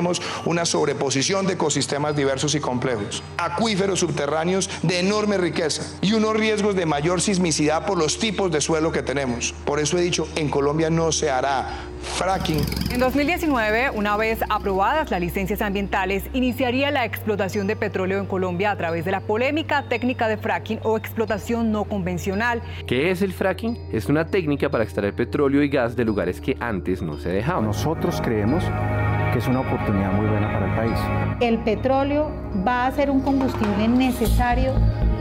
Tenemos 0.00 0.22
una 0.46 0.64
sobreposición 0.64 1.46
de 1.46 1.52
ecosistemas 1.52 2.16
diversos 2.16 2.54
y 2.54 2.60
complejos, 2.60 3.22
acuíferos 3.36 4.00
subterráneos 4.00 4.70
de 4.82 5.00
enorme 5.00 5.36
riqueza 5.36 5.82
y 6.00 6.14
unos 6.14 6.34
riesgos 6.34 6.74
de 6.74 6.86
mayor 6.86 7.20
sismicidad 7.20 7.84
por 7.84 7.98
los 7.98 8.18
tipos 8.18 8.50
de 8.50 8.62
suelo 8.62 8.92
que 8.92 9.02
tenemos. 9.02 9.52
Por 9.66 9.78
eso 9.78 9.98
he 9.98 10.00
dicho, 10.00 10.26
en 10.36 10.48
Colombia 10.48 10.88
no 10.88 11.12
se 11.12 11.28
hará 11.28 11.90
fracking. 12.00 12.64
En 12.90 12.98
2019, 12.98 13.90
una 13.90 14.16
vez 14.16 14.38
aprobadas 14.48 15.10
las 15.10 15.20
licencias 15.20 15.60
ambientales, 15.60 16.24
iniciaría 16.32 16.90
la 16.90 17.04
explotación 17.04 17.66
de 17.66 17.76
petróleo 17.76 18.20
en 18.20 18.26
Colombia 18.26 18.70
a 18.70 18.76
través 18.78 19.04
de 19.04 19.10
la 19.10 19.20
polémica 19.20 19.84
técnica 19.86 20.28
de 20.28 20.38
fracking 20.38 20.80
o 20.82 20.96
explotación 20.96 21.72
no 21.72 21.84
convencional. 21.84 22.62
¿Qué 22.86 23.10
es 23.10 23.20
el 23.20 23.34
fracking? 23.34 23.78
Es 23.92 24.06
una 24.06 24.26
técnica 24.26 24.70
para 24.70 24.82
extraer 24.82 25.14
petróleo 25.14 25.62
y 25.62 25.68
gas 25.68 25.94
de 25.94 26.06
lugares 26.06 26.40
que 26.40 26.56
antes 26.58 27.02
no 27.02 27.18
se 27.18 27.28
dejaban. 27.28 27.66
Nosotros 27.66 28.22
creemos 28.22 28.64
que 29.32 29.38
es 29.38 29.46
una 29.46 29.60
oportunidad 29.60 30.12
muy 30.12 30.26
buena 30.26 30.52
para 30.52 30.66
el 30.66 30.76
país. 30.76 30.98
El 31.40 31.58
petróleo 31.58 32.30
va 32.66 32.86
a 32.86 32.90
ser 32.90 33.10
un 33.10 33.20
combustible 33.20 33.88
necesario 33.88 34.72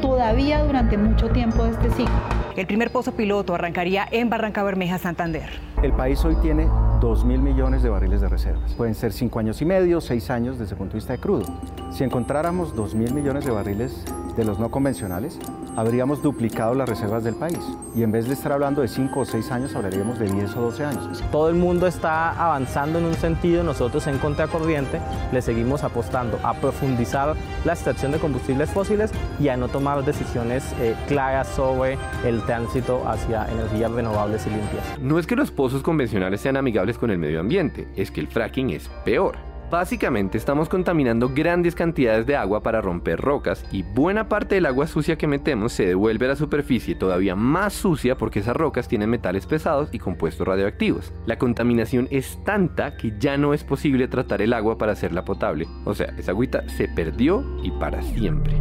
todavía 0.02 0.64
durante 0.64 0.98
mucho 0.98 1.30
tiempo 1.30 1.64
de 1.64 1.72
este 1.72 1.90
ciclo. 1.92 2.16
El 2.56 2.68
primer 2.68 2.92
pozo 2.92 3.14
piloto 3.14 3.56
arrancaría 3.56 4.08
en 4.12 4.30
Barranca 4.30 4.64
Bermeja, 4.64 4.98
Santander. 4.98 5.50
El 5.82 5.94
país 5.94 6.24
hoy 6.26 6.36
tiene 6.42 6.68
2 7.00 7.24
mil 7.24 7.40
millones 7.40 7.84
de 7.84 7.90
barriles 7.90 8.20
de 8.20 8.28
reservas. 8.28 8.74
Pueden 8.74 8.96
ser 8.96 9.14
5 9.14 9.40
años 9.40 9.62
y 9.62 9.66
medio, 9.66 10.02
6 10.02 10.30
años 10.30 10.60
desde 10.60 10.74
el 10.74 10.78
punto 10.78 10.94
de 10.94 10.98
vista 10.98 11.14
de 11.14 11.20
crudo. 11.20 11.46
Si 11.92 12.04
encontráramos 12.04 12.76
2 12.76 12.96
mil 12.96 13.14
millones 13.14 13.46
de 13.46 13.52
barriles 13.52 14.04
de 14.36 14.44
los 14.44 14.60
no 14.60 14.70
convencionales, 14.72 15.40
habríamos 15.80 16.22
duplicado 16.22 16.76
las 16.76 16.90
reservas 16.90 17.24
del 17.24 17.36
país. 17.36 17.60
Y 17.96 18.04
en 18.04 18.12
vez 18.12 18.28
de 18.28 18.34
estar 18.34 18.52
hablando 18.52 18.82
de 18.82 18.88
5 18.88 19.20
o 19.20 19.26
6 19.26 19.52
años, 19.52 19.76
hablaríamos 19.76 20.20
de 20.20 20.30
10 20.30 20.56
o 20.58 20.62
12 20.62 20.86
años. 20.86 21.24
Todo 21.32 21.50
el 21.50 21.56
mundo 21.56 21.88
está 21.88 22.32
avanzando 22.32 23.00
en 23.00 23.06
un 23.06 23.14
sentido, 23.14 23.64
nosotros 23.64 24.06
en 24.08 24.18
contracorriente 24.18 25.00
le 25.32 25.42
seguimos 25.42 25.84
apostando 25.84 26.40
a 26.44 26.54
profundizar 26.54 27.36
la 27.66 27.74
extracción 27.74 28.12
de 28.12 28.20
combustibles 28.20 28.70
fósiles 28.70 29.12
y 29.40 29.48
a 29.48 29.58
no 29.58 29.70
tomar 29.70 30.04
decisiones 30.04 30.64
eh, 30.80 30.96
claras 31.08 31.48
sobre 31.48 31.98
el 32.26 32.44
tránsito 32.44 33.08
hacia 33.08 33.50
energías 33.50 33.92
renovables 33.92 34.46
y 34.48 34.50
limpias. 34.50 35.00
No 35.00 35.18
es 35.18 35.28
que 35.28 35.36
los 35.36 35.52
pozos 35.52 35.82
convencionales 35.82 36.42
sean 36.42 36.58
amigables 36.58 36.98
con 36.98 37.10
el 37.12 37.18
medio 37.18 37.40
ambiente, 37.40 37.88
es 37.96 38.12
que 38.12 38.22
el 38.22 38.28
fracking 38.28 38.72
es 38.72 38.90
peor. 39.06 39.49
Básicamente 39.70 40.40
estamos 40.40 40.68
contaminando 40.68 41.30
grandes 41.30 41.76
cantidades 41.76 42.26
de 42.26 42.36
agua 42.36 42.64
para 42.64 42.82
romper 42.82 43.22
rocas 43.22 43.64
y 43.72 43.84
buena 43.84 44.28
parte 44.28 44.56
del 44.56 44.66
agua 44.66 44.88
sucia 44.88 45.16
que 45.16 45.28
metemos 45.28 45.74
se 45.74 45.86
devuelve 45.86 46.26
a 46.26 46.30
la 46.30 46.36
superficie 46.36 46.96
todavía 46.96 47.36
más 47.36 47.74
sucia 47.74 48.18
porque 48.18 48.40
esas 48.40 48.56
rocas 48.56 48.88
tienen 48.88 49.12
metales 49.12 49.46
pesados 49.46 49.90
y 49.92 50.00
compuestos 50.00 50.48
radioactivos. 50.48 51.14
La 51.28 51.38
contaminación 51.38 52.08
es 52.10 52.44
tanta 52.44 52.98
que 52.98 53.14
ya 53.20 53.38
no 53.38 53.54
es 53.54 53.64
posible 53.64 54.08
tratar 54.08 54.42
el 54.42 54.54
agua 54.54 54.80
para 54.80 54.94
hacerla 54.94 55.24
potable. 55.24 55.68
O 55.86 55.94
sea, 55.94 56.16
esa 56.18 56.32
agüita 56.32 56.68
se 56.70 56.88
perdió 56.88 57.46
y 57.62 57.70
para 57.70 58.02
siempre. 58.02 58.60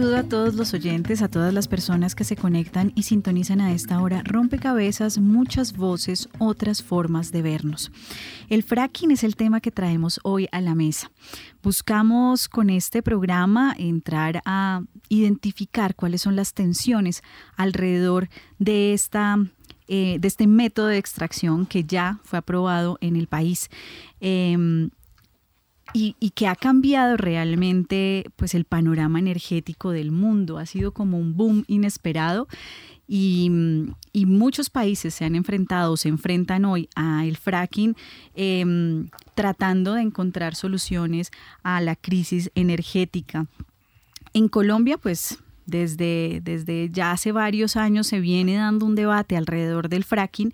Saludo 0.00 0.16
a 0.16 0.22
todos 0.22 0.54
los 0.54 0.72
oyentes, 0.72 1.20
a 1.20 1.28
todas 1.28 1.52
las 1.52 1.68
personas 1.68 2.14
que 2.14 2.24
se 2.24 2.34
conectan 2.34 2.90
y 2.94 3.02
sintonizan 3.02 3.60
a 3.60 3.74
esta 3.74 4.00
hora. 4.00 4.22
Rompecabezas, 4.24 5.18
muchas 5.18 5.76
voces, 5.76 6.30
otras 6.38 6.82
formas 6.82 7.32
de 7.32 7.42
vernos. 7.42 7.92
El 8.48 8.62
fracking 8.62 9.10
es 9.10 9.24
el 9.24 9.36
tema 9.36 9.60
que 9.60 9.70
traemos 9.70 10.18
hoy 10.22 10.48
a 10.52 10.62
la 10.62 10.74
mesa. 10.74 11.10
Buscamos 11.62 12.48
con 12.48 12.70
este 12.70 13.02
programa 13.02 13.74
entrar 13.76 14.40
a 14.46 14.80
identificar 15.10 15.94
cuáles 15.94 16.22
son 16.22 16.34
las 16.34 16.54
tensiones 16.54 17.22
alrededor 17.58 18.30
de 18.58 18.94
esta 18.94 19.36
eh, 19.86 20.16
de 20.18 20.28
este 20.28 20.46
método 20.46 20.86
de 20.86 20.96
extracción 20.96 21.66
que 21.66 21.84
ya 21.84 22.20
fue 22.24 22.38
aprobado 22.38 22.96
en 23.02 23.16
el 23.16 23.26
país. 23.26 23.68
Em, 24.20 24.90
y, 25.92 26.14
que 26.34 26.46
ha 26.46 26.56
cambiado 26.56 27.16
realmente 27.16 28.24
pues 28.36 28.54
el 28.54 28.64
panorama 28.64 29.18
energético 29.18 29.90
del 29.90 30.10
mundo. 30.10 30.58
Ha 30.58 30.66
sido 30.66 30.92
como 30.92 31.18
un 31.18 31.36
boom 31.36 31.64
inesperado 31.66 32.48
y, 33.06 33.50
muchos 34.26 34.70
países 34.70 35.14
se 35.14 35.24
han 35.24 35.34
enfrentado, 35.34 35.96
se 35.96 36.08
enfrentan 36.08 36.64
hoy 36.64 36.88
al 36.94 37.36
fracking 37.36 37.96
em, 38.34 39.10
tratando 39.34 39.94
de 39.94 40.02
encontrar 40.02 40.54
soluciones 40.54 41.30
a 41.62 41.80
la 41.80 41.96
crisis 41.96 42.50
energética. 42.54 43.46
En 44.32 44.48
Colombia, 44.48 44.96
pues 44.96 45.38
desde, 45.66 46.40
desde 46.42 46.90
ya 46.90 47.12
hace 47.12 47.32
varios 47.32 47.76
años 47.76 48.06
se 48.06 48.20
viene 48.20 48.56
dando 48.56 48.86
un 48.86 48.94
debate 48.94 49.36
alrededor 49.36 49.88
del 49.88 50.04
fracking, 50.04 50.52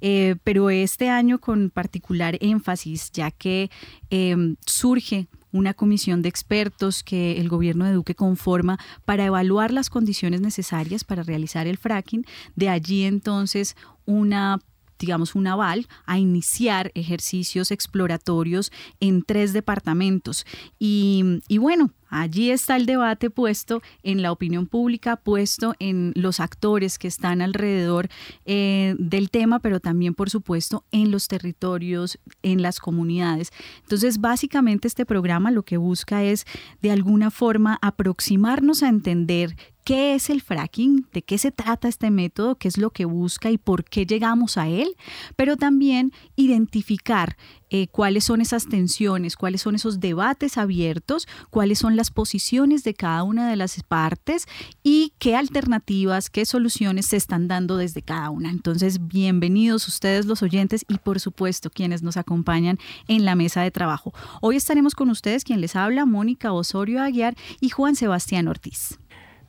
eh, 0.00 0.36
pero 0.44 0.70
este 0.70 1.08
año 1.08 1.40
con 1.40 1.70
particular 1.70 2.36
énfasis, 2.40 3.10
ya 3.12 3.30
que 3.30 3.70
em, 4.10 4.56
surge 4.66 5.28
una 5.52 5.74
comisión 5.74 6.22
de 6.22 6.28
expertos 6.28 7.02
que 7.02 7.40
el 7.40 7.48
gobierno 7.48 7.84
de 7.84 7.92
Duque 7.92 8.14
conforma 8.14 8.78
para 9.04 9.24
evaluar 9.24 9.72
las 9.72 9.90
condiciones 9.90 10.40
necesarias 10.40 11.04
para 11.04 11.22
realizar 11.22 11.66
el 11.66 11.78
fracking. 11.78 12.26
De 12.54 12.68
allí 12.68 13.04
entonces 13.04 13.76
una 14.04 14.58
digamos, 14.98 15.34
un 15.34 15.46
aval 15.46 15.86
a 16.04 16.18
iniciar 16.18 16.90
ejercicios 16.94 17.70
exploratorios 17.70 18.72
en 19.00 19.22
tres 19.22 19.52
departamentos. 19.52 20.46
Y, 20.78 21.40
y 21.48 21.58
bueno, 21.58 21.92
Allí 22.08 22.50
está 22.50 22.76
el 22.76 22.86
debate 22.86 23.30
puesto 23.30 23.82
en 24.02 24.22
la 24.22 24.30
opinión 24.30 24.66
pública, 24.66 25.16
puesto 25.16 25.74
en 25.80 26.12
los 26.14 26.40
actores 26.40 26.98
que 26.98 27.08
están 27.08 27.42
alrededor 27.42 28.08
eh, 28.44 28.94
del 28.98 29.30
tema, 29.30 29.58
pero 29.58 29.80
también, 29.80 30.14
por 30.14 30.30
supuesto, 30.30 30.84
en 30.92 31.10
los 31.10 31.26
territorios, 31.28 32.18
en 32.42 32.62
las 32.62 32.78
comunidades. 32.78 33.50
Entonces, 33.82 34.20
básicamente 34.20 34.86
este 34.86 35.04
programa 35.04 35.50
lo 35.50 35.64
que 35.64 35.76
busca 35.76 36.22
es, 36.22 36.44
de 36.80 36.92
alguna 36.92 37.30
forma, 37.30 37.78
aproximarnos 37.82 38.82
a 38.82 38.88
entender 38.88 39.56
qué 39.86 40.16
es 40.16 40.30
el 40.30 40.42
fracking, 40.42 41.06
de 41.12 41.22
qué 41.22 41.38
se 41.38 41.52
trata 41.52 41.86
este 41.86 42.10
método, 42.10 42.56
qué 42.56 42.66
es 42.66 42.76
lo 42.76 42.90
que 42.90 43.04
busca 43.04 43.52
y 43.52 43.56
por 43.56 43.84
qué 43.84 44.04
llegamos 44.04 44.58
a 44.58 44.66
él, 44.66 44.96
pero 45.36 45.56
también 45.56 46.12
identificar 46.34 47.36
eh, 47.70 47.86
cuáles 47.86 48.24
son 48.24 48.40
esas 48.40 48.68
tensiones, 48.68 49.36
cuáles 49.36 49.62
son 49.62 49.76
esos 49.76 50.00
debates 50.00 50.58
abiertos, 50.58 51.28
cuáles 51.50 51.78
son 51.78 51.94
las 51.94 52.10
posiciones 52.10 52.82
de 52.82 52.94
cada 52.94 53.22
una 53.22 53.48
de 53.48 53.54
las 53.54 53.80
partes 53.84 54.46
y 54.82 55.12
qué 55.20 55.36
alternativas, 55.36 56.30
qué 56.30 56.46
soluciones 56.46 57.06
se 57.06 57.16
están 57.16 57.46
dando 57.46 57.76
desde 57.76 58.02
cada 58.02 58.30
una. 58.30 58.50
Entonces, 58.50 59.06
bienvenidos 59.06 59.86
ustedes 59.86 60.26
los 60.26 60.42
oyentes 60.42 60.84
y 60.88 60.98
por 60.98 61.20
supuesto 61.20 61.70
quienes 61.70 62.02
nos 62.02 62.16
acompañan 62.16 62.80
en 63.06 63.24
la 63.24 63.36
mesa 63.36 63.62
de 63.62 63.70
trabajo. 63.70 64.12
Hoy 64.40 64.56
estaremos 64.56 64.96
con 64.96 65.10
ustedes 65.10 65.44
quien 65.44 65.60
les 65.60 65.76
habla, 65.76 66.06
Mónica 66.06 66.52
Osorio 66.52 67.00
Aguiar 67.02 67.36
y 67.60 67.68
Juan 67.68 67.94
Sebastián 67.94 68.48
Ortiz. 68.48 68.98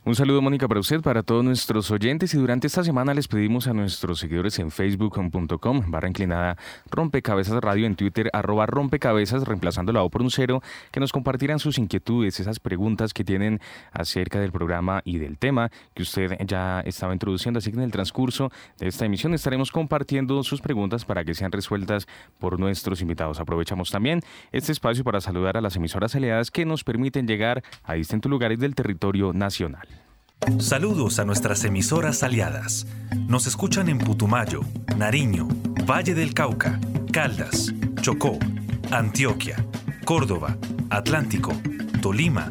Un 0.08 0.14
saludo, 0.14 0.40
Mónica, 0.40 0.66
para 0.68 0.80
usted, 0.80 1.02
para 1.02 1.22
todos 1.22 1.44
nuestros 1.44 1.90
oyentes. 1.90 2.32
Y 2.32 2.38
durante 2.38 2.66
esta 2.66 2.82
semana 2.82 3.12
les 3.12 3.28
pedimos 3.28 3.66
a 3.66 3.74
nuestros 3.74 4.18
seguidores 4.18 4.58
en 4.58 4.70
facebook.com, 4.70 5.82
barra 5.90 6.08
inclinada 6.08 6.56
rompecabezas 6.90 7.60
radio, 7.60 7.84
en 7.84 7.94
Twitter, 7.94 8.30
arroba 8.32 8.64
rompecabezas, 8.64 9.46
reemplazando 9.46 9.92
la 9.92 10.02
O 10.02 10.08
por 10.08 10.22
un 10.22 10.30
cero, 10.30 10.62
que 10.92 10.98
nos 10.98 11.12
compartieran 11.12 11.58
sus 11.58 11.76
inquietudes, 11.76 12.40
esas 12.40 12.58
preguntas 12.58 13.12
que 13.12 13.22
tienen 13.22 13.60
acerca 13.92 14.40
del 14.40 14.50
programa 14.50 15.02
y 15.04 15.18
del 15.18 15.36
tema 15.36 15.70
que 15.92 16.04
usted 16.04 16.38
ya 16.46 16.80
estaba 16.86 17.12
introduciendo. 17.12 17.58
Así 17.58 17.70
que 17.70 17.76
en 17.76 17.82
el 17.82 17.92
transcurso 17.92 18.50
de 18.78 18.88
esta 18.88 19.04
emisión 19.04 19.34
estaremos 19.34 19.70
compartiendo 19.70 20.42
sus 20.42 20.62
preguntas 20.62 21.04
para 21.04 21.22
que 21.22 21.34
sean 21.34 21.52
resueltas 21.52 22.06
por 22.38 22.58
nuestros 22.58 23.02
invitados. 23.02 23.40
Aprovechamos 23.40 23.90
también 23.90 24.22
este 24.52 24.72
espacio 24.72 25.04
para 25.04 25.20
saludar 25.20 25.58
a 25.58 25.60
las 25.60 25.76
emisoras 25.76 26.14
aliadas 26.16 26.50
que 26.50 26.64
nos 26.64 26.82
permiten 26.82 27.26
llegar 27.26 27.62
a 27.84 27.92
distintos 27.92 28.30
lugares 28.30 28.58
del 28.58 28.74
territorio 28.74 29.34
nacional. 29.34 29.97
Saludos 30.58 31.18
a 31.18 31.24
nuestras 31.24 31.64
emisoras 31.64 32.22
aliadas. 32.22 32.86
Nos 33.28 33.46
escuchan 33.46 33.88
en 33.88 33.98
Putumayo, 33.98 34.60
Nariño, 34.96 35.46
Valle 35.88 36.14
del 36.14 36.32
Cauca, 36.34 36.80
Caldas, 37.12 37.72
Chocó, 38.00 38.38
Antioquia, 38.90 39.64
Córdoba, 40.04 40.56
Atlántico, 40.90 41.52
Tolima, 42.00 42.50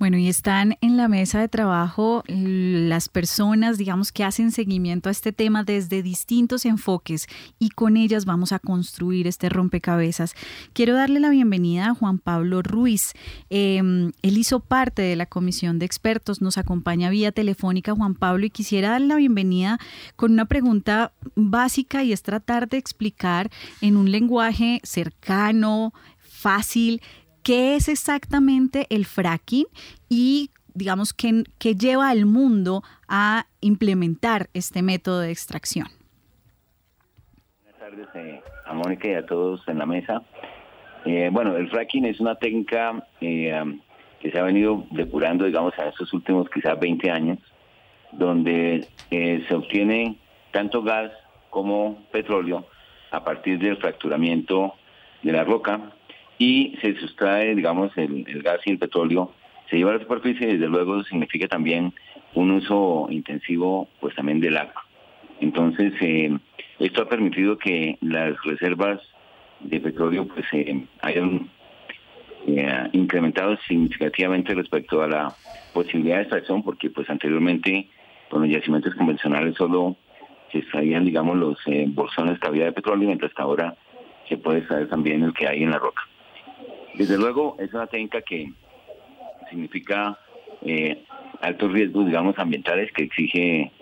Bueno, 0.00 0.16
y 0.16 0.28
están 0.28 0.78
en 0.80 0.96
la 0.96 1.08
mesa 1.08 1.40
de 1.40 1.48
trabajo 1.48 2.24
las 2.26 3.10
personas, 3.10 3.76
digamos, 3.76 4.12
que 4.12 4.24
hacen 4.24 4.50
seguimiento 4.50 5.10
a 5.10 5.12
este 5.12 5.30
tema 5.30 5.62
desde 5.62 6.02
distintos 6.02 6.64
enfoques 6.64 7.26
y 7.58 7.68
con 7.68 7.98
ellas 7.98 8.24
vamos 8.24 8.52
a 8.52 8.60
construir 8.60 9.26
este 9.26 9.50
rompecabezas. 9.50 10.34
Quiero 10.72 10.94
darle 10.94 11.20
la 11.20 11.28
bienvenida 11.28 11.88
a 11.88 11.94
Juan 11.94 12.18
Pablo 12.18 12.62
Ruiz. 12.62 13.12
Em, 13.50 14.12
él 14.22 14.38
hizo 14.38 14.60
parte 14.60 15.02
de 15.02 15.16
la 15.16 15.26
comisión 15.26 15.78
de 15.78 15.84
expertos, 15.84 16.40
nos 16.40 16.56
acompaña 16.56 17.10
vía 17.10 17.30
telefónica 17.30 17.94
Juan 17.94 18.14
Pablo 18.14 18.46
y 18.46 18.50
quisiera 18.50 18.92
darle 18.92 19.08
la 19.08 19.16
bienvenida 19.16 19.78
con 20.16 20.32
una 20.32 20.46
pregunta 20.46 21.12
básica 21.34 22.04
y 22.04 22.14
es 22.14 22.22
tratar 22.22 22.70
de 22.70 22.78
explicar 22.78 23.50
en 23.82 23.98
un 23.98 24.10
lenguaje 24.10 24.80
cercano, 24.82 25.92
fácil, 26.16 27.02
qué 27.42 27.76
es 27.76 27.88
exactamente 27.88 28.86
el 28.90 29.04
fracking 29.04 29.66
y 30.08 30.50
digamos 30.74 31.12
qué, 31.12 31.44
lleva 31.74 32.10
al 32.10 32.26
mundo 32.26 32.82
a 33.08 33.46
implementar 33.60 34.48
este 34.54 34.82
método 34.82 35.20
de 35.20 35.30
extracción. 35.30 35.88
Buenas 37.62 37.80
tardes 37.80 38.08
eh, 38.14 38.42
a 38.66 38.72
Mónica 38.72 39.08
y 39.08 39.14
a 39.14 39.26
todos 39.26 39.66
en 39.68 39.78
la 39.78 39.86
mesa. 39.86 40.22
Eh, 41.04 41.30
bueno, 41.32 41.56
el 41.56 41.68
fracking 41.70 42.04
es 42.06 42.20
una 42.20 42.34
técnica 42.36 43.06
eh, 43.20 43.80
que 44.20 44.30
se 44.30 44.38
ha 44.38 44.42
venido 44.42 44.86
depurando, 44.90 45.44
digamos, 45.44 45.72
en 45.78 45.88
estos 45.88 46.12
últimos 46.12 46.48
quizás 46.50 46.78
20 46.78 47.10
años, 47.10 47.38
donde 48.12 48.86
se 49.08 49.54
obtiene 49.54 50.18
tanto 50.52 50.82
gas 50.82 51.10
como 51.48 52.02
petróleo 52.12 52.66
a 53.10 53.24
partir 53.24 53.58
del 53.58 53.76
fracturamiento 53.78 54.74
de 55.22 55.32
la 55.32 55.44
roca 55.44 55.92
y 56.40 56.74
se 56.80 56.96
sustrae, 56.96 57.54
digamos, 57.54 57.92
el, 57.98 58.24
gas 58.42 58.60
y 58.64 58.70
el 58.70 58.78
petróleo, 58.78 59.30
se 59.68 59.76
lleva 59.76 59.90
a 59.90 59.94
la 59.96 60.00
superficie 60.00 60.48
y 60.48 60.52
desde 60.54 60.68
luego 60.68 61.04
significa 61.04 61.46
también 61.46 61.92
un 62.34 62.50
uso 62.50 63.08
intensivo, 63.10 63.88
pues 64.00 64.14
también 64.14 64.40
del 64.40 64.56
agua. 64.56 64.86
Entonces, 65.40 65.92
eh, 66.00 66.34
esto 66.78 67.02
ha 67.02 67.08
permitido 67.10 67.58
que 67.58 67.98
las 68.00 68.42
reservas 68.42 69.00
de 69.60 69.80
petróleo 69.80 70.26
pues 70.28 70.46
eh, 70.52 70.82
hayan 71.02 71.50
eh, 72.46 72.88
incrementado 72.92 73.58
significativamente 73.68 74.54
respecto 74.54 75.02
a 75.02 75.08
la 75.08 75.34
posibilidad 75.74 76.16
de 76.16 76.22
extracción, 76.22 76.62
porque 76.62 76.88
pues 76.88 77.10
anteriormente 77.10 77.86
con 78.30 78.40
los 78.40 78.50
yacimientos 78.50 78.94
convencionales 78.94 79.56
solo 79.56 79.94
se 80.50 80.60
extraían, 80.60 81.04
digamos, 81.04 81.36
los 81.36 81.58
bolsones 81.88 82.38
que 82.38 82.48
había 82.48 82.64
de 82.64 82.72
petróleo, 82.72 83.08
mientras 83.08 83.34
que 83.34 83.42
ahora 83.42 83.76
se 84.26 84.38
puede 84.38 84.60
extraer 84.60 84.88
también 84.88 85.22
el 85.22 85.34
que 85.34 85.46
hay 85.46 85.62
en 85.62 85.70
la 85.70 85.78
roca. 85.78 86.00
Desde 86.94 87.16
luego, 87.18 87.56
es 87.58 87.72
una 87.72 87.86
técnica 87.86 88.20
que 88.22 88.52
significa 89.48 90.18
eh, 90.62 91.02
altos 91.40 91.72
riesgos, 91.72 92.06
digamos, 92.06 92.38
ambientales, 92.38 92.92
que 92.92 93.04
exige 93.04 93.72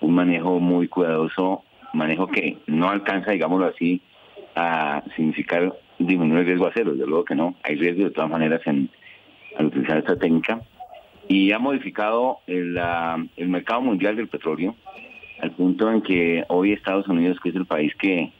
un 0.00 0.14
manejo 0.14 0.60
muy 0.60 0.88
cuidadoso, 0.88 1.64
manejo 1.92 2.26
que 2.28 2.58
no 2.66 2.88
alcanza, 2.88 3.32
digámoslo 3.32 3.66
así, 3.66 4.00
a 4.54 5.02
significar 5.16 5.74
disminuir 5.98 6.40
el 6.40 6.46
riesgo 6.46 6.66
a 6.66 6.72
cero. 6.74 6.92
Desde 6.92 7.06
luego 7.06 7.24
que 7.24 7.34
no, 7.34 7.54
hay 7.62 7.76
riesgo 7.76 8.04
de 8.04 8.10
todas 8.10 8.30
maneras 8.30 8.60
en, 8.66 8.90
al 9.56 9.66
utilizar 9.66 9.98
esta 9.98 10.16
técnica. 10.16 10.60
Y 11.26 11.52
ha 11.52 11.58
modificado 11.58 12.38
el, 12.46 12.78
el 13.36 13.48
mercado 13.48 13.82
mundial 13.82 14.16
del 14.16 14.28
petróleo 14.28 14.74
al 15.40 15.52
punto 15.52 15.90
en 15.90 16.02
que 16.02 16.44
hoy 16.48 16.72
Estados 16.72 17.06
Unidos, 17.08 17.38
que 17.40 17.50
es 17.50 17.54
el 17.54 17.66
país 17.66 17.94
que 17.96 18.32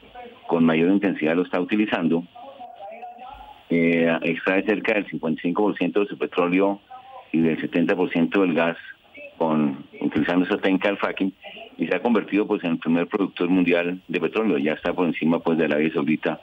con 0.47 0.65
mayor 0.65 0.89
intensidad 0.89 1.35
lo 1.35 1.43
está 1.43 1.59
utilizando, 1.59 2.23
eh, 3.69 4.17
extrae 4.23 4.63
cerca 4.63 4.93
del 4.93 5.07
55% 5.07 5.99
de 5.99 6.07
su 6.07 6.17
petróleo 6.17 6.81
y 7.31 7.39
del 7.39 7.57
70% 7.61 8.41
del 8.41 8.53
gas 8.53 8.77
con 9.37 9.85
utilizando 10.01 10.45
esa 10.45 10.57
técnica 10.57 10.89
del 10.89 10.97
fracking 10.97 11.33
y 11.77 11.87
se 11.87 11.95
ha 11.95 12.01
convertido 12.01 12.45
pues 12.45 12.63
en 12.63 12.71
el 12.71 12.77
primer 12.77 13.07
productor 13.07 13.47
mundial 13.47 14.01
de 14.07 14.19
petróleo, 14.19 14.57
ya 14.57 14.73
está 14.73 14.93
por 14.93 15.07
encima 15.07 15.39
pues 15.39 15.57
de 15.57 15.65
Arabia 15.65 15.91
Saudita, 15.93 16.41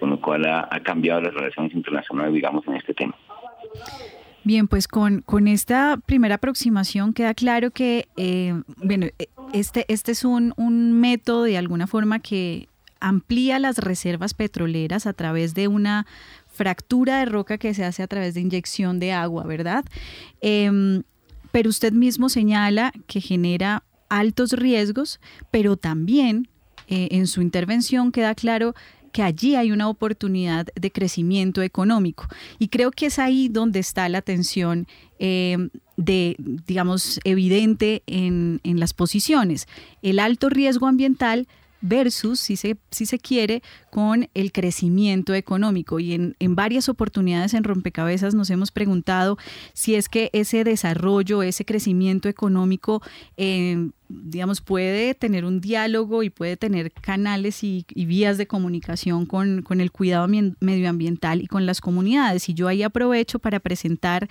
con 0.00 0.10
lo 0.10 0.20
cual 0.20 0.44
ha, 0.46 0.68
cambiado 0.82 1.20
las 1.20 1.34
relaciones 1.34 1.72
internacionales 1.74 2.34
digamos 2.34 2.66
en 2.66 2.74
este 2.74 2.92
tema. 2.94 3.14
Bien, 4.44 4.66
pues 4.66 4.88
con, 4.88 5.20
con 5.20 5.46
esta 5.46 5.98
primera 6.04 6.34
aproximación 6.34 7.12
queda 7.12 7.32
claro 7.32 7.70
que 7.70 8.06
eh, 8.16 8.60
bueno, 8.76 9.06
e, 9.06 9.28
este, 9.52 9.84
este 9.86 10.10
es 10.10 10.24
un, 10.24 10.52
un 10.56 11.00
método 11.00 11.44
de 11.44 11.56
alguna 11.56 11.86
forma 11.86 12.18
que 12.18 12.66
amplía 12.98 13.58
las 13.58 13.78
reservas 13.78 14.34
petroleras 14.34 15.06
a 15.06 15.12
través 15.12 15.54
de 15.54 15.68
una 15.68 16.06
fractura 16.52 17.18
de 17.20 17.24
roca 17.24 17.58
que 17.58 17.74
se 17.74 17.84
hace 17.84 18.02
a 18.02 18.06
través 18.06 18.34
de 18.34 18.40
inyección 18.40 19.00
de 19.00 19.12
agua, 19.12 19.44
¿verdad? 19.44 19.84
Em, 20.40 21.02
pero 21.50 21.70
usted 21.70 21.92
mismo 21.92 22.28
señala 22.28 22.92
que 23.06 23.20
genera 23.20 23.84
altos 24.08 24.52
riesgos, 24.52 25.20
pero 25.50 25.76
también 25.76 26.48
eh, 26.88 27.08
en 27.12 27.26
su 27.26 27.40
intervención 27.42 28.12
queda 28.12 28.34
claro 28.34 28.74
que 29.12 29.22
allí 29.22 29.56
hay 29.56 29.70
una 29.72 29.88
oportunidad 29.88 30.66
de 30.74 30.90
crecimiento 30.90 31.62
económico. 31.62 32.26
Y 32.58 32.68
creo 32.68 32.90
que 32.90 33.06
es 33.06 33.18
ahí 33.18 33.48
donde 33.48 33.78
está 33.78 34.08
la 34.08 34.22
tensión 34.22 34.86
em, 35.18 35.68
de, 35.96 36.36
digamos, 36.38 37.20
evidente 37.24 38.02
en, 38.06 38.60
en 38.64 38.80
las 38.80 38.94
posiciones. 38.94 39.68
El 40.00 40.18
alto 40.18 40.48
riesgo 40.48 40.86
ambiental 40.86 41.46
versus, 41.82 42.40
si 42.40 42.56
se, 42.56 42.78
si 42.90 43.06
se 43.06 43.18
quiere, 43.18 43.62
con 43.90 44.28
el 44.34 44.52
crecimiento 44.52 45.34
económico. 45.34 46.00
Y 46.00 46.14
en, 46.14 46.36
en 46.38 46.54
varias 46.54 46.88
oportunidades 46.88 47.54
en 47.54 47.64
Rompecabezas 47.64 48.34
nos 48.34 48.48
hemos 48.50 48.70
preguntado 48.70 49.36
si 49.74 49.94
es 49.94 50.08
que 50.08 50.30
ese 50.32 50.64
desarrollo, 50.64 51.42
ese 51.42 51.64
crecimiento 51.64 52.28
económico, 52.28 53.02
eh, 53.36 53.90
digamos, 54.08 54.60
puede 54.60 55.14
tener 55.14 55.44
un 55.44 55.60
diálogo 55.60 56.22
y 56.22 56.30
puede 56.30 56.56
tener 56.56 56.92
canales 56.92 57.64
y, 57.64 57.86
vías 57.94 58.38
de 58.38 58.46
comunicación 58.46 59.26
con, 59.26 59.62
con, 59.62 59.80
el 59.80 59.90
cuidado 59.90 60.28
medioambiental 60.60 61.40
y 61.42 61.46
con 61.46 61.66
las 61.66 61.80
comunidades. 61.80 62.48
Y 62.48 62.54
yo 62.54 62.68
ahí 62.68 62.82
aprovecho 62.82 63.38
para 63.38 63.60
presentar 63.60 64.28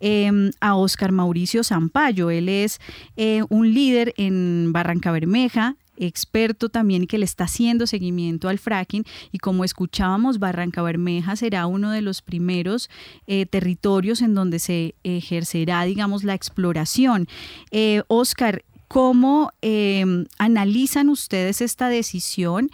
em, 0.00 0.50
a 0.60 0.74
Oscar 0.74 1.12
Mauricio 1.12 1.62
Zampayo. 1.64 2.30
Él 2.30 2.48
es 2.48 2.80
eh, 3.16 3.42
un 3.48 3.72
líder 3.72 4.14
en 4.16 4.72
Barranca 4.72 5.12
Bermeja, 5.12 5.76
experto 6.00 6.68
también 6.68 7.06
que 7.06 7.18
le 7.18 7.24
está 7.24 7.44
haciendo 7.44 7.86
seguimiento 7.86 8.48
al 8.48 8.58
fracking 8.58 9.04
y 9.32 9.38
como 9.38 9.64
escuchábamos, 9.64 10.38
Barranca 10.38 10.82
Bermeja 10.82 11.36
será 11.36 11.66
uno 11.66 11.90
de 11.90 12.00
los 12.00 12.22
primeros 12.22 12.90
eh, 13.26 13.46
territorios 13.46 14.22
en 14.22 14.34
donde 14.34 14.58
se 14.58 14.94
ejercerá, 15.04 15.84
digamos, 15.84 16.24
la 16.24 16.34
exploración. 16.34 17.28
Eh, 17.70 18.02
Oscar, 18.08 18.64
¿cómo 18.88 19.52
eh, 19.62 20.04
analizan 20.38 21.08
ustedes 21.08 21.60
esta 21.60 21.88
decisión? 21.88 22.70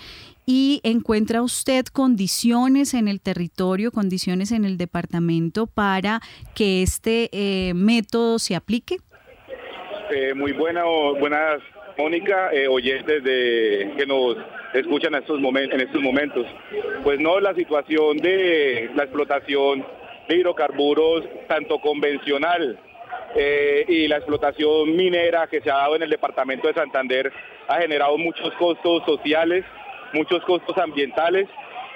y 0.48 0.80
encuentra 0.84 1.42
usted 1.42 1.86
condiciones 1.86 2.94
en 2.94 3.08
el 3.08 3.20
territorio, 3.20 3.90
condiciones 3.90 4.52
en 4.52 4.64
el 4.64 4.76
departamento 4.76 5.66
para 5.66 6.20
que 6.54 6.84
este 6.84 7.72
método 7.74 8.38
se 8.38 8.54
aplique? 8.54 8.98
muy 10.36 10.52
buena, 10.52 10.84
buenas 11.18 11.60
Mónica, 11.96 12.50
eh, 12.52 12.68
oyentes 12.68 13.24
de, 13.24 13.94
que 13.96 14.06
nos 14.06 14.36
escuchan 14.74 15.14
en 15.14 15.20
estos, 15.20 15.40
momentos, 15.40 15.74
en 15.74 15.86
estos 15.86 16.02
momentos. 16.02 16.46
Pues 17.02 17.18
no, 17.20 17.40
la 17.40 17.54
situación 17.54 18.18
de 18.18 18.90
la 18.94 19.04
explotación 19.04 19.84
de 20.28 20.36
hidrocarburos, 20.36 21.24
tanto 21.46 21.78
convencional 21.78 22.78
eh, 23.34 23.84
y 23.88 24.08
la 24.08 24.16
explotación 24.16 24.94
minera 24.94 25.46
que 25.46 25.60
se 25.60 25.70
ha 25.70 25.76
dado 25.76 25.96
en 25.96 26.02
el 26.02 26.10
departamento 26.10 26.68
de 26.68 26.74
Santander, 26.74 27.32
ha 27.68 27.80
generado 27.80 28.18
muchos 28.18 28.52
costos 28.54 29.02
sociales, 29.04 29.64
muchos 30.12 30.44
costos 30.44 30.76
ambientales 30.78 31.48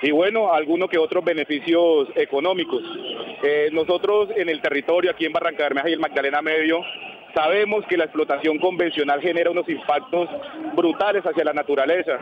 y 0.03 0.13
bueno, 0.13 0.53
algunos 0.53 0.89
que 0.89 0.97
otros 0.97 1.23
beneficios 1.23 2.09
económicos. 2.15 2.83
Eh, 3.43 3.69
nosotros 3.73 4.31
en 4.35 4.49
el 4.49 4.63
territorio, 4.63 5.11
aquí 5.11 5.27
en 5.27 5.33
Barranca 5.33 5.65
Bermeja 5.65 5.91
y 5.91 5.93
el 5.93 6.01
Magdalena 6.01 6.41
Medio, 6.41 6.81
Sabemos 7.35 7.85
que 7.87 7.97
la 7.97 8.05
explotación 8.05 8.59
convencional 8.59 9.21
genera 9.21 9.51
unos 9.51 9.69
impactos 9.69 10.29
brutales 10.75 11.25
hacia 11.25 11.45
la 11.45 11.53
naturaleza. 11.53 12.19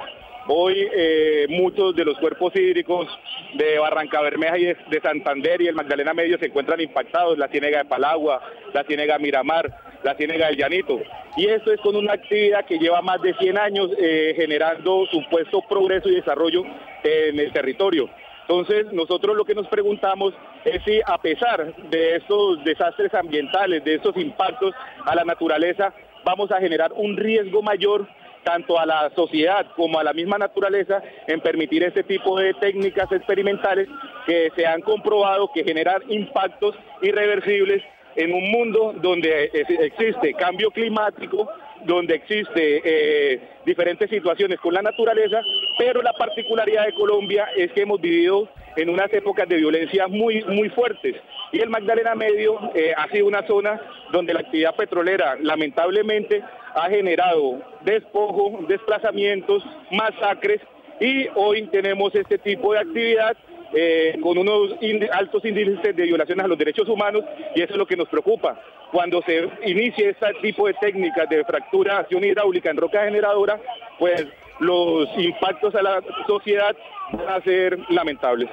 Hoy 0.48 0.74
eh, 0.92 1.46
muchos 1.48 1.94
de 1.94 2.04
los 2.04 2.18
cuerpos 2.18 2.54
hídricos 2.56 3.06
de 3.54 3.78
Barranca 3.78 4.20
Bermeja 4.22 4.58
y 4.58 4.64
de, 4.64 5.00
Santander 5.02 5.60
y 5.60 5.68
el 5.68 5.74
Magdalena 5.74 6.14
Medio 6.14 6.38
se 6.38 6.46
encuentran 6.46 6.80
impactados, 6.80 7.36
la 7.38 7.48
Ciénega 7.48 7.78
de 7.78 7.84
Palagua, 7.84 8.40
la 8.72 8.84
Ciénega 8.84 9.18
Miramar, 9.18 9.70
la 10.02 10.14
Ciénega 10.14 10.46
del 10.46 10.56
Llanito. 10.56 11.00
Y 11.36 11.46
esto 11.46 11.72
es 11.72 11.80
con 11.80 11.96
una 11.96 12.14
actividad 12.14 12.64
que 12.64 12.78
lleva 12.78 13.02
más 13.02 13.20
de 13.20 13.34
100 13.34 13.58
años 13.58 13.90
eh, 13.98 14.32
generando 14.36 15.06
supuesto 15.06 15.62
progreso 15.68 16.08
y 16.08 16.16
desarrollo 16.16 16.64
en 17.04 17.38
el 17.38 17.52
territorio. 17.52 18.08
Entonces, 18.48 18.90
nosotros 18.94 19.36
lo 19.36 19.44
que 19.44 19.54
nos 19.54 19.68
preguntamos 19.68 20.32
es 20.64 20.82
si 20.82 21.02
a 21.04 21.18
pesar 21.18 21.74
de 21.90 22.16
estos 22.16 22.64
desastres 22.64 23.12
ambientales, 23.12 23.84
de 23.84 23.96
estos 23.96 24.16
impactos 24.16 24.74
a 25.04 25.14
la 25.14 25.22
naturaleza, 25.22 25.92
vamos 26.24 26.50
a 26.50 26.58
generar 26.58 26.90
un 26.94 27.18
riesgo 27.18 27.60
mayor 27.60 28.08
tanto 28.44 28.78
a 28.78 28.86
la 28.86 29.10
sociedad 29.14 29.66
como 29.76 29.98
a 29.98 30.04
la 30.04 30.14
misma 30.14 30.38
naturaleza 30.38 31.02
en 31.26 31.40
permitir 31.40 31.82
este 31.82 32.04
tipo 32.04 32.38
de 32.38 32.54
técnicas 32.54 33.12
experimentales 33.12 33.86
que 34.26 34.50
se 34.56 34.66
han 34.66 34.80
comprobado 34.80 35.50
que 35.52 35.62
generan 35.62 36.00
impactos 36.08 36.74
irreversibles 37.02 37.82
en 38.16 38.32
un 38.32 38.50
mundo 38.50 38.94
donde 38.96 39.50
existe 39.52 40.32
cambio 40.32 40.70
climático, 40.70 41.50
donde 41.84 42.14
existe 42.16 42.82
eh, 42.84 43.40
diferentes 43.64 44.08
situaciones 44.10 44.58
con 44.60 44.74
la 44.74 44.82
naturaleza, 44.82 45.40
pero 45.78 46.02
la 46.02 46.12
particularidad 46.12 46.86
de 46.86 46.94
Colombia 46.94 47.48
es 47.56 47.72
que 47.72 47.82
hemos 47.82 48.00
vivido 48.00 48.48
en 48.76 48.90
unas 48.90 49.12
épocas 49.12 49.48
de 49.48 49.56
violencia 49.56 50.06
muy, 50.08 50.44
muy 50.44 50.68
fuertes. 50.70 51.16
Y 51.52 51.60
el 51.60 51.70
Magdalena 51.70 52.14
Medio 52.14 52.58
eh, 52.74 52.92
ha 52.96 53.08
sido 53.08 53.26
una 53.26 53.46
zona 53.46 53.80
donde 54.12 54.34
la 54.34 54.40
actividad 54.40 54.76
petrolera 54.76 55.36
lamentablemente 55.40 56.42
ha 56.74 56.88
generado 56.88 57.60
despojo, 57.82 58.60
desplazamientos, 58.68 59.64
masacres 59.90 60.60
y 61.00 61.28
hoy 61.34 61.66
tenemos 61.68 62.14
este 62.14 62.38
tipo 62.38 62.72
de 62.72 62.80
actividad 62.80 63.36
eh, 63.74 64.18
con 64.22 64.38
unos 64.38 64.74
altos 65.12 65.44
índices 65.44 65.94
de 65.94 66.02
violaciones 66.04 66.44
a 66.44 66.48
los 66.48 66.58
derechos 66.58 66.88
humanos 66.88 67.24
y 67.54 67.62
eso 67.62 67.72
es 67.72 67.78
lo 67.78 67.86
que 67.86 67.96
nos 67.96 68.08
preocupa. 68.08 68.60
Cuando 68.90 69.20
se 69.22 69.48
inicie 69.66 70.10
este 70.10 70.26
tipo 70.42 70.66
de 70.66 70.74
técnicas 70.74 71.28
de 71.28 71.44
fracturación 71.44 72.24
hidráulica 72.24 72.70
en 72.70 72.76
roca 72.76 73.04
generadora, 73.04 73.60
pues 73.98 74.26
los 74.60 75.08
impactos 75.18 75.74
a 75.74 75.82
la 75.82 76.02
sociedad 76.26 76.74
van 77.12 77.28
a 77.28 77.40
ser 77.42 77.78
lamentables. 77.90 78.50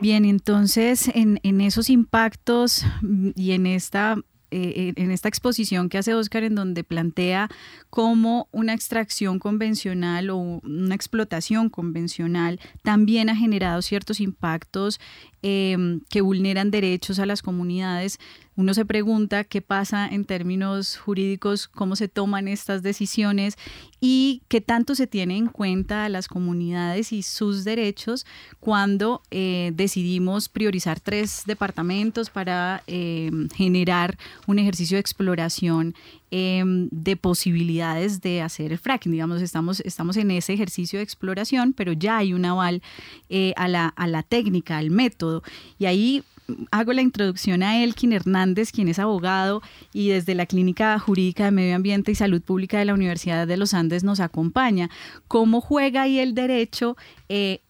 Bien, 0.00 0.24
entonces 0.24 1.08
en, 1.14 1.40
en 1.42 1.60
esos 1.60 1.90
impactos 1.90 2.84
y 3.36 3.52
en 3.52 3.66
esta 3.66 4.16
eh, 4.56 4.92
en 4.96 5.10
esta 5.10 5.28
exposición 5.28 5.88
que 5.88 5.98
hace 5.98 6.14
Oscar 6.14 6.44
en 6.44 6.54
donde 6.54 6.84
plantea 6.84 7.48
cómo 7.90 8.48
una 8.52 8.72
extracción 8.72 9.38
convencional 9.38 10.30
o 10.30 10.36
una 10.36 10.94
explotación 10.94 11.70
convencional 11.70 12.60
también 12.82 13.30
ha 13.30 13.36
generado 13.36 13.82
ciertos 13.82 14.20
impactos 14.20 15.00
Em, 15.46 16.00
que 16.08 16.22
vulneran 16.22 16.70
derechos 16.70 17.18
a 17.18 17.26
las 17.26 17.42
comunidades. 17.42 18.18
Uno 18.56 18.72
se 18.72 18.86
pregunta 18.86 19.44
qué 19.44 19.60
pasa 19.60 20.08
en 20.08 20.24
términos 20.24 20.96
jurídicos, 20.96 21.68
cómo 21.68 21.96
se 21.96 22.08
toman 22.08 22.48
estas 22.48 22.82
decisiones 22.82 23.58
y 24.00 24.40
qué 24.48 24.62
tanto 24.62 24.94
se 24.94 25.06
tiene 25.06 25.36
en 25.36 25.48
cuenta 25.48 26.06
a 26.06 26.08
las 26.08 26.28
comunidades 26.28 27.12
y 27.12 27.22
sus 27.22 27.62
derechos 27.64 28.24
cuando 28.58 29.20
eh, 29.30 29.72
decidimos 29.74 30.48
priorizar 30.48 30.98
tres 30.98 31.42
departamentos 31.44 32.30
para 32.30 32.82
em, 32.86 33.50
generar 33.50 34.16
un 34.46 34.58
ejercicio 34.58 34.96
de 34.96 35.02
exploración 35.02 35.94
em, 36.36 36.88
de 36.90 37.16
posibilidades 37.16 38.20
de 38.20 38.42
hacer 38.42 38.72
el 38.72 38.78
fracking. 38.78 39.12
Digamos, 39.12 39.40
estamos, 39.40 39.78
estamos 39.80 40.16
en 40.16 40.32
ese 40.32 40.52
ejercicio 40.52 40.98
de 40.98 41.04
exploración, 41.04 41.72
pero 41.72 41.92
ya 41.92 42.18
hay 42.18 42.32
un 42.32 42.44
aval 42.44 42.82
eh, 43.28 43.52
a, 43.56 43.68
la, 43.68 43.86
a 43.86 44.08
la 44.08 44.24
técnica, 44.24 44.78
al 44.78 44.90
método 44.90 45.44
y 45.78 45.86
ahí 45.86 46.24
hago 46.72 46.92
la 46.92 47.02
introducción 47.02 47.62
a 47.62 47.82
Elkin 47.82 48.12
Hernández, 48.12 48.72
quien 48.72 48.88
es 48.88 48.98
abogado 48.98 49.62
y 49.92 50.08
desde 50.08 50.34
la 50.34 50.46
Clínica 50.46 50.98
Jurídica 50.98 51.44
de 51.44 51.50
Medio 51.52 51.76
Ambiente 51.76 52.10
y 52.10 52.16
Salud 52.16 52.42
Pública 52.42 52.80
de 52.80 52.84
la 52.84 52.94
Universidad 52.94 53.46
de 53.46 53.56
los 53.56 53.72
Andes 53.72 54.02
nos 54.02 54.18
acompaña. 54.18 54.90
¿Cómo 55.28 55.60
juega 55.60 56.02
ahí 56.02 56.18
el 56.18 56.34
derecho 56.34 56.96
eh, 57.28 57.60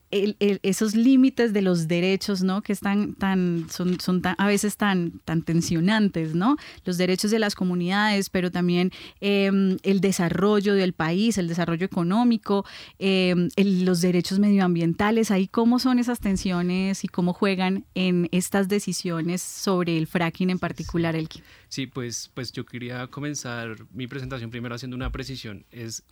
esos 0.62 0.94
límites 0.94 1.52
de 1.52 1.62
los 1.62 1.88
derechos, 1.88 2.42
¿no? 2.42 2.62
Que 2.62 2.72
están 2.72 3.14
tan, 3.14 3.66
son, 3.70 4.00
son 4.00 4.22
a 4.24 4.46
veces 4.46 4.76
tan, 4.76 5.20
tan 5.24 5.42
tensionantes, 5.42 6.34
¿no? 6.34 6.56
Los 6.84 6.98
derechos 6.98 7.30
de 7.30 7.38
las 7.38 7.54
comunidades, 7.54 8.30
pero 8.30 8.50
también 8.50 8.90
em, 9.20 9.76
el 9.82 10.00
desarrollo 10.00 10.74
del 10.74 10.92
país, 10.92 11.38
el 11.38 11.48
desarrollo 11.48 11.84
económico, 11.84 12.64
em, 12.98 13.48
los 13.56 14.00
derechos 14.00 14.38
medioambientales, 14.38 15.30
ahí 15.30 15.48
cómo 15.48 15.78
son 15.78 15.98
esas 15.98 16.20
tensiones 16.20 17.04
y 17.04 17.08
cómo 17.08 17.32
juegan 17.32 17.84
en 17.94 18.28
estas 18.30 18.68
decisiones 18.68 19.42
sobre 19.42 19.98
el 19.98 20.06
fracking 20.06 20.50
en 20.50 20.58
particular, 20.58 21.16
Elkin. 21.16 21.42
Sí, 21.68 21.86
pues, 21.86 22.30
pues 22.34 22.52
yo 22.52 22.64
quería 22.64 23.06
comenzar 23.08 23.76
mi 23.92 24.06
presentación 24.06 24.50
primero 24.50 24.74
haciendo 24.74 24.96
una 24.96 25.10
precisión. 25.10 25.64
Es, 25.72 26.04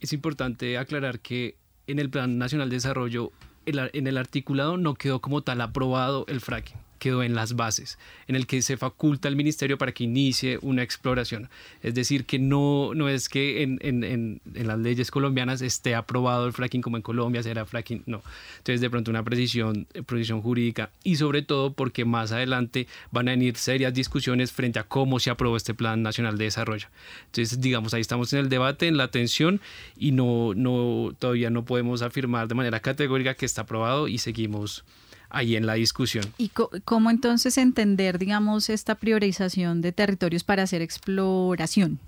es 0.00 0.12
importante 0.12 0.78
aclarar 0.78 1.20
que 1.20 1.56
en 1.88 1.98
el 1.98 2.10
Plan 2.10 2.38
Nacional 2.38 2.68
de 2.68 2.76
Desarrollo 2.76 3.32
en 3.68 4.06
el 4.06 4.18
articulado 4.18 4.76
no 4.76 4.94
quedó 4.94 5.20
como 5.20 5.42
tal 5.42 5.60
aprobado 5.60 6.24
el 6.28 6.40
fracking 6.40 6.87
quedó 6.98 7.22
en 7.22 7.34
las 7.34 7.56
bases, 7.56 7.98
en 8.26 8.36
el 8.36 8.46
que 8.46 8.62
se 8.62 8.76
faculta 8.76 9.28
al 9.28 9.36
ministerio 9.36 9.78
para 9.78 9.92
que 9.92 10.04
inicie 10.04 10.58
una 10.62 10.82
exploración. 10.82 11.48
Es 11.82 11.94
decir, 11.94 12.26
que 12.26 12.38
no, 12.38 12.92
no 12.94 13.08
es 13.08 13.28
que 13.28 13.62
en, 13.62 13.78
en, 13.82 14.04
en, 14.04 14.40
las 14.66 14.78
leyes 14.78 15.10
colombianas 15.10 15.62
esté 15.62 15.94
aprobado 15.94 16.46
el 16.46 16.52
fracking 16.52 16.82
como 16.82 16.96
en 16.96 17.02
Colombia 17.02 17.42
será 17.42 17.64
fracking, 17.64 18.02
no. 18.06 18.22
Entonces, 18.58 18.80
de 18.80 18.90
pronto 18.90 19.10
una 19.10 19.22
precisión, 19.22 19.86
precisión 20.06 20.42
jurídica 20.42 20.90
y 21.02 21.16
sobre 21.16 21.42
todo 21.42 21.72
porque 21.72 22.04
más 22.04 22.32
adelante 22.32 22.86
van 23.10 23.28
a 23.28 23.32
venir 23.32 23.56
serias 23.56 23.94
discusiones 23.94 24.52
frente 24.52 24.78
a 24.78 24.84
cómo 24.84 25.20
se 25.20 25.30
aprobó 25.30 25.56
este 25.56 25.74
Plan 25.74 26.02
Nacional 26.02 26.36
de 26.38 26.44
Desarrollo. 26.44 26.88
Entonces, 27.26 27.60
digamos, 27.60 27.94
ahí 27.94 28.00
estamos 28.00 28.32
en 28.32 28.40
el 28.40 28.48
debate, 28.48 28.88
en 28.88 28.96
la 28.96 29.10
tensión 29.10 29.60
y 29.96 30.12
no, 30.12 30.54
no, 30.54 31.14
todavía 31.18 31.50
no 31.50 31.64
podemos 31.64 32.02
afirmar 32.02 32.48
de 32.48 32.54
manera 32.54 32.80
categórica 32.80 33.34
que 33.34 33.46
está 33.46 33.62
aprobado 33.62 34.08
y 34.08 34.18
seguimos 34.18 34.84
ahí 35.30 35.56
en 35.56 35.66
la 35.66 35.74
discusión. 35.74 36.24
¿Y 36.38 36.50
cómo 36.84 37.10
entonces 37.10 37.58
entender, 37.58 38.18
digamos, 38.18 38.70
esta 38.70 38.94
priorización 38.94 39.80
de 39.80 39.92
territorios 39.92 40.44
para 40.44 40.62
hacer 40.62 40.82
exploración? 40.82 41.98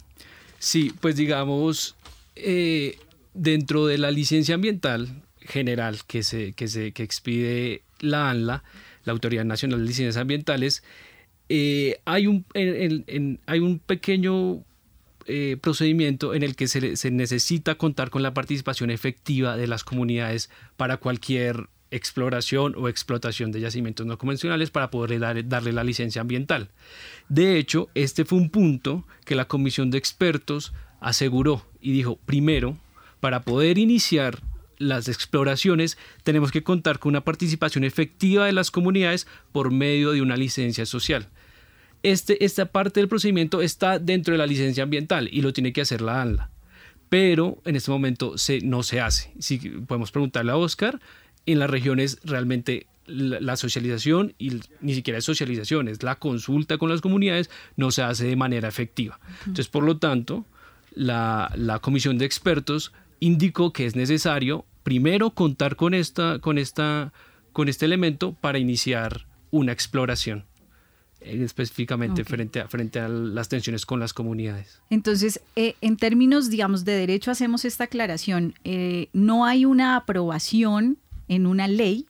Sí, 0.58 0.92
pues 1.00 1.16
digamos, 1.16 1.96
eh, 2.36 2.98
dentro 3.34 3.86
de 3.86 3.98
la 3.98 4.10
licencia 4.10 4.54
ambiental 4.54 5.08
general 5.40 6.00
que, 6.06 6.22
se, 6.22 6.52
que, 6.52 6.68
se, 6.68 6.92
que 6.92 7.02
expide 7.02 7.82
la 8.00 8.30
ANLA, 8.30 8.62
la 9.04 9.12
Autoridad 9.12 9.44
Nacional 9.44 9.80
de 9.80 9.86
Licencias 9.86 10.16
Ambientales, 10.16 10.82
eh, 11.48 12.00
hay, 12.04 12.26
un, 12.26 12.44
hay 12.54 13.58
un 13.58 13.80
pequeño 13.80 14.62
eh, 15.26 15.56
procedimiento 15.60 16.34
en 16.34 16.42
el 16.42 16.54
que 16.56 16.68
se, 16.68 16.96
se, 16.96 17.10
necesita 17.10 17.74
contar 17.74 18.10
con 18.10 18.22
la 18.22 18.34
participación 18.34 18.90
efectiva 18.90 19.56
de 19.56 19.66
las 19.66 19.82
comunidades 19.82 20.50
para 20.76 20.98
cualquier 20.98 21.68
exploración 21.90 22.74
o 22.76 22.88
explotación 22.88 23.52
de 23.52 23.60
yacimientos 23.60 24.06
no 24.06 24.18
convencionales 24.18 24.70
para 24.70 24.90
poder 24.90 25.18
darle 25.48 25.72
la 25.72 25.84
licencia 25.84 26.22
ambiental. 26.22 26.68
De 27.28 27.58
hecho, 27.58 27.88
este 27.94 28.24
fue 28.24 28.38
un 28.38 28.50
punto 28.50 29.06
que 29.24 29.34
la 29.34 29.46
comisión 29.46 29.90
de 29.90 29.98
expertos 29.98 30.72
aseguró 31.00 31.66
y 31.80 31.92
dijo, 31.92 32.16
primero, 32.26 32.76
para 33.20 33.42
poder 33.42 33.78
iniciar 33.78 34.40
las 34.78 35.08
exploraciones 35.08 35.98
tenemos 36.24 36.50
que 36.50 36.62
contar 36.62 36.98
con 36.98 37.10
una 37.10 37.20
participación 37.20 37.84
efectiva 37.84 38.46
de 38.46 38.52
las 38.52 38.70
comunidades 38.70 39.26
por 39.52 39.70
medio 39.70 40.12
de 40.12 40.22
una 40.22 40.36
licencia 40.36 40.86
social. 40.86 41.28
Este, 42.02 42.44
esta 42.44 42.66
parte 42.66 42.98
del 42.98 43.08
procedimiento 43.08 43.60
está 43.60 43.98
dentro 43.98 44.32
de 44.32 44.38
la 44.38 44.46
licencia 44.46 44.82
ambiental 44.82 45.28
y 45.30 45.42
lo 45.42 45.52
tiene 45.52 45.72
que 45.72 45.82
hacer 45.82 46.00
la 46.00 46.22
ANLA. 46.22 46.50
Pero 47.10 47.60
en 47.66 47.76
este 47.76 47.90
momento 47.90 48.38
se, 48.38 48.60
no 48.60 48.82
se 48.82 49.00
hace. 49.00 49.32
Si 49.38 49.58
podemos 49.58 50.12
preguntarle 50.12 50.52
a 50.52 50.56
Oscar, 50.56 51.00
en 51.46 51.58
las 51.58 51.70
regiones 51.70 52.18
realmente 52.24 52.86
la, 53.06 53.56
socialización 53.56 54.34
y 54.38 54.60
ni 54.80 54.94
siquiera 54.94 55.18
es 55.18 55.24
socialización, 55.24 55.88
es 55.88 56.02
la 56.02 56.16
consulta 56.16 56.78
con 56.78 56.88
las 56.90 57.00
comunidades, 57.00 57.50
no 57.76 57.90
se 57.90 58.02
hace 58.02 58.26
de 58.26 58.36
manera 58.36 58.68
efectiva. 58.68 59.18
Entonces, 59.40 59.68
por 59.68 59.84
lo 59.84 59.98
tanto, 59.98 60.46
la, 60.94 61.78
comisión 61.82 62.18
de 62.18 62.24
expertos 62.24 62.92
indicó 63.18 63.72
que 63.72 63.86
es 63.86 63.96
necesario 63.96 64.64
primero 64.82 65.30
contar 65.30 65.76
con, 65.76 65.94
esta, 65.94 66.38
con, 66.38 66.58
esta, 66.58 67.12
con 67.52 67.68
este 67.68 67.84
elemento 67.84 68.32
para 68.32 68.58
iniciar 68.58 69.26
una 69.50 69.72
exploración 69.72 70.44
eh, 71.20 71.42
específicamente 71.44 72.24
frente, 72.24 72.60
a, 72.60 72.68
frente 72.68 72.98
a 72.98 73.08
las 73.08 73.48
tensiones 73.48 73.84
con 73.84 74.00
las 74.00 74.14
comunidades. 74.14 74.80
Entonces, 74.88 75.40
eh, 75.56 75.74
en 75.80 75.96
términos, 75.96 76.48
digamos, 76.48 76.84
de 76.84 76.92
derecho 76.92 77.30
hacemos 77.30 77.64
esta 77.64 77.84
aclaración. 77.84 78.54
Eh, 78.64 79.08
no 79.12 79.44
hay 79.44 79.64
una 79.64 79.96
aprobación 79.96 80.98
en 81.30 81.46
una 81.46 81.66
ley 81.66 82.06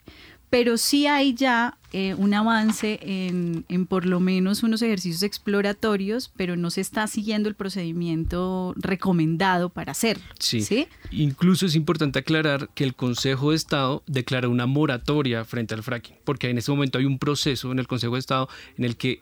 pero 0.51 0.77
sí 0.77 1.07
hay 1.07 1.33
ya 1.33 1.77
eh, 1.93 2.13
un 2.15 2.33
avance 2.33 2.99
en, 3.01 3.85
por 3.87 4.05
lo 4.05 4.19
menos 4.19 4.63
unos 4.63 4.81
ejercicios 4.81 5.23
exploratorios, 5.23 6.29
pero 6.35 6.57
no 6.57 6.69
se 6.71 6.81
está 6.81 7.07
siguiendo 7.07 7.47
el 7.47 7.55
procedimiento 7.55 8.73
recomendado 8.75 9.69
para 9.69 9.93
hacer. 9.93 10.19
Sí. 10.39 10.61
¿sí? 10.61 10.89
Incluso 11.09 11.65
es 11.65 11.73
importante 11.73 12.19
aclarar 12.19 12.69
que 12.75 12.83
el 12.83 12.95
Consejo 12.95 13.51
de 13.51 13.55
Estado 13.55 14.03
declara 14.07 14.49
una 14.49 14.65
moratoria 14.65 15.45
frente 15.45 15.73
al 15.73 15.83
fracking, 15.83 16.17
porque 16.25 16.49
en 16.49 16.57
este 16.57 16.69
momento 16.69 16.99
hay 16.99 17.05
un 17.05 17.17
proceso 17.17 17.71
en 17.71 17.79
el 17.79 17.87
Consejo 17.87 18.15
de 18.15 18.19
Estado 18.19 18.49
en 18.77 18.83
el 18.83 18.97
que 18.97 19.21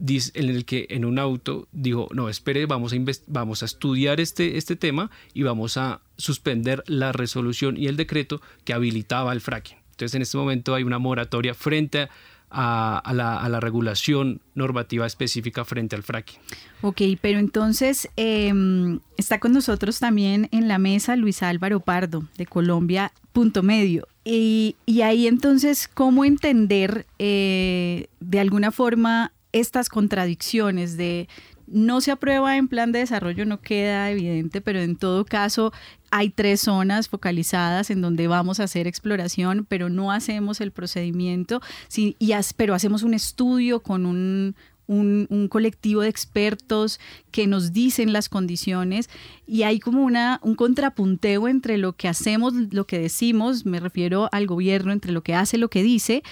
en 0.00 0.48
el 0.48 0.64
que 0.64 0.86
en 0.90 1.04
un 1.04 1.18
auto 1.18 1.68
dijo, 1.72 2.08
no, 2.12 2.28
espere, 2.28 2.66
vamos 2.66 2.92
a, 2.92 2.96
vamos 3.26 3.62
a 3.62 3.66
estudiar 3.66 4.20
este, 4.20 4.56
este 4.56 4.76
tema 4.76 5.10
y 5.34 5.42
vamos 5.42 5.76
a 5.76 6.00
suspender 6.16 6.82
la 6.86 7.12
resolución 7.12 7.76
y 7.76 7.86
el 7.86 7.96
decreto 7.96 8.40
que 8.64 8.72
habilitaba 8.72 9.32
el 9.32 9.40
fracking. 9.40 9.78
Entonces 9.90 10.14
en 10.14 10.22
este 10.22 10.38
momento 10.38 10.74
hay 10.74 10.84
una 10.84 10.98
moratoria 10.98 11.54
frente 11.54 12.08
a, 12.50 13.12
la, 13.14 13.60
regulación 13.60 14.40
normativa 14.54 15.06
específica 15.06 15.64
frente 15.64 15.96
al 15.96 16.02
fracking. 16.02 16.38
Ok, 16.80 17.02
pero 17.20 17.38
entonces 17.38 18.08
em, 18.16 19.00
está 19.16 19.38
con 19.38 19.52
nosotros 19.52 19.98
también 19.98 20.48
en 20.52 20.68
la 20.68 20.78
mesa 20.78 21.16
Luis 21.16 21.42
Álvaro 21.42 21.80
Pardo 21.80 22.24
de 22.36 22.46
Colombia 22.46 23.12
Punto 23.32 23.62
Medio. 23.62 24.08
Y, 24.24 24.76
ahí 25.02 25.26
entonces, 25.26 25.88
¿cómo 25.88 26.24
entender 26.24 27.06
eh, 27.18 28.08
de 28.20 28.40
alguna 28.40 28.70
forma 28.70 29.32
estas 29.52 29.88
contradicciones 29.88 30.96
de 30.96 31.28
no 31.66 32.00
se 32.00 32.10
aprueba 32.10 32.56
en 32.56 32.68
plan 32.68 32.92
de 32.92 33.00
desarrollo, 33.00 33.44
no 33.44 33.60
queda 33.60 34.10
evidente, 34.10 34.60
pero 34.60 34.80
en 34.80 34.96
todo 34.96 35.24
caso 35.24 35.72
hay 36.10 36.30
tres 36.30 36.62
zonas 36.62 37.08
focalizadas 37.08 37.90
en 37.90 38.00
donde 38.00 38.26
vamos 38.26 38.60
a 38.60 38.64
hacer 38.64 38.86
exploración, 38.86 39.66
pero 39.68 39.90
no 39.90 40.10
hacemos 40.10 40.60
el 40.60 40.72
procedimiento, 40.72 41.60
y 41.94 42.16
pero 42.56 42.74
hacemos 42.74 43.02
un 43.02 43.12
estudio 43.12 43.80
con 43.80 44.06
un, 44.06 44.56
un, 44.88 45.48
colectivo 45.48 46.00
de 46.00 46.08
expertos 46.08 46.98
que 47.30 47.46
nos 47.46 47.72
dicen 47.72 48.12
las 48.12 48.28
condiciones 48.28 49.10
y 49.46 49.62
hay 49.62 49.80
como 49.80 50.02
una, 50.02 50.40
un 50.42 50.54
contrapunteo 50.54 51.46
entre 51.46 51.76
lo 51.76 51.94
que 51.94 52.08
hacemos, 52.08 52.54
lo 52.54 52.86
que 52.86 52.98
decimos, 52.98 53.66
me 53.66 53.80
refiero 53.80 54.28
al 54.32 54.46
gobierno, 54.46 54.92
entre 54.92 55.12
lo 55.12 55.22
que 55.22 55.34
hace, 55.34 55.58
lo 55.58 55.68
que 55.68 55.82
dice 55.82 56.22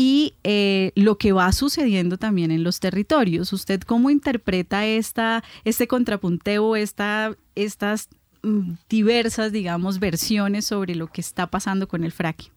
y 0.00 0.36
eh, 0.44 0.92
lo 0.94 1.18
que 1.18 1.32
va 1.32 1.50
sucediendo 1.50 2.18
también 2.18 2.52
en 2.52 2.62
los 2.62 2.78
territorios. 2.78 3.52
¿Usted 3.52 3.80
cómo 3.80 4.10
interpreta 4.10 4.86
esta, 4.86 5.42
este 5.64 5.88
contrapunteo, 5.88 6.76
esta, 6.76 7.36
estas 7.56 8.08
mm, 8.44 8.74
diversas, 8.88 9.50
digamos, 9.50 9.98
versiones 9.98 10.66
sobre 10.66 10.94
lo 10.94 11.08
que 11.08 11.20
está 11.20 11.48
pasando 11.48 11.88
con 11.88 12.04
el 12.04 12.12
fracking? 12.12 12.52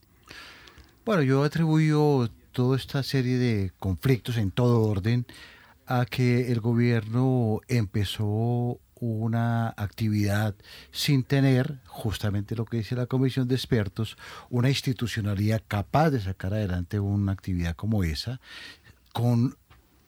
Bueno, 1.04 1.24
yo 1.24 1.44
atribuyo 1.44 2.30
toda 2.52 2.78
esta 2.78 3.02
serie 3.02 3.38
de 3.38 3.72
conflictos 3.80 4.38
en 4.38 4.52
todo 4.52 4.84
orden 4.84 5.26
a 5.88 6.06
que 6.06 6.52
el 6.52 6.62
gobierno 6.62 7.62
empezó 7.68 8.80
una 9.02 9.74
actividad 9.78 10.56
sin 10.92 11.24
tener, 11.24 11.80
justamente 11.88 12.56
lo 12.56 12.66
que 12.66 12.78
dice 12.78 12.96
la 12.96 13.08
comisión 13.08 13.48
de 13.48 13.56
expertos, 13.56 14.16
una 14.50 14.70
institucionalidad 14.70 15.64
capaz 15.68 16.12
de 16.12 16.22
sacar 16.22 16.54
adelante 16.54 17.00
una 17.00 17.32
actividad 17.32 17.76
como 17.76 18.04
esa, 18.04 18.40
con 19.12 19.58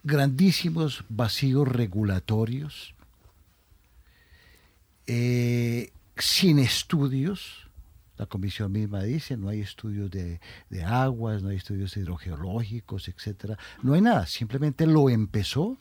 grandísimos 0.04 1.04
vacíos 1.10 1.68
regulatorios, 1.68 2.94
eh, 5.08 5.92
sin 6.16 6.60
estudios, 6.60 7.68
la 8.18 8.28
comisión 8.28 8.72
misma 8.72 9.02
dice, 9.02 9.38
no 9.38 9.50
hay 9.50 9.62
estudios 9.62 10.12
de, 10.12 10.40
aguas, 10.86 11.42
no 11.42 11.50
hay 11.50 11.58
estudios 11.58 11.98
hidrogeológicos, 11.98 13.08
etcétera. 13.08 13.58
No 13.82 13.96
hay 13.96 14.02
nada, 14.02 14.28
simplemente 14.28 14.86
lo 14.86 15.10
empezó 15.10 15.80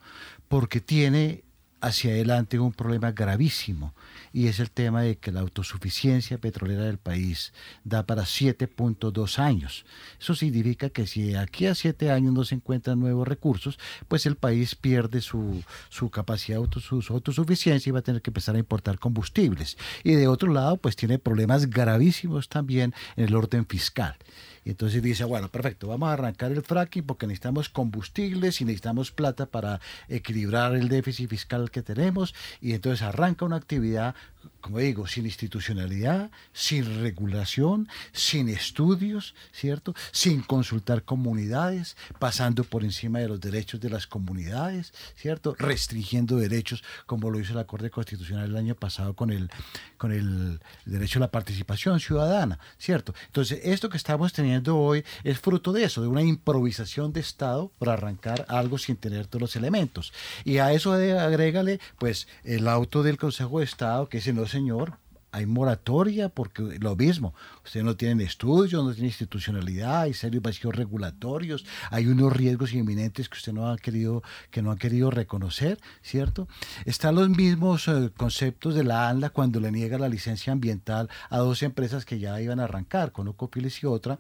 porque 0.48 0.80
tiene 0.80 1.44
hacia 1.82 2.12
adelante 2.12 2.58
un 2.60 2.72
problema 2.72 3.10
gravísimo 3.10 3.92
y 4.32 4.46
es 4.46 4.60
el 4.60 4.70
tema 4.70 5.02
de 5.02 5.18
que 5.18 5.32
la 5.32 5.40
autosuficiencia 5.40 6.38
petrolera 6.38 6.84
del 6.84 6.96
país 6.96 7.52
da 7.84 8.06
para 8.06 8.22
7.2 8.22 9.38
años. 9.38 9.84
Eso 10.18 10.34
significa 10.34 10.90
que 10.90 11.06
si 11.06 11.34
aquí 11.34 11.66
a 11.66 11.74
7 11.74 12.10
años 12.10 12.32
no 12.32 12.44
se 12.44 12.54
encuentran 12.54 13.00
nuevos 13.00 13.26
recursos, 13.26 13.78
pues 14.08 14.24
el 14.26 14.36
país 14.36 14.74
pierde 14.76 15.20
su, 15.20 15.62
su 15.90 16.08
capacidad, 16.08 16.60
su 16.80 17.12
autosuficiencia 17.12 17.90
y 17.90 17.92
va 17.92 17.98
a 17.98 18.02
tener 18.02 18.22
que 18.22 18.30
empezar 18.30 18.54
a 18.54 18.60
importar 18.60 18.98
combustibles. 18.98 19.76
Y 20.04 20.12
de 20.12 20.28
otro 20.28 20.52
lado, 20.52 20.76
pues 20.76 20.94
tiene 20.94 21.18
problemas 21.18 21.68
gravísimos 21.68 22.48
también 22.48 22.94
en 23.16 23.24
el 23.24 23.34
orden 23.34 23.66
fiscal. 23.66 24.16
Y 24.64 24.70
entonces 24.70 25.02
dice, 25.02 25.24
bueno, 25.24 25.48
perfecto, 25.48 25.88
vamos 25.88 26.08
a 26.08 26.12
arrancar 26.12 26.52
el 26.52 26.62
fracking 26.62 27.04
porque 27.04 27.26
necesitamos 27.26 27.68
combustibles 27.68 28.60
y 28.60 28.64
necesitamos 28.64 29.10
plata 29.10 29.46
para 29.46 29.80
equilibrar 30.08 30.74
el 30.76 30.88
déficit 30.88 31.28
fiscal 31.28 31.70
que 31.70 31.82
tenemos. 31.82 32.34
Y 32.60 32.74
entonces 32.74 33.02
arranca 33.02 33.44
una 33.44 33.56
actividad 33.56 34.14
como 34.60 34.78
digo, 34.78 35.06
sin 35.06 35.26
institucionalidad, 35.26 36.30
sin 36.52 37.02
regulación, 37.02 37.88
sin 38.12 38.48
estudios, 38.48 39.34
¿cierto? 39.52 39.94
Sin 40.12 40.42
consultar 40.42 41.02
comunidades, 41.02 41.96
pasando 42.18 42.64
por 42.64 42.84
encima 42.84 43.18
de 43.18 43.28
los 43.28 43.40
derechos 43.40 43.80
de 43.80 43.90
las 43.90 44.06
comunidades, 44.06 44.92
¿cierto? 45.16 45.54
Restringiendo 45.58 46.36
derechos, 46.36 46.84
como 47.06 47.30
lo 47.30 47.40
hizo 47.40 47.54
la 47.54 47.66
Corte 47.66 47.90
Constitucional 47.90 48.50
el 48.50 48.56
año 48.56 48.74
pasado 48.74 49.14
con 49.14 49.30
el, 49.30 49.50
con 49.96 50.12
el 50.12 50.60
derecho 50.84 51.18
a 51.18 51.20
la 51.20 51.30
participación 51.30 51.98
ciudadana, 52.00 52.58
¿cierto? 52.78 53.14
Entonces, 53.26 53.60
esto 53.64 53.88
que 53.88 53.96
estamos 53.96 54.32
teniendo 54.32 54.78
hoy 54.78 55.04
es 55.24 55.38
fruto 55.38 55.72
de 55.72 55.84
eso, 55.84 56.02
de 56.02 56.08
una 56.08 56.22
improvisación 56.22 57.12
de 57.12 57.20
Estado 57.20 57.72
para 57.78 57.94
arrancar 57.94 58.46
algo 58.48 58.78
sin 58.78 58.96
tener 58.96 59.26
todos 59.26 59.42
los 59.42 59.56
elementos. 59.56 60.12
Y 60.44 60.58
a 60.58 60.72
eso 60.72 60.92
agrégale, 60.92 61.80
pues, 61.98 62.28
el 62.44 62.68
auto 62.68 63.02
del 63.02 63.18
Consejo 63.18 63.58
de 63.58 63.64
Estado, 63.64 64.08
que 64.08 64.18
es 64.18 64.26
no, 64.32 64.46
señor, 64.46 64.98
hay 65.32 65.46
moratoria 65.46 66.28
porque 66.28 66.78
lo 66.78 66.94
mismo, 66.94 67.34
ustedes 67.64 67.84
no 67.84 67.96
tienen 67.96 68.20
estudios, 68.20 68.84
no 68.84 68.92
tienen 68.92 69.08
institucionalidad, 69.08 70.02
hay 70.02 70.12
serios 70.12 70.42
vacíos 70.42 70.76
regulatorios, 70.76 71.64
hay 71.90 72.06
unos 72.06 72.34
riesgos 72.34 72.74
inminentes 72.74 73.30
que 73.30 73.38
usted 73.38 73.54
no 73.54 73.70
ha 73.70 73.78
querido, 73.78 74.22
que 74.50 74.60
no 74.60 74.70
ha 74.70 74.76
querido 74.76 75.10
reconocer, 75.10 75.80
¿cierto? 76.02 76.48
Están 76.84 77.14
los 77.14 77.30
mismos 77.30 77.88
eh, 77.88 78.10
conceptos 78.14 78.74
de 78.74 78.84
la 78.84 79.08
ANLA 79.08 79.30
cuando 79.30 79.58
le 79.58 79.72
niega 79.72 79.98
la 79.98 80.10
licencia 80.10 80.52
ambiental 80.52 81.08
a 81.30 81.38
dos 81.38 81.62
empresas 81.62 82.04
que 82.04 82.18
ya 82.18 82.38
iban 82.42 82.60
a 82.60 82.64
arrancar, 82.64 83.12
con 83.12 83.26
Ocopiles 83.26 83.82
y 83.82 83.86
otra, 83.86 84.18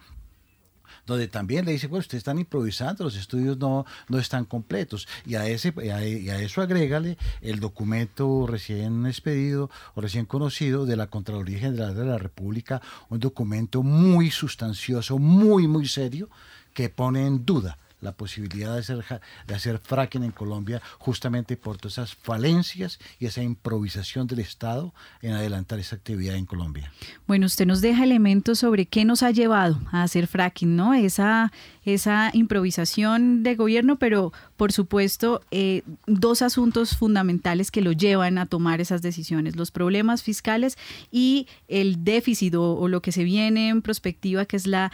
donde 1.06 1.28
también 1.28 1.64
le 1.64 1.72
dice, 1.72 1.86
bueno, 1.86 2.00
ustedes 2.00 2.20
están 2.20 2.38
improvisando, 2.38 3.04
los 3.04 3.16
estudios 3.16 3.58
no, 3.58 3.84
no 4.08 4.18
están 4.18 4.44
completos. 4.44 5.08
Y 5.26 5.34
a, 5.34 5.46
ese, 5.46 5.74
y 5.82 5.88
a, 5.88 6.38
eso 6.38 6.62
agrégale 6.62 7.18
el 7.40 7.60
documento 7.60 8.46
recién 8.46 9.06
expedido 9.06 9.70
o 9.94 10.00
recién 10.00 10.26
conocido 10.26 10.86
de 10.86 10.96
la 10.96 11.08
Contraloría 11.08 11.58
General 11.58 11.94
de 11.94 12.04
la 12.04 12.18
República, 12.18 12.80
un 13.08 13.20
documento 13.20 13.82
muy 13.82 14.30
sustancioso, 14.30 15.18
muy, 15.18 15.66
muy 15.66 15.86
serio, 15.86 16.28
que 16.74 16.88
pone 16.88 17.26
en 17.26 17.44
duda 17.44 17.78
la 18.02 18.12
posibilidad 18.12 18.74
de 18.74 18.80
hacer, 18.80 19.04
de 19.46 19.54
hacer 19.54 19.78
fracking 19.78 20.24
en 20.24 20.32
Colombia 20.32 20.82
justamente 20.98 21.56
por 21.56 21.78
todas 21.78 21.94
esas 21.94 22.14
falencias 22.14 22.98
y 23.18 23.26
esa 23.26 23.42
improvisación 23.42 24.26
del 24.26 24.40
Estado 24.40 24.92
en 25.22 25.32
adelantar 25.32 25.78
esa 25.78 25.96
actividad 25.96 26.36
en 26.36 26.44
Colombia. 26.44 26.92
Bueno, 27.26 27.46
usted 27.46 27.64
nos 27.64 27.80
deja 27.80 28.04
elementos 28.04 28.58
sobre 28.58 28.86
qué 28.86 29.04
nos 29.04 29.22
ha 29.22 29.30
llevado 29.30 29.80
a 29.90 30.02
hacer 30.02 30.26
fracking, 30.26 30.76
¿no? 30.76 30.92
Esa, 30.92 31.52
esa 31.84 32.30
improvisación 32.34 33.42
de 33.42 33.54
gobierno, 33.54 33.98
pero 33.98 34.32
por 34.62 34.70
supuesto, 34.70 35.40
eh, 35.50 35.82
dos 36.06 36.40
asuntos 36.40 36.96
fundamentales 36.96 37.72
que 37.72 37.80
lo 37.80 37.90
llevan 37.90 38.38
a 38.38 38.46
tomar 38.46 38.80
esas 38.80 39.02
decisiones, 39.02 39.56
los 39.56 39.72
problemas 39.72 40.22
fiscales 40.22 40.78
y 41.10 41.48
el 41.66 42.04
déficit 42.04 42.54
o, 42.54 42.86
lo 42.86 43.02
que 43.02 43.10
se 43.10 43.24
viene 43.24 43.70
en 43.70 43.82
perspectiva, 43.82 44.44
que 44.44 44.54
es 44.54 44.68
la, 44.68 44.92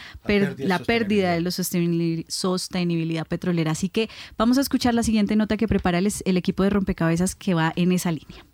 la 0.56 0.78
pérdida, 0.78 1.34
de 1.34 1.42
la 1.42 1.50
sostenibilidad 1.50 3.26
petrolera. 3.26 3.72
Así 3.72 3.90
que 3.90 4.08
vamos 4.38 4.56
a 4.56 4.62
escuchar 4.62 4.94
la 4.94 5.02
siguiente 5.02 5.36
nota 5.36 5.58
que 5.58 5.68
prepara 5.68 5.98
el, 5.98 6.10
el 6.24 6.38
equipo 6.38 6.62
de 6.62 6.70
rompecabezas 6.70 7.34
que 7.34 7.52
va 7.52 7.74
en 7.76 7.92
esa 7.92 8.10
línea. 8.10 8.47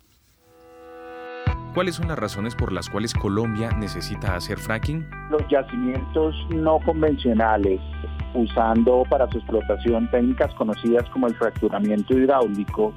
¿Cuáles 1.75 1.95
son 1.95 2.07
las 2.07 2.17
razones 2.17 2.55
por 2.55 2.71
las 2.71 2.89
cuales 2.89 3.13
Colombia 3.13 3.69
necesita 3.77 4.35
hacer 4.35 4.57
fracking? 4.57 5.05
Los 5.29 5.45
yacimientos 5.49 6.33
no 6.49 6.79
convencionales 6.79 7.81
usando 8.33 9.03
para 9.09 9.29
su 9.29 9.39
explotación 9.39 10.09
técnicas 10.09 10.53
conocidas 10.55 11.03
como 11.09 11.27
el 11.27 11.35
fracturamiento 11.35 12.17
hidráulico, 12.17 12.93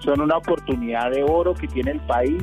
son 0.00 0.20
una 0.20 0.38
oportunidad 0.38 1.12
de 1.12 1.22
oro 1.22 1.54
que 1.54 1.68
tiene 1.68 1.92
el 1.92 2.00
país 2.00 2.42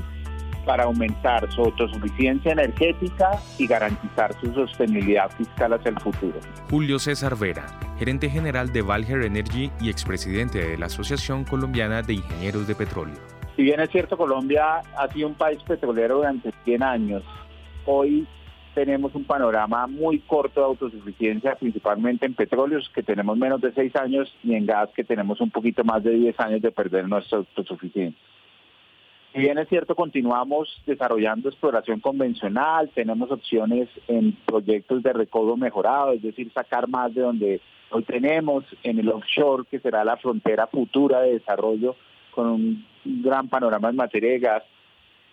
para 0.65 0.85
aumentar 0.85 1.51
su 1.51 1.61
autosuficiencia 1.61 2.53
energética 2.53 3.31
y 3.57 3.67
garantizar 3.67 4.33
su 4.39 4.53
sostenibilidad 4.53 5.29
fiscal 5.31 5.73
hacia 5.73 5.89
el 5.89 5.99
futuro. 5.99 6.39
Julio 6.69 6.97
César 6.97 7.37
Vera, 7.37 7.65
gerente 7.99 8.29
general 8.29 8.71
de 8.71 8.81
Valger 8.81 9.23
Energy 9.23 9.71
y 9.81 9.89
expresidente 9.89 10.59
de 10.59 10.77
la 10.77 10.85
Asociación 10.85 11.43
Colombiana 11.43 12.01
de 12.03 12.13
Ingenieros 12.13 12.67
de 12.67 12.75
Petróleo. 12.75 13.36
Si 13.57 13.63
bien 13.63 13.79
es 13.79 13.89
cierto, 13.89 14.17
Colombia 14.17 14.83
ha 14.95 15.07
sido 15.11 15.27
un 15.27 15.33
país 15.33 15.57
petrolero 15.63 16.17
durante 16.17 16.51
100 16.63 16.83
años, 16.83 17.23
hoy 17.87 18.27
tenemos 18.75 19.15
un 19.15 19.23
panorama 19.23 19.87
muy 19.87 20.19
corto 20.19 20.59
de 20.59 20.67
autosuficiencia, 20.67 21.55
principalmente 21.55 22.27
en 22.27 22.35
petróleos, 22.35 22.87
que 22.93 23.01
tenemos 23.01 23.35
menos 23.35 23.59
de 23.59 23.73
seis 23.73 23.95
años, 23.95 24.31
y 24.43 24.53
en 24.53 24.67
gas, 24.67 24.91
que 24.95 25.03
tenemos 25.03 25.41
un 25.41 25.49
poquito 25.49 25.83
más 25.83 26.03
de 26.03 26.11
diez 26.11 26.39
años 26.39 26.61
de 26.61 26.69
perder 26.69 27.09
nuestra 27.09 27.39
autosuficiencia. 27.39 28.21
Si 29.33 29.39
bien 29.39 29.57
es 29.57 29.67
cierto, 29.69 29.95
continuamos 29.95 30.69
desarrollando 30.85 31.49
exploración 31.49 31.99
convencional, 31.99 32.91
tenemos 32.93 33.31
opciones 33.31 33.89
en 34.07 34.33
proyectos 34.45 35.01
de 35.01 35.13
recobro 35.13 35.57
mejorado, 35.57 36.11
es 36.11 36.21
decir, 36.21 36.51
sacar 36.53 36.87
más 36.87 37.11
de 37.15 37.21
donde 37.21 37.61
hoy 37.89 38.03
tenemos, 38.03 38.65
en 38.83 38.99
el 38.99 39.09
offshore, 39.09 39.63
que 39.71 39.79
será 39.79 40.05
la 40.05 40.17
frontera 40.17 40.67
futura 40.67 41.21
de 41.21 41.33
desarrollo, 41.33 41.95
con 42.37 42.47
un 42.49 42.85
gran 43.03 43.49
panorama 43.49 43.89
en 43.89 43.95
materia 43.95 44.29
de 44.33 44.39
gas. 44.39 44.63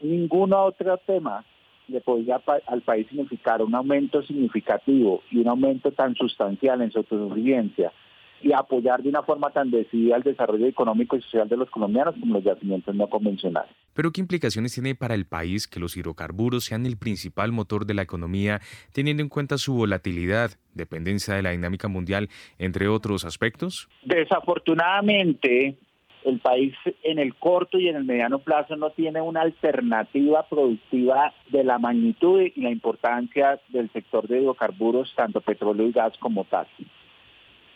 Ningún 0.00 0.54
otro 0.54 0.96
tema 1.06 1.44
le 1.86 2.00
podría 2.00 2.40
al 2.66 2.80
país 2.80 3.06
significar 3.08 3.60
un 3.60 3.74
aumento 3.74 4.22
significativo 4.22 5.22
y 5.30 5.36
un 5.36 5.48
aumento 5.48 5.92
tan 5.92 6.14
sustancial 6.14 6.80
en 6.80 6.90
su 6.90 7.00
autosuficiencia 7.00 7.92
y 8.40 8.54
apoyar 8.54 9.02
de 9.02 9.10
una 9.10 9.22
forma 9.22 9.50
tan 9.50 9.70
decidida 9.70 10.16
el 10.16 10.22
desarrollo 10.22 10.66
económico 10.66 11.16
y 11.16 11.20
social 11.20 11.46
de 11.46 11.58
los 11.58 11.68
colombianos 11.68 12.14
como 12.18 12.34
los 12.34 12.44
yacimientos 12.44 12.94
no 12.94 13.06
convencionales. 13.08 13.70
Pero 13.92 14.10
¿qué 14.10 14.22
implicaciones 14.22 14.72
tiene 14.72 14.94
para 14.94 15.14
el 15.14 15.26
país 15.26 15.68
que 15.68 15.80
los 15.80 15.98
hidrocarburos 15.98 16.64
sean 16.64 16.86
el 16.86 16.96
principal 16.96 17.52
motor 17.52 17.84
de 17.84 17.94
la 17.94 18.02
economía, 18.02 18.60
teniendo 18.92 19.22
en 19.22 19.28
cuenta 19.28 19.58
su 19.58 19.74
volatilidad, 19.74 20.52
dependencia 20.72 21.34
de 21.34 21.42
la 21.42 21.50
dinámica 21.50 21.88
mundial, 21.88 22.28
entre 22.58 22.88
otros 22.88 23.26
aspectos? 23.26 23.88
Desafortunadamente, 24.04 25.78
el 26.24 26.40
país 26.40 26.74
en 27.02 27.18
el 27.18 27.34
corto 27.34 27.78
y 27.78 27.88
en 27.88 27.96
el 27.96 28.04
mediano 28.04 28.38
plazo 28.38 28.76
no 28.76 28.90
tiene 28.90 29.20
una 29.20 29.42
alternativa 29.42 30.42
productiva 30.48 31.32
de 31.50 31.64
la 31.64 31.78
magnitud 31.78 32.40
y 32.40 32.60
la 32.60 32.70
importancia 32.70 33.60
del 33.68 33.90
sector 33.92 34.26
de 34.26 34.40
hidrocarburos, 34.40 35.12
tanto 35.14 35.40
petróleo 35.40 35.86
y 35.86 35.92
gas 35.92 36.16
como 36.18 36.44
tal. 36.44 36.66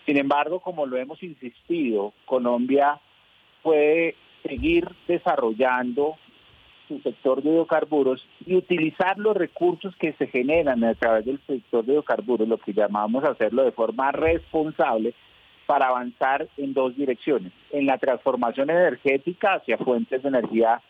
Sin 0.07 0.17
embargo, 0.17 0.61
como 0.61 0.87
lo 0.87 0.97
hemos 0.97 1.23
insistido, 1.23 2.15
Colombia 2.25 2.99
puede 3.63 4.17
seguir 4.43 4.89
desarrollando 5.07 6.17
su 6.89 6.99
sector 7.01 7.43
de 7.43 7.51
hidrocarburos 7.51 8.27
y 8.47 8.57
utilizar 8.57 9.19
los 9.19 9.37
recursos 9.37 9.95
que 9.97 10.15
se 10.15 10.27
generan 10.29 10.83
a 10.85 10.95
través 10.95 11.27
del 11.27 11.39
sector 11.47 11.85
de 11.85 11.93
hidrocarburos, 11.93 12.49
lo 12.49 12.57
que 12.57 12.73
llamamos 12.73 13.25
hacerlo 13.25 13.65
de 13.65 13.73
forma 13.73 14.11
responsable, 14.11 15.13
para 15.69 15.89
avanzar 15.89 16.49
en 16.57 16.73
dos 16.73 16.97
direcciones. 16.97 17.53
En 17.71 17.85
la 17.85 17.99
transformación 17.99 18.71
energética 18.71 19.57
hacia 19.57 19.77
fuentes 19.77 20.23
de 20.23 20.29
energía 20.31 20.81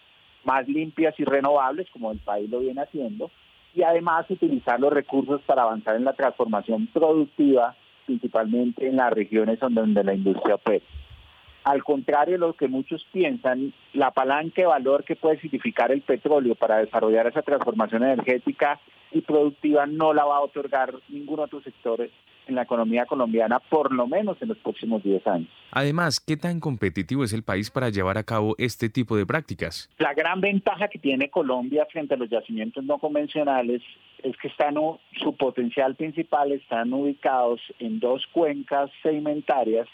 más 0.44 0.68
limpias 0.68 1.18
y 1.18 1.24
renovables, 1.24 1.90
como 1.90 2.12
el 2.12 2.18
país 2.20 2.48
lo 2.48 2.60
viene 2.60 2.82
haciendo, 2.82 3.28
y 3.74 3.82
además 3.82 4.30
utilizar 4.30 4.78
los 4.78 4.92
recursos 4.92 5.40
para 5.42 5.62
avanzar 5.62 5.96
en 5.96 6.04
la 6.04 6.12
transformación 6.12 6.86
productiva 6.92 7.74
principalmente 8.06 8.86
en 8.86 8.96
las 8.96 9.12
regiones 9.12 9.58
donde 9.58 10.04
la 10.04 10.14
industria 10.14 10.54
opera. 10.54 10.84
Al 11.64 11.82
contrario 11.82 12.34
de 12.34 12.38
lo 12.38 12.52
que 12.52 12.68
muchos 12.68 13.04
piensan, 13.12 13.74
la 13.94 14.12
palanca 14.12 14.62
de 14.62 14.66
valor 14.66 15.02
que 15.02 15.16
puede 15.16 15.40
significar 15.40 15.90
el 15.90 16.02
petróleo 16.02 16.54
para 16.54 16.78
desarrollar 16.78 17.26
esa 17.26 17.42
transformación 17.42 18.04
energética 18.04 18.78
y 19.10 19.22
productiva 19.22 19.86
no 19.86 20.14
la 20.14 20.24
va 20.24 20.36
a 20.36 20.42
otorgar 20.42 20.94
ningún 21.08 21.40
otro 21.40 21.60
sector 21.62 22.08
en 22.48 22.54
la 22.54 22.62
economía 22.62 23.06
colombiana, 23.06 23.60
por 23.60 23.92
lo 23.92 24.06
menos 24.06 24.40
en 24.40 24.48
los 24.48 24.58
próximos 24.58 25.02
10 25.02 25.26
años. 25.26 25.48
Además, 25.70 26.18
¿qué 26.18 26.36
tan 26.36 26.60
competitivo 26.60 27.24
es 27.24 27.32
el 27.32 27.42
país 27.42 27.70
para 27.70 27.90
llevar 27.90 28.18
a 28.18 28.24
cabo 28.24 28.54
este 28.58 28.88
tipo 28.88 29.16
de 29.16 29.26
prácticas? 29.26 29.88
La 29.98 30.14
gran 30.14 30.40
ventaja 30.40 30.88
que 30.88 30.98
tiene 30.98 31.30
Colombia 31.30 31.86
frente 31.92 32.14
a 32.14 32.16
los 32.16 32.30
yacimientos 32.30 32.84
no 32.84 32.98
convencionales 32.98 33.82
es 34.22 34.36
que 34.38 34.48
están, 34.48 34.74
su 35.22 35.36
potencial 35.36 35.94
principal 35.94 36.52
están 36.52 36.92
ubicados 36.92 37.60
en 37.78 38.00
dos 38.00 38.26
cuencas 38.32 38.90
sedimentarias, 39.02 39.86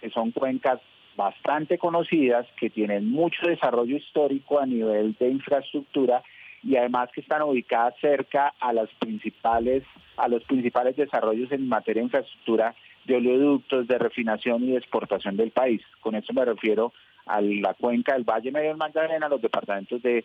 que 0.00 0.10
son 0.10 0.32
cuencas 0.32 0.80
bastante 1.16 1.78
conocidas, 1.78 2.46
que 2.58 2.70
tienen 2.70 3.08
mucho 3.08 3.46
desarrollo 3.46 3.96
histórico 3.96 4.58
a 4.58 4.66
nivel 4.66 5.14
de 5.18 5.30
infraestructura 5.30 6.22
y 6.64 6.76
además 6.76 7.10
que 7.12 7.20
están 7.20 7.42
ubicadas 7.42 7.94
cerca 8.00 8.54
a 8.58 8.72
las 8.72 8.88
principales 8.98 9.82
a 10.16 10.28
los 10.28 10.44
principales 10.44 10.96
desarrollos 10.96 11.50
en 11.52 11.68
materia 11.68 12.00
de 12.00 12.06
infraestructura 12.06 12.74
de 13.04 13.16
oleoductos, 13.16 13.86
de 13.86 13.98
refinación 13.98 14.62
y 14.64 14.72
de 14.72 14.78
exportación 14.78 15.36
del 15.36 15.50
país. 15.50 15.82
Con 16.00 16.14
eso 16.14 16.32
me 16.32 16.44
refiero 16.44 16.92
a 17.26 17.40
la 17.40 17.74
cuenca 17.74 18.14
del 18.14 18.24
Valle 18.24 18.52
Medio 18.52 18.68
del 18.68 18.76
Magdalena, 18.76 19.28
los 19.28 19.42
departamentos 19.42 20.00
de 20.02 20.24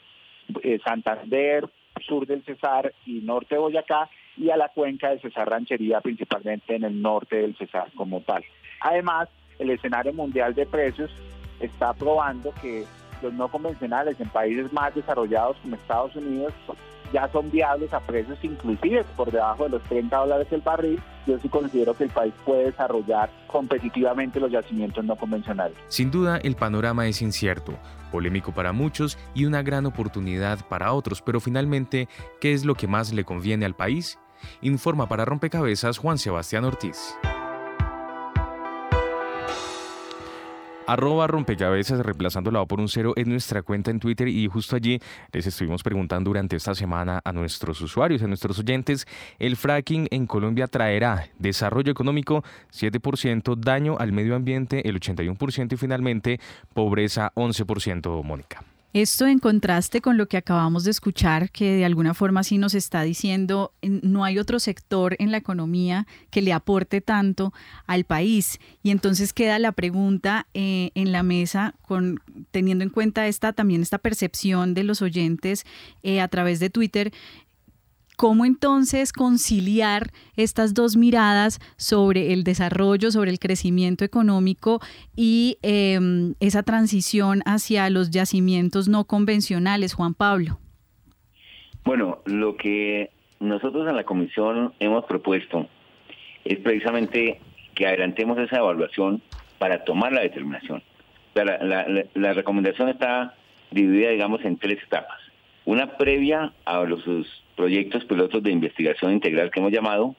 eh, 0.64 0.80
Santander, 0.84 1.68
sur 2.02 2.26
del 2.26 2.44
Cesar 2.44 2.94
y 3.06 3.20
norte 3.22 3.56
de 3.56 3.62
Boyacá, 3.62 4.10
y 4.38 4.50
a 4.52 4.58
la 4.58 4.70
cuenca 4.70 5.10
del 5.10 5.22
Cesar 5.22 5.50
Ranchería, 5.50 6.00
principalmente 6.02 6.76
en 6.76 6.84
el 6.84 7.02
norte 7.02 7.38
del 7.38 7.58
Cesar 7.58 7.92
como 7.96 8.22
tal. 8.22 8.44
Además, 8.80 9.28
el 9.58 9.72
escenario 9.72 10.14
mundial 10.14 10.54
de 10.56 10.66
precios 10.66 11.12
está 11.60 11.94
probando 11.94 12.54
que 12.62 12.86
los 13.22 13.34
no 13.34 13.48
convencionales 13.48 14.20
en 14.20 14.30
países 14.30 14.72
más 14.74 14.94
desarrollados 14.96 15.58
como 15.62 15.76
Estados 15.76 16.16
Unidos 16.16 16.54
ya 17.14 17.28
son 17.32 17.50
viables 17.50 17.94
a 17.94 18.00
precios 18.00 18.38
inclusive 18.44 19.04
por 19.16 19.32
debajo 19.32 19.64
de 19.66 19.72
los 19.72 19.84
30 19.84 20.16
dólares 20.16 20.48
el 20.52 20.62
barril. 20.62 21.02
Yo 21.26 21.38
sí 21.40 21.50
considero 21.50 21.94
que 21.94 22.06
el 22.06 22.10
país 22.10 22.34
puede 22.46 22.66
desarrollar 22.66 23.30
competitivamente 23.48 24.40
los 24.40 24.52
yacimientos 24.52 25.04
no 25.06 25.16
convencionales. 25.16 25.78
Sin 25.88 26.12
duda, 26.12 26.38
el 26.38 26.56
panorama 26.56 27.08
es 27.08 27.22
incierto, 27.22 27.78
polémico 28.12 28.52
para 28.52 28.74
muchos 28.74 29.18
y 29.34 29.46
una 29.46 29.62
gran 29.62 29.86
oportunidad 29.86 30.60
para 30.68 30.94
otros, 30.94 31.22
pero 31.22 31.40
finalmente, 31.40 32.08
¿qué 32.40 32.54
es 32.54 32.66
lo 32.66 32.76
que 32.76 32.88
más 32.88 33.14
le 33.14 33.24
conviene 33.24 33.66
al 33.66 33.76
país? 33.76 34.20
Informa 34.62 35.08
para 35.08 35.26
Rompecabezas 35.26 35.98
Juan 35.98 36.18
Sebastián 36.18 36.64
Ortiz. 36.64 37.16
Arroba 40.92 41.28
rompecabezas 41.28 42.00
reemplazando 42.00 42.52
la 42.52 42.62
O 42.62 42.68
por 42.68 42.80
un 42.80 42.90
cero 42.90 43.14
es 43.16 43.28
nuestra 43.28 43.62
cuenta 43.62 43.92
en 43.92 44.00
Twitter 44.00 44.28
y 44.28 44.48
justo 44.48 44.76
allí 44.76 45.00
les 45.32 45.46
estuvimos 45.46 45.84
preguntando 45.84 46.30
durante 46.30 46.56
esta 46.56 46.74
semana 46.74 47.22
a 47.24 47.32
nuestros 47.32 47.80
usuarios, 47.82 48.24
a 48.24 48.28
nuestros 48.28 48.58
oyentes, 48.60 49.08
el 49.38 49.56
fracking 49.56 50.08
en 50.12 50.26
Colombia 50.26 50.68
traerá 50.68 51.30
desarrollo 51.38 51.92
económico 51.92 52.44
7%, 52.74 53.56
daño 53.56 53.98
al 54.00 54.12
medio 54.12 54.36
ambiente 54.36 54.88
el 54.90 55.00
81% 55.00 55.74
y 55.74 55.78
finalmente 55.78 56.40
pobreza 56.74 57.32
11%, 57.36 58.24
Mónica. 58.24 58.64
Esto 58.92 59.28
en 59.28 59.38
contraste 59.38 60.02
con 60.02 60.18
lo 60.18 60.28
que 60.28 60.38
acabamos 60.38 60.84
de 60.84 60.90
escuchar, 60.90 61.52
que 61.52 61.76
de 61.76 61.86
alguna 61.86 62.16
forma 62.16 62.44
sí 62.44 62.58
nos 62.58 62.74
está 62.74 63.04
diciendo, 63.04 63.72
no 63.84 64.24
hay 64.24 64.40
otro 64.40 64.60
sector 64.60 65.16
en 65.20 65.32
la 65.32 65.38
economía 65.38 66.08
que 66.32 66.42
le 66.42 66.54
aporte 66.54 67.00
tanto 67.00 67.54
al 67.86 68.06
país. 68.06 68.60
Y 68.82 68.90
entonces 68.90 69.32
queda 69.32 69.60
la 69.60 69.74
pregunta 69.74 70.48
eh, 70.56 70.90
en 70.96 71.12
la 71.12 71.22
mesa, 71.22 71.76
con, 71.84 72.20
teniendo 72.50 72.84
en 72.84 72.90
cuenta 72.90 73.28
esta, 73.28 73.54
también 73.54 73.84
esta 73.84 74.00
percepción 74.00 74.74
de 74.74 74.84
los 74.84 75.04
oyentes 75.04 75.66
eh, 76.02 76.20
a 76.20 76.28
través 76.28 76.60
de 76.60 76.72
Twitter, 76.72 77.14
¿Cómo 78.20 78.44
entonces 78.44 79.14
conciliar 79.14 80.08
estas 80.36 80.74
dos 80.74 80.98
miradas 80.98 81.62
sobre 81.78 82.34
el 82.34 82.44
desarrollo, 82.44 83.12
sobre 83.12 83.32
el 83.32 83.40
crecimiento 83.40 84.04
económico 84.04 84.82
y 85.16 85.58
em, 85.62 86.34
esa 86.42 86.64
transición 86.64 87.40
hacia 87.46 87.90
los 87.90 88.12
yacimientos 88.12 88.90
no 88.90 89.06
convencionales, 89.06 89.94
Juan 89.94 90.16
Pablo? 90.16 90.60
Bueno, 91.86 92.20
lo 92.26 92.58
que 92.58 93.10
nosotros 93.40 93.88
en 93.88 93.96
la 93.96 94.04
comisión 94.04 94.74
hemos 94.82 95.06
propuesto 95.06 95.70
es 96.44 96.60
precisamente 96.60 97.40
que 97.74 97.88
adelantemos 97.88 98.38
esa 98.38 98.58
evaluación 98.58 99.22
para 99.60 99.86
tomar 99.86 100.12
la 100.12 100.20
determinación. 100.20 100.84
La, 101.36 101.88
la 102.14 102.34
recomendación 102.34 102.90
está 102.90 103.34
dividida, 103.72 104.10
digamos, 104.10 104.44
en 104.44 104.58
tres 104.58 104.84
etapas. 104.84 105.20
Una 105.64 105.96
previa 105.98 106.52
a 106.66 106.84
los 106.84 107.08
proyectos 107.60 108.06
pilotos 108.06 108.42
de 108.42 108.52
investigación 108.52 109.12
integral 109.12 109.52
que 109.52 109.60
hemos 109.60 109.74
llamado, 109.74 110.16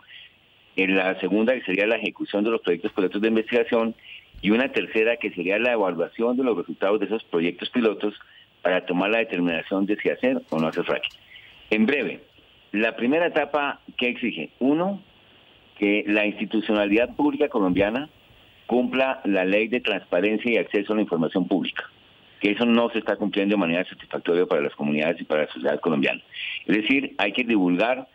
en 0.76 0.94
la 0.94 1.18
segunda 1.20 1.55
que 1.55 1.62
sería 1.62 1.87
la 1.87 1.96
ejecución 1.96 2.44
de 2.44 2.50
los 2.50 2.61
proyectos 2.61 2.92
pilotos 2.92 3.22
de 3.22 3.29
investigación. 3.29 3.94
Y 4.42 4.50
una 4.50 4.70
tercera 4.70 5.16
que 5.16 5.31
sería 5.31 5.59
la 5.59 5.72
evaluación 5.72 6.37
de 6.37 6.44
los 6.44 6.57
resultados 6.57 7.00
de 7.00 7.07
esos 7.07 7.24
proyectos 7.24 7.70
pilotos 7.70 8.14
para 8.61 8.85
tomar 8.85 9.11
la 9.11 9.18
determinación 9.20 9.87
de 9.87 9.96
si 9.96 10.11
hacer 10.11 10.42
o 10.50 10.59
no 10.59 10.68
hacer 10.68 10.85
fracking. 10.85 11.18
En 11.70 11.87
breve, 11.87 12.20
la 12.72 12.94
primera 12.94 13.26
etapa 13.26 13.81
que 13.96 14.09
exige, 14.09 14.50
uno, 14.59 15.03
que 15.79 16.05
la 16.07 16.26
institucionalidad 16.26 17.16
pública 17.16 17.48
colombiana 17.48 18.11
cumpla 18.66 19.22
la 19.24 19.46
ley 19.46 19.68
de 19.68 19.81
transparencia 19.81 20.53
y 20.53 20.59
acceso 20.59 20.92
a 20.92 20.96
la 20.96 21.03
información 21.03 21.48
pública 21.48 21.90
que 22.40 22.53
eso 22.53 22.64
no 22.64 22.90
se 22.90 22.98
está 22.98 23.16
cumpliendo 23.16 23.55
de 23.55 23.61
manera 23.61 23.85
satisfactoria 23.85 24.46
para 24.46 24.62
las 24.62 24.74
comunidades 24.74 25.20
y 25.20 25.24
para 25.24 25.42
la 25.42 25.53
sociedad 25.53 25.81
colombiana. 25.81 26.22
Es 26.66 26.76
decir, 26.76 27.14
hay 27.18 27.33
que 27.33 27.44
divulgar 27.44 28.09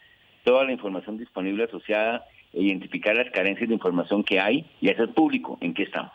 toda 0.43 0.63
la 0.63 0.71
información 0.71 1.17
disponible 1.17 1.63
asociada 1.63 2.25
e 2.53 2.63
identificar 2.63 3.15
las 3.15 3.29
carencias 3.31 3.67
de 3.69 3.75
información 3.75 4.23
que 4.23 4.39
hay 4.39 4.65
y 4.81 4.89
hacer 4.89 5.09
público 5.09 5.57
en 5.61 5.73
qué 5.73 5.83
estamos. 5.83 6.13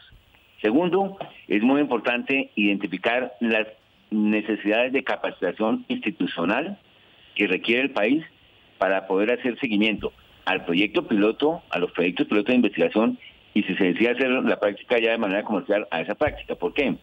Segundo, 0.60 1.16
es 1.48 1.62
muy 1.62 1.80
importante 1.80 2.50
identificar 2.54 3.32
las 3.40 3.66
necesidades 4.10 4.92
de 4.92 5.04
capacitación 5.04 5.84
institucional 5.88 6.78
que 7.34 7.46
requiere 7.46 7.82
el 7.82 7.90
país 7.90 8.24
para 8.78 9.06
poder 9.06 9.32
hacer 9.32 9.58
seguimiento 9.58 10.12
al 10.44 10.64
proyecto 10.64 11.06
piloto, 11.06 11.62
a 11.70 11.78
los 11.78 11.92
proyectos 11.92 12.26
piloto 12.26 12.50
de 12.50 12.56
investigación 12.56 13.18
y 13.54 13.62
si 13.62 13.74
se 13.76 13.84
decide 13.84 14.10
hacer 14.10 14.30
la 14.30 14.58
práctica 14.58 14.98
ya 14.98 15.12
de 15.12 15.18
manera 15.18 15.44
comercial 15.44 15.86
a 15.90 16.00
esa 16.00 16.14
práctica. 16.14 16.54
¿Por 16.54 16.72
qué? 16.74 16.96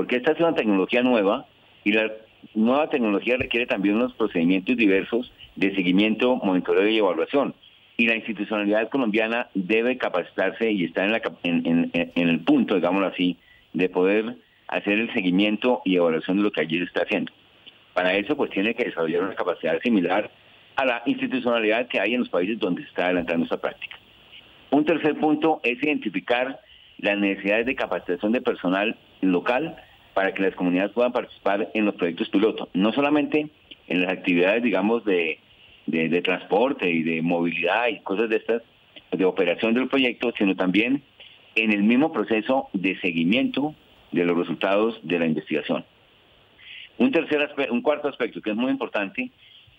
Porque 0.00 0.16
esta 0.16 0.32
es 0.32 0.40
una 0.40 0.54
tecnología 0.54 1.02
nueva 1.02 1.44
y 1.84 1.92
la 1.92 2.10
nueva 2.54 2.88
tecnología 2.88 3.36
requiere 3.36 3.66
también 3.66 3.96
unos 3.96 4.14
procedimientos 4.14 4.74
diversos 4.74 5.30
de 5.56 5.74
seguimiento, 5.74 6.36
monitoreo 6.36 6.88
y 6.88 6.96
evaluación. 6.96 7.54
Y 7.98 8.06
la 8.06 8.16
institucionalidad 8.16 8.88
colombiana 8.88 9.48
debe 9.52 9.98
capacitarse 9.98 10.70
y 10.72 10.84
estar 10.84 11.04
en, 11.04 11.12
la, 11.12 11.20
en, 11.42 11.90
en 11.92 12.28
el 12.30 12.40
punto, 12.40 12.76
digámoslo 12.76 13.08
así, 13.08 13.36
de 13.74 13.90
poder 13.90 14.36
hacer 14.68 15.00
el 15.00 15.12
seguimiento 15.12 15.82
y 15.84 15.96
evaluación 15.96 16.38
de 16.38 16.44
lo 16.44 16.50
que 16.50 16.62
allí 16.62 16.78
se 16.78 16.84
está 16.84 17.02
haciendo. 17.02 17.30
Para 17.92 18.14
eso, 18.14 18.38
pues 18.38 18.50
tiene 18.52 18.74
que 18.74 18.86
desarrollar 18.86 19.22
una 19.22 19.34
capacidad 19.34 19.78
similar 19.82 20.30
a 20.76 20.84
la 20.86 21.02
institucionalidad 21.04 21.88
que 21.88 22.00
hay 22.00 22.14
en 22.14 22.20
los 22.20 22.30
países 22.30 22.58
donde 22.58 22.84
se 22.84 22.88
está 22.88 23.04
adelantando 23.04 23.44
esta 23.44 23.60
práctica. 23.60 23.98
Un 24.70 24.86
tercer 24.86 25.14
punto 25.16 25.60
es 25.62 25.82
identificar 25.82 26.58
las 26.96 27.18
necesidades 27.18 27.66
de 27.66 27.74
capacitación 27.74 28.32
de 28.32 28.40
personal 28.40 28.96
local 29.20 29.76
para 30.14 30.32
que 30.32 30.42
las 30.42 30.54
comunidades 30.54 30.92
puedan 30.92 31.12
participar 31.12 31.70
en 31.74 31.84
los 31.84 31.94
proyectos 31.94 32.28
piloto, 32.28 32.68
no 32.74 32.92
solamente 32.92 33.48
en 33.88 34.02
las 34.02 34.12
actividades, 34.12 34.62
digamos, 34.62 35.04
de, 35.04 35.38
de, 35.86 36.22
transporte 36.22 36.90
y 36.90 37.02
de 37.02 37.22
movilidad 37.22 37.88
y 37.88 38.00
cosas 38.00 38.28
de 38.28 38.36
estas, 38.36 38.62
de 39.10 39.24
operación 39.24 39.74
del 39.74 39.88
proyecto, 39.88 40.32
sino 40.36 40.54
también 40.54 41.02
en 41.54 41.72
el 41.72 41.82
mismo 41.82 42.12
proceso 42.12 42.68
de 42.72 42.98
seguimiento 43.00 43.74
de 44.12 44.24
los 44.24 44.36
resultados 44.36 44.98
de 45.02 45.18
la 45.18 45.26
investigación. 45.26 45.84
Un, 46.98 47.12
tercer 47.12 47.48
un 47.70 47.82
cuarto 47.82 48.08
aspecto 48.08 48.40
que 48.40 48.50
es 48.50 48.56
muy 48.56 48.70
importante 48.70 49.30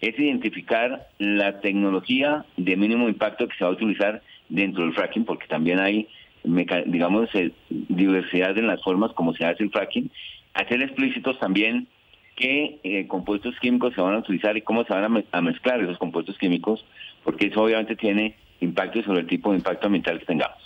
es 0.01 0.17
identificar 0.17 1.07
la 1.19 1.61
tecnología 1.61 2.45
de 2.57 2.75
mínimo 2.75 3.07
impacto 3.07 3.47
que 3.47 3.55
se 3.55 3.63
va 3.63 3.69
a 3.69 3.73
utilizar 3.73 4.21
dentro 4.49 4.83
del 4.83 4.93
fracking, 4.93 5.25
porque 5.25 5.47
también 5.47 5.79
hay, 5.79 6.07
digamos, 6.43 7.29
eh, 7.33 7.51
diversidad 7.69 8.57
en 8.57 8.67
las 8.67 8.81
formas 8.81 9.11
como 9.13 9.33
se 9.33 9.45
hace 9.45 9.63
el 9.63 9.71
fracking. 9.71 10.11
Hacer 10.53 10.81
explícitos 10.81 11.39
también 11.39 11.87
qué 12.35 12.79
eh, 12.83 13.07
compuestos 13.07 13.55
químicos 13.59 13.93
se 13.93 14.01
van 14.01 14.15
a 14.15 14.19
utilizar 14.19 14.57
y 14.57 14.61
cómo 14.61 14.83
se 14.83 14.93
van 14.93 15.23
a, 15.31 15.41
mezclar 15.41 15.81
esos 15.81 15.97
compuestos 15.97 16.37
químicos, 16.37 16.83
porque 17.23 17.47
eso 17.47 17.61
obviamente 17.61 17.95
tiene 17.95 18.35
impacto 18.59 19.01
sobre 19.03 19.21
el 19.21 19.27
tipo 19.27 19.51
de 19.51 19.57
impacto 19.57 19.87
ambiental 19.87 20.19
que 20.19 20.25
tengamos. 20.25 20.57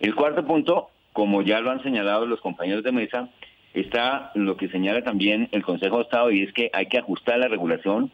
El 0.00 0.14
cuarto 0.14 0.44
punto, 0.44 0.90
como 1.12 1.42
ya 1.42 1.60
lo 1.60 1.70
han 1.70 1.82
señalado 1.82 2.26
los 2.26 2.40
compañeros 2.40 2.82
de 2.82 2.92
mesa, 2.92 3.28
está 3.72 4.32
lo 4.34 4.56
que 4.56 4.68
señala 4.68 5.02
también 5.02 5.48
el 5.52 5.62
Consejo 5.62 5.98
de 5.98 6.02
Estado 6.02 6.30
y 6.30 6.42
es 6.42 6.52
que 6.52 6.70
hay 6.72 6.86
que 6.86 6.98
ajustar 6.98 7.38
la 7.38 7.48
regulación 7.48 8.10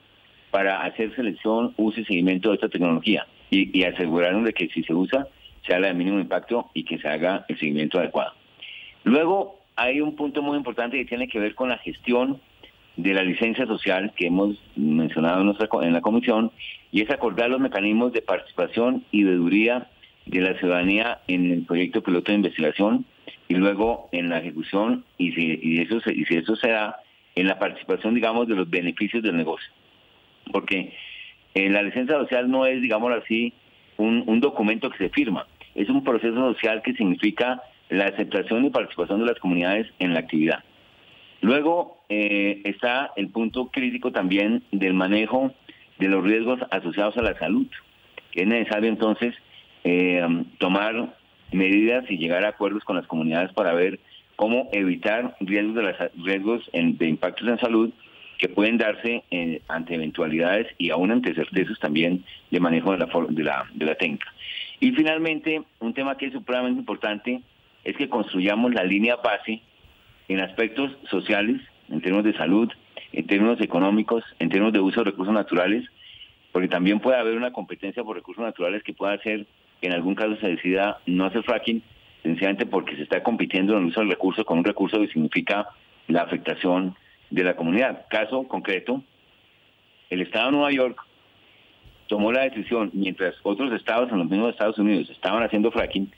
para 0.51 0.83
hacer 0.83 1.15
selección, 1.15 1.75
uso 1.77 2.01
y 2.01 2.05
seguimiento 2.05 2.51
de 2.51 2.57
esta 2.57 2.69
tecnología 2.69 3.27
y, 3.51 3.77
y 3.77 3.85
asegurarnos 3.85 4.45
de 4.45 4.53
que 4.53 4.69
si 4.69 4.83
se 4.83 4.95
usa 4.95 5.27
sea 5.69 5.79
la 5.79 5.89
de 5.89 5.95
mínimo 5.95 6.19
impacto 6.19 6.71
y 6.75 6.83
que 6.83 6.99
se 6.99 7.07
haga 7.07 7.45
el 7.49 7.59
seguimiento 7.59 8.01
adecuado. 8.01 8.33
Luego 9.05 9.61
hay 9.77 10.01
un 10.01 10.17
punto 10.17 10.43
muy 10.43 10.57
importante 10.57 10.97
que 10.97 11.05
tiene 11.05 11.29
que 11.29 11.39
ver 11.39 11.55
con 11.55 11.69
la 11.69 11.79
gestión 11.79 12.41
de 12.97 13.15
la 13.15 13.23
licencia 13.23 13.65
social 13.67 14.13
que 14.17 14.27
hemos 14.27 14.57
mencionado 14.75 15.41
en, 15.41 15.47
nuestra, 15.47 15.69
en 15.83 15.93
la 15.93 16.01
comisión 16.01 16.51
y 16.91 17.03
es 17.03 17.11
acordar 17.11 17.49
los 17.49 17.61
mecanismos 17.61 18.13
de 18.13 18.23
participación 18.23 19.05
y 19.13 19.23
de 19.23 19.37
duría 19.37 19.89
de 20.27 20.41
la 20.41 20.59
ciudadanía 20.59 21.21
en 21.29 21.53
el 21.53 21.63
proyecto 21.63 22.03
piloto 22.03 22.33
de 22.33 22.39
investigación 22.39 23.05
y 23.47 23.55
luego 23.55 24.09
en 24.11 24.29
la 24.29 24.41
ejecución 24.41 25.05
y 25.17 25.33
si, 25.33 25.81
eso, 25.81 26.11
y 26.11 26.25
si 26.25 26.37
eso 26.37 26.57
se 26.57 26.71
da 26.71 26.97
en 27.35 27.47
la 27.47 27.59
participación, 27.59 28.15
digamos, 28.15 28.49
de 28.49 28.57
los 28.57 28.69
beneficios 28.69 29.23
del 29.23 29.37
negocio. 29.37 29.69
Porque 30.53 30.93
eh, 31.55 31.71
la 31.71 31.83
licencia 31.83 32.19
social 32.19 32.51
no 32.51 32.67
es, 32.67 32.83
digamos 32.83 33.13
así, 33.13 33.53
un, 33.97 34.41
documento 34.41 34.91
que 34.91 34.99
se 34.99 35.09
firma, 35.09 35.47
es 35.79 35.89
un 35.89 36.05
proceso 36.05 36.53
social 36.53 36.83
que 36.83 36.95
significa 36.95 37.63
la 37.89 38.07
aceptación 38.07 38.65
y 38.65 38.71
participación 38.71 39.21
de 39.21 39.27
las 39.27 39.39
comunidades 39.39 39.87
en 39.99 40.13
la 40.13 40.21
actividad. 40.21 40.63
Luego 41.41 41.99
eh, 42.09 42.63
está 42.65 43.13
el 43.17 43.29
punto 43.29 43.69
crítico 43.69 44.13
también 44.13 44.65
del 44.73 44.95
manejo 44.95 45.53
de 45.99 46.09
los 46.09 46.25
riesgos 46.25 46.61
asociados 46.71 47.17
a 47.17 47.23
la 47.23 47.39
salud, 47.39 47.67
es 48.35 48.47
necesario 48.47 48.89
entonces 48.89 49.35
eh, 49.85 50.25
tomar 50.59 51.15
medidas 51.53 52.05
y 52.09 52.19
llegar 52.19 52.45
a 52.45 52.51
acuerdos 52.51 52.85
con 52.85 52.97
las 52.97 53.07
comunidades 53.07 53.53
para 53.53 53.73
ver 53.73 53.99
cómo 54.37 54.69
evitar 54.73 55.37
riesgos 55.41 55.75
de, 55.75 55.83
las, 55.83 55.97
riesgos 56.17 56.71
de 56.73 57.09
impactos 57.09 57.49
en 57.49 57.59
salud 57.59 57.91
que 58.39 58.49
pueden 58.49 58.79
darse 58.79 59.25
eh, 59.33 59.63
ante 59.67 59.95
eventualidades 59.95 60.69
y 60.79 60.91
aún 60.91 61.11
ante 61.11 61.35
certezas 61.35 61.79
también 61.81 62.25
de 62.51 62.61
manejo 62.61 62.93
de 62.93 62.99
la, 62.99 63.09
de, 63.29 63.43
la, 63.43 63.67
de 63.75 63.87
la 63.87 63.95
técnica. 63.97 64.33
Y 64.81 64.93
finalmente, 64.93 65.63
un 65.81 65.95
tema 65.95 66.17
que 66.17 66.27
es 66.27 66.33
supremamente 66.33 66.81
importante 66.81 67.43
es 67.85 67.97
que 67.97 68.09
construyamos 68.09 68.75
la 68.75 68.85
línea 68.85 69.17
base 69.17 69.61
en 70.29 70.41
aspectos 70.41 70.93
sociales, 71.11 71.61
en 71.89 72.01
términos 72.01 72.25
de 72.25 72.37
salud, 72.37 72.71
en 73.13 73.27
términos 73.27 73.61
económicos, 73.61 74.25
en 74.39 74.51
términos 74.51 74.73
de 74.73 74.81
uso 74.81 75.01
de 75.01 75.11
recursos 75.11 75.35
naturales, 75.35 75.85
porque 76.53 76.69
también 76.69 77.01
puede 77.01 77.19
haber 77.19 77.37
una 77.37 77.53
competencia 77.53 78.05
por 78.05 78.17
recursos 78.17 78.45
naturales 78.45 78.83
que 78.83 78.93
pueda 78.93 79.19
ser 79.23 79.47
en 79.81 79.93
algún 79.93 80.15
caso 80.15 80.37
se 80.37 80.49
decida 80.49 80.99
no 81.07 81.27
hacer 81.27 81.43
fracking, 81.43 81.83
sencillamente 82.23 82.67
porque 82.67 82.97
se 82.97 83.03
está 83.03 83.23
compitiendo 83.23 83.75
en 83.75 83.85
el 83.85 83.85
uso 83.87 84.01
del 84.01 84.11
recurso 84.11 84.45
con 84.45 84.59
un 84.59 84.65
recurso 84.65 85.01
que 85.01 85.09
significa 85.09 85.69
la 86.09 86.23
afectación 86.23 86.97
de 87.31 87.45
la 87.45 87.55
comunidad. 87.55 88.07
Caso 88.11 88.49
concreto, 88.49 89.03
el 90.11 90.23
Estado 90.23 90.47
de 90.47 90.53
Nueva 90.53 90.73
York 90.73 91.01
tomó 92.09 92.33
la 92.33 92.43
decisión, 92.43 92.91
mientras 92.93 93.35
otros 93.43 93.73
estados 93.73 94.11
en 94.11 94.19
los 94.19 94.29
mismos 94.29 94.51
Estados 94.51 94.79
Unidos 94.79 95.09
estaban 95.11 95.43
haciendo 95.43 95.71
fracking 95.71 96.11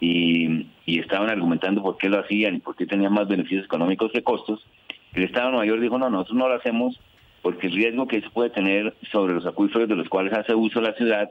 y, 0.00 0.66
y 0.86 0.98
estaban 0.98 1.30
argumentando 1.30 1.82
por 1.82 1.96
qué 1.98 2.08
lo 2.08 2.18
hacían 2.18 2.56
y 2.56 2.58
por 2.60 2.74
qué 2.74 2.86
tenían 2.86 3.12
más 3.12 3.28
beneficios 3.28 3.64
económicos 3.64 4.10
que 4.12 4.22
costos, 4.22 4.66
el 5.14 5.24
Estado 5.24 5.46
de 5.46 5.52
Nueva 5.52 5.66
York 5.66 5.80
dijo, 5.80 5.98
no, 5.98 6.10
nosotros 6.10 6.36
no 6.36 6.48
lo 6.48 6.54
hacemos 6.54 6.98
porque 7.42 7.68
el 7.68 7.74
riesgo 7.74 8.08
que 8.08 8.18
eso 8.18 8.30
puede 8.30 8.50
tener 8.50 8.94
sobre 9.12 9.34
los 9.34 9.46
acuíferos 9.46 9.88
de 9.88 9.96
los 9.96 10.08
cuales 10.08 10.32
hace 10.32 10.54
uso 10.54 10.80
la 10.80 10.94
ciudad 10.94 11.30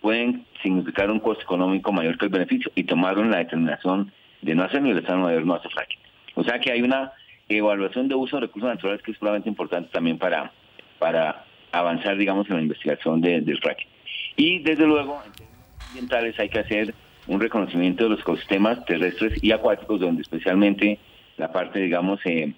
pueden 0.00 0.44
significar 0.62 1.10
un 1.10 1.20
costo 1.20 1.42
económico 1.44 1.92
mayor 1.92 2.18
que 2.18 2.26
el 2.26 2.32
beneficio 2.32 2.70
y 2.74 2.84
tomaron 2.84 3.30
la 3.30 3.38
determinación 3.38 4.12
de 4.40 4.54
no 4.54 4.64
hacer 4.64 4.82
ni 4.82 4.90
el 4.90 4.98
Estado 4.98 5.18
de 5.18 5.22
Nueva 5.22 5.34
York 5.36 5.46
no 5.46 5.54
hace 5.54 5.68
fracking. 5.68 5.98
O 6.34 6.42
sea 6.42 6.58
que 6.58 6.72
hay 6.72 6.82
una 6.82 7.12
evaluación 7.48 8.08
de 8.08 8.14
uso 8.14 8.36
de 8.36 8.42
recursos 8.42 8.68
naturales 8.68 9.02
que 9.02 9.12
es 9.12 9.18
probablemente 9.18 9.48
importante 9.48 9.90
también 9.92 10.18
para, 10.18 10.50
para 10.98 11.44
avanzar, 11.72 12.16
digamos, 12.16 12.48
en 12.48 12.56
la 12.56 12.62
investigación 12.62 13.20
del 13.20 13.58
fracking. 13.58 13.88
Y 14.36 14.58
desde 14.60 14.86
luego, 14.86 15.20
en 15.24 15.32
términos 15.32 15.88
ambientales 15.88 16.38
hay 16.38 16.48
que 16.48 16.58
hacer 16.60 16.94
un 17.26 17.40
reconocimiento 17.40 18.04
de 18.04 18.10
los 18.10 18.20
ecosistemas 18.20 18.84
terrestres 18.84 19.42
y 19.42 19.52
acuáticos, 19.52 20.00
donde 20.00 20.22
especialmente 20.22 20.98
la 21.36 21.52
parte, 21.52 21.80
digamos, 21.80 22.20
eh, 22.24 22.52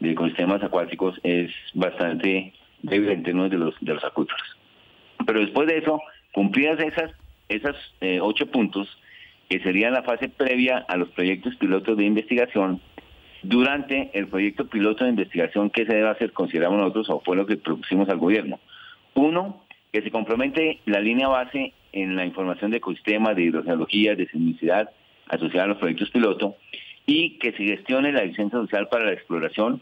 de 0.00 0.10
ecosistemas 0.10 0.62
acuáticos 0.62 1.18
es 1.22 1.50
bastante 1.74 2.52
débil 2.82 3.10
en 3.10 3.22
términos 3.22 3.50
de 3.50 3.58
los, 3.58 3.74
de 3.80 3.94
los 3.94 4.04
acuíferos. 4.04 4.56
Pero 5.26 5.40
después 5.40 5.66
de 5.66 5.78
eso, 5.78 6.00
Cumplidas 6.32 6.78
esas, 6.78 7.10
esas 7.48 7.74
eh, 8.00 8.20
ocho 8.20 8.46
puntos, 8.46 8.88
que 9.48 9.60
sería 9.60 9.90
la 9.90 10.02
fase 10.02 10.28
previa 10.28 10.84
a 10.88 10.96
los 10.96 11.08
proyectos 11.08 11.56
pilotos 11.56 11.96
de 11.96 12.04
investigación, 12.04 12.80
durante 13.42 14.10
el 14.14 14.28
proyecto 14.28 14.66
piloto 14.66 15.04
de 15.04 15.10
investigación, 15.10 15.70
¿qué 15.70 15.86
se 15.86 15.94
debe 15.94 16.08
hacer? 16.08 16.32
Consideramos 16.32 16.78
nosotros, 16.78 17.10
o 17.10 17.20
fue 17.20 17.36
lo 17.36 17.46
que 17.46 17.56
propusimos 17.56 18.08
al 18.08 18.18
gobierno. 18.18 18.58
Uno, 19.14 19.62
que 19.92 20.02
se 20.02 20.10
compromete 20.10 20.80
la 20.86 21.00
línea 21.00 21.28
base 21.28 21.72
en 21.92 22.16
la 22.16 22.24
información 22.24 22.70
de 22.70 22.78
ecosistemas, 22.78 23.36
de 23.36 23.44
hidrogeología, 23.44 24.14
de 24.14 24.26
sismicidad 24.26 24.90
asociada 25.28 25.64
a 25.64 25.68
los 25.68 25.78
proyectos 25.78 26.10
piloto, 26.10 26.56
y 27.06 27.38
que 27.38 27.52
se 27.52 27.64
gestione 27.64 28.12
la 28.12 28.24
licencia 28.24 28.58
social 28.58 28.88
para 28.88 29.06
la 29.06 29.12
exploración 29.12 29.80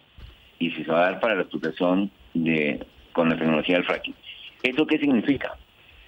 y 0.58 0.70
si 0.70 0.84
se 0.84 0.90
va 0.90 0.98
a 1.00 1.10
dar 1.10 1.20
para 1.20 1.34
la 1.34 1.42
explotación 1.42 2.10
de, 2.34 2.84
con 3.12 3.28
la 3.28 3.36
tecnología 3.36 3.76
del 3.76 3.84
fracking. 3.84 4.14
¿Eso 4.62 4.86
qué 4.86 4.98
significa? 4.98 5.56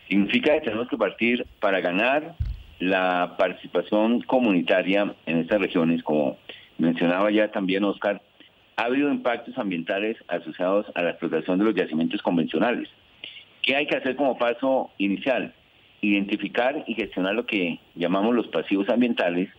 Significa 0.09 0.55
que 0.55 0.61
tenemos 0.61 0.89
que 0.89 0.97
partir 0.97 1.47
para 1.61 1.81
ganar 1.81 2.35
la 2.79 3.35
participación 3.37 4.21
comunitaria 4.23 5.15
en 5.27 5.39
estas 5.39 5.61
regiones, 5.61 6.03
como 6.03 6.39
mencionaba 6.79 7.31
ya 7.31 7.51
también 7.51 7.85
Oscar, 7.85 8.23
ha 8.77 8.85
habido 8.85 9.11
impactos 9.11 9.59
ambientales 9.59 10.17
asociados 10.29 10.87
a 10.95 11.03
la 11.03 11.11
explotación 11.11 11.59
de 11.59 11.65
los 11.65 11.75
yacimientos 11.75 12.23
convencionales. 12.23 12.89
¿Qué 13.63 13.77
hay 13.77 13.87
que 13.87 13.97
hacer 13.97 14.17
como 14.17 14.39
paso 14.39 14.91
inicial? 14.99 15.53
Identificar 16.01 16.85
y 16.87 16.95
gestionar 16.95 17.35
lo 17.35 17.45
que 17.45 17.81
llamamos 17.97 18.35
los 18.35 18.47
pasivos 18.47 18.89
ambientales, 18.89 19.51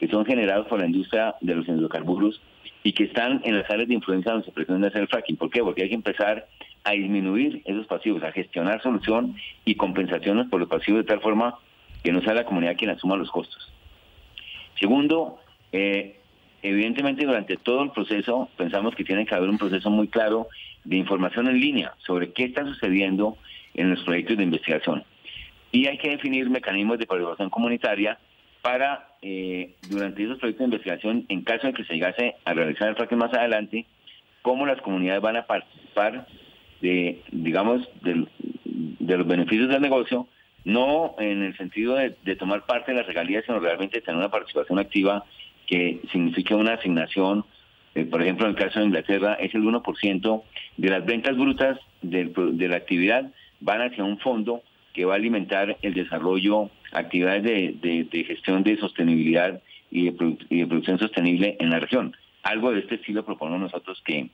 que 0.00 0.08
son 0.08 0.26
generados 0.26 0.66
por 0.66 0.80
la 0.80 0.86
industria 0.86 1.36
de 1.40 1.54
los 1.54 1.68
hidrocarburos 1.68 2.42
y 2.82 2.92
que 2.92 3.04
están 3.04 3.40
en 3.44 3.56
las 3.56 3.70
áreas 3.70 3.88
de 3.88 3.94
influencia 3.94 4.32
donde 4.32 4.46
se 4.46 4.52
pretende 4.52 4.88
hacer 4.88 5.02
el 5.02 5.08
fracking. 5.08 5.36
¿Por 5.36 5.50
qué? 5.50 5.62
Porque 5.62 5.84
hay 5.84 5.88
que 5.88 5.94
empezar 5.94 6.48
a 6.82 6.92
disminuir 6.92 7.62
esos 7.64 7.86
pasivos, 7.86 8.22
a 8.24 8.32
gestionar 8.32 8.82
solución 8.82 9.36
y 9.64 9.76
compensaciones 9.76 10.48
por 10.48 10.60
los 10.60 10.68
pasivos 10.68 11.02
de 11.02 11.08
tal 11.08 11.20
forma 11.20 11.54
que 12.02 12.12
no 12.12 12.20
sea 12.22 12.34
la 12.34 12.44
comunidad 12.44 12.76
quien 12.76 12.90
asuma 12.90 13.16
los 13.16 13.30
costos. 13.30 13.72
Segundo, 14.78 15.38
eh, 15.72 16.20
evidentemente 16.64 17.26
durante 17.26 17.56
todo 17.58 17.82
el 17.82 17.90
proceso 17.90 18.48
pensamos 18.56 18.94
que 18.94 19.04
tiene 19.04 19.26
que 19.26 19.34
haber 19.34 19.50
un 19.50 19.58
proceso 19.58 19.90
muy 19.90 20.08
claro 20.08 20.48
de 20.84 20.96
información 20.96 21.46
en 21.46 21.60
línea 21.60 21.92
sobre 22.06 22.32
qué 22.32 22.44
está 22.44 22.64
sucediendo 22.64 23.36
en 23.74 23.90
los 23.90 24.02
proyectos 24.02 24.38
de 24.38 24.44
investigación. 24.44 25.04
Y 25.70 25.86
hay 25.86 25.98
que 25.98 26.10
definir 26.10 26.48
mecanismos 26.48 26.98
de 26.98 27.06
participación 27.06 27.50
comunitaria 27.50 28.18
para, 28.62 29.08
eh, 29.20 29.74
durante 29.90 30.24
esos 30.24 30.38
proyectos 30.38 30.60
de 30.60 30.76
investigación, 30.76 31.26
en 31.28 31.42
caso 31.42 31.66
de 31.66 31.74
que 31.74 31.84
se 31.84 31.94
llegase 31.94 32.36
a 32.46 32.54
realizar 32.54 32.88
el 32.88 32.96
fracking 32.96 33.18
más 33.18 33.34
adelante, 33.34 33.84
cómo 34.40 34.64
las 34.64 34.80
comunidades 34.80 35.20
van 35.20 35.36
a 35.36 35.46
participar 35.46 36.26
de, 36.80 37.20
digamos, 37.30 37.86
de, 38.00 38.26
los 39.00 39.26
beneficios 39.26 39.68
del 39.68 39.82
negocio, 39.82 40.28
no 40.64 41.14
en 41.18 41.42
el 41.42 41.54
sentido 41.58 41.94
de, 41.96 42.36
tomar 42.36 42.64
parte 42.64 42.92
de 42.92 42.98
las 42.98 43.06
regalías, 43.06 43.44
sino 43.44 43.60
realmente 43.60 44.00
tener 44.00 44.16
una 44.16 44.30
participación 44.30 44.78
activa 44.78 45.26
que 45.66 46.00
signifique 46.12 46.54
una 46.54 46.74
asignación. 46.74 47.44
Eh, 47.94 48.04
por 48.04 48.22
ejemplo, 48.22 48.46
en 48.46 48.50
el 48.52 48.56
caso 48.56 48.80
de 48.80 48.86
Inglaterra, 48.86 49.34
es 49.34 49.54
el 49.54 49.62
1% 49.62 50.42
de 50.76 50.88
las 50.90 51.04
ventas 51.04 51.36
brutas 51.36 51.78
de 52.02 52.68
la 52.68 52.76
actividad 52.76 53.30
van 53.64 53.80
hacia 53.80 54.04
un 54.04 54.18
fondo 54.18 54.62
que 54.92 55.04
va 55.04 55.14
a 55.14 55.16
alimentar 55.16 55.76
el 55.82 55.94
desarrollo, 55.94 56.70
actividades 56.92 57.42
de, 57.42 58.24
gestión 58.26 58.62
de 58.62 58.76
sostenibilidad 58.76 59.60
y 59.90 60.10
de, 60.10 60.66
producción 60.66 60.98
sostenible 60.98 61.56
en 61.58 61.70
la 61.70 61.80
región. 61.80 62.16
Algo 62.42 62.72
de 62.72 62.80
este 62.80 62.96
estilo 62.96 63.24
proponemos 63.24 63.62
nosotros 63.62 64.00
que, 64.04 64.28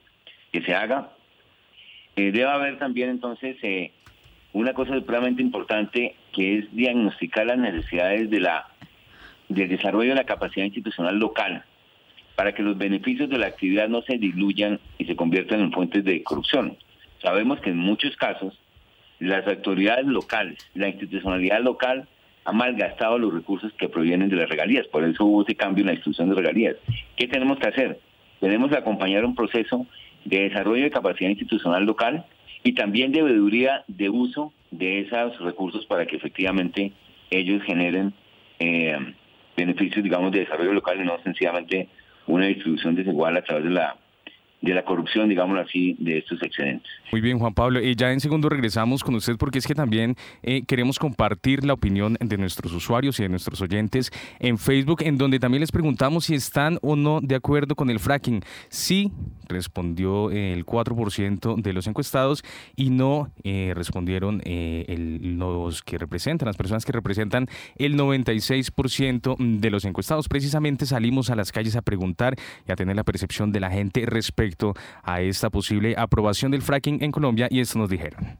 que 0.51 0.61
se 0.61 0.75
haga. 0.75 1.11
Eh, 2.15 2.31
debe 2.31 2.45
haber 2.45 2.77
también 2.77 3.09
entonces 3.09 3.57
eh, 3.63 3.91
una 4.53 4.73
cosa 4.73 4.93
supremamente 4.95 5.41
importante 5.41 6.15
que 6.33 6.59
es 6.59 6.75
diagnosticar 6.75 7.47
las 7.47 7.57
necesidades 7.57 8.29
de 8.29 8.41
la 8.41 8.67
del 9.53 9.69
desarrollo 9.69 10.09
de 10.09 10.15
la 10.15 10.25
capacidad 10.25 10.65
institucional 10.65 11.17
local 11.17 11.63
para 12.35 12.53
que 12.53 12.63
los 12.63 12.77
beneficios 12.77 13.29
de 13.29 13.37
la 13.37 13.47
actividad 13.47 13.87
no 13.87 14.01
se 14.01 14.17
diluyan 14.17 14.79
y 14.97 15.05
se 15.05 15.15
conviertan 15.15 15.59
en 15.59 15.71
fuentes 15.71 16.03
de 16.03 16.23
corrupción. 16.23 16.77
Sabemos 17.21 17.59
que 17.59 17.69
en 17.69 17.77
muchos 17.77 18.15
casos 18.15 18.57
las 19.19 19.45
autoridades 19.47 20.07
locales, 20.07 20.57
la 20.73 20.87
institucionalidad 20.87 21.61
local 21.61 22.07
ha 22.43 22.51
malgastado 22.51 23.19
los 23.19 23.33
recursos 23.33 23.71
que 23.73 23.89
provienen 23.89 24.29
de 24.29 24.37
las 24.37 24.49
regalías, 24.49 24.87
por 24.87 25.03
eso 25.03 25.25
hubo 25.25 25.43
ese 25.43 25.55
cambio 25.55 25.83
en 25.83 25.87
la 25.87 25.93
instrucción 25.93 26.29
de 26.29 26.35
regalías. 26.35 26.75
¿Qué 27.15 27.27
tenemos 27.27 27.59
que 27.59 27.67
hacer? 27.67 27.99
Tenemos 28.39 28.71
que 28.71 28.77
acompañar 28.77 29.23
un 29.23 29.35
proceso 29.35 29.85
de 30.25 30.49
desarrollo 30.49 30.83
de 30.83 30.89
capacidad 30.89 31.29
institucional 31.29 31.85
local 31.85 32.25
y 32.63 32.73
también 32.73 33.11
de 33.11 33.21
veeduría 33.21 33.83
de 33.87 34.09
uso 34.09 34.51
de 34.71 35.01
esos 35.01 35.39
recursos 35.41 35.85
para 35.85 36.07
que 36.07 36.15
efectivamente 36.15 36.91
ellos 37.29 37.61
generen 37.63 38.13
eh, 38.57 38.97
beneficios, 39.55 40.03
digamos, 40.03 40.31
de 40.31 40.39
desarrollo 40.39 40.73
local 40.73 40.99
y 40.99 41.05
no 41.05 41.17
sencillamente 41.23 41.89
una 42.27 42.45
distribución 42.45 42.95
desigual 42.95 43.37
a 43.37 43.43
través 43.43 43.63
de 43.65 43.71
la 43.71 43.97
de 44.61 44.75
la 44.75 44.85
corrupción, 44.85 45.27
digámoslo 45.27 45.61
así, 45.61 45.95
de 45.99 46.19
estos 46.19 46.41
excedentes. 46.43 46.89
Muy 47.11 47.19
bien, 47.19 47.39
Juan 47.39 47.53
Pablo. 47.53 47.81
Y 47.81 47.95
ya 47.95 48.11
en 48.11 48.19
segundo 48.19 48.47
regresamos 48.47 49.03
con 49.03 49.15
usted 49.15 49.35
porque 49.37 49.57
es 49.57 49.65
que 49.65 49.73
también 49.73 50.15
eh, 50.43 50.63
queremos 50.67 50.99
compartir 50.99 51.65
la 51.65 51.73
opinión 51.73 52.15
de 52.19 52.37
nuestros 52.37 52.71
usuarios 52.73 53.19
y 53.19 53.23
de 53.23 53.29
nuestros 53.29 53.59
oyentes 53.61 54.11
en 54.39 54.57
Facebook, 54.57 55.01
en 55.01 55.17
donde 55.17 55.39
también 55.39 55.61
les 55.61 55.71
preguntamos 55.71 56.25
si 56.25 56.35
están 56.35 56.77
o 56.81 56.95
no 56.95 57.21
de 57.21 57.35
acuerdo 57.35 57.75
con 57.75 57.89
el 57.89 57.99
fracking. 57.99 58.43
Sí, 58.69 59.11
respondió 59.49 60.29
el 60.29 60.65
4% 60.65 61.61
de 61.61 61.73
los 61.73 61.87
encuestados 61.87 62.43
y 62.75 62.91
no 62.91 63.31
eh, 63.43 63.73
respondieron 63.75 64.41
eh, 64.45 65.19
los 65.21 65.81
que 65.81 65.97
representan, 65.97 66.45
las 66.45 66.57
personas 66.57 66.85
que 66.85 66.91
representan 66.91 67.47
el 67.77 67.97
96% 67.97 69.37
de 69.59 69.69
los 69.71 69.85
encuestados. 69.85 70.29
Precisamente 70.29 70.85
salimos 70.85 71.31
a 71.31 71.35
las 71.35 71.51
calles 71.51 71.75
a 71.75 71.81
preguntar 71.81 72.35
y 72.67 72.71
a 72.71 72.75
tener 72.75 72.95
la 72.95 73.03
percepción 73.03 73.51
de 73.51 73.59
la 73.59 73.71
gente 73.71 74.05
respecto 74.05 74.50
a 75.03 75.21
esta 75.21 75.49
posible 75.49 75.95
aprobación 75.97 76.51
del 76.51 76.61
fracking 76.61 77.03
en 77.03 77.11
Colombia 77.11 77.47
y 77.49 77.59
esto 77.59 77.79
nos 77.79 77.89
dijeron. 77.89 78.37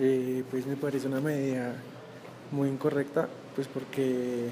Eh, 0.00 0.44
pues 0.50 0.66
me 0.66 0.76
parece 0.76 1.06
una 1.06 1.20
medida 1.20 1.74
muy 2.50 2.68
incorrecta, 2.68 3.28
pues 3.54 3.68
porque 3.68 4.48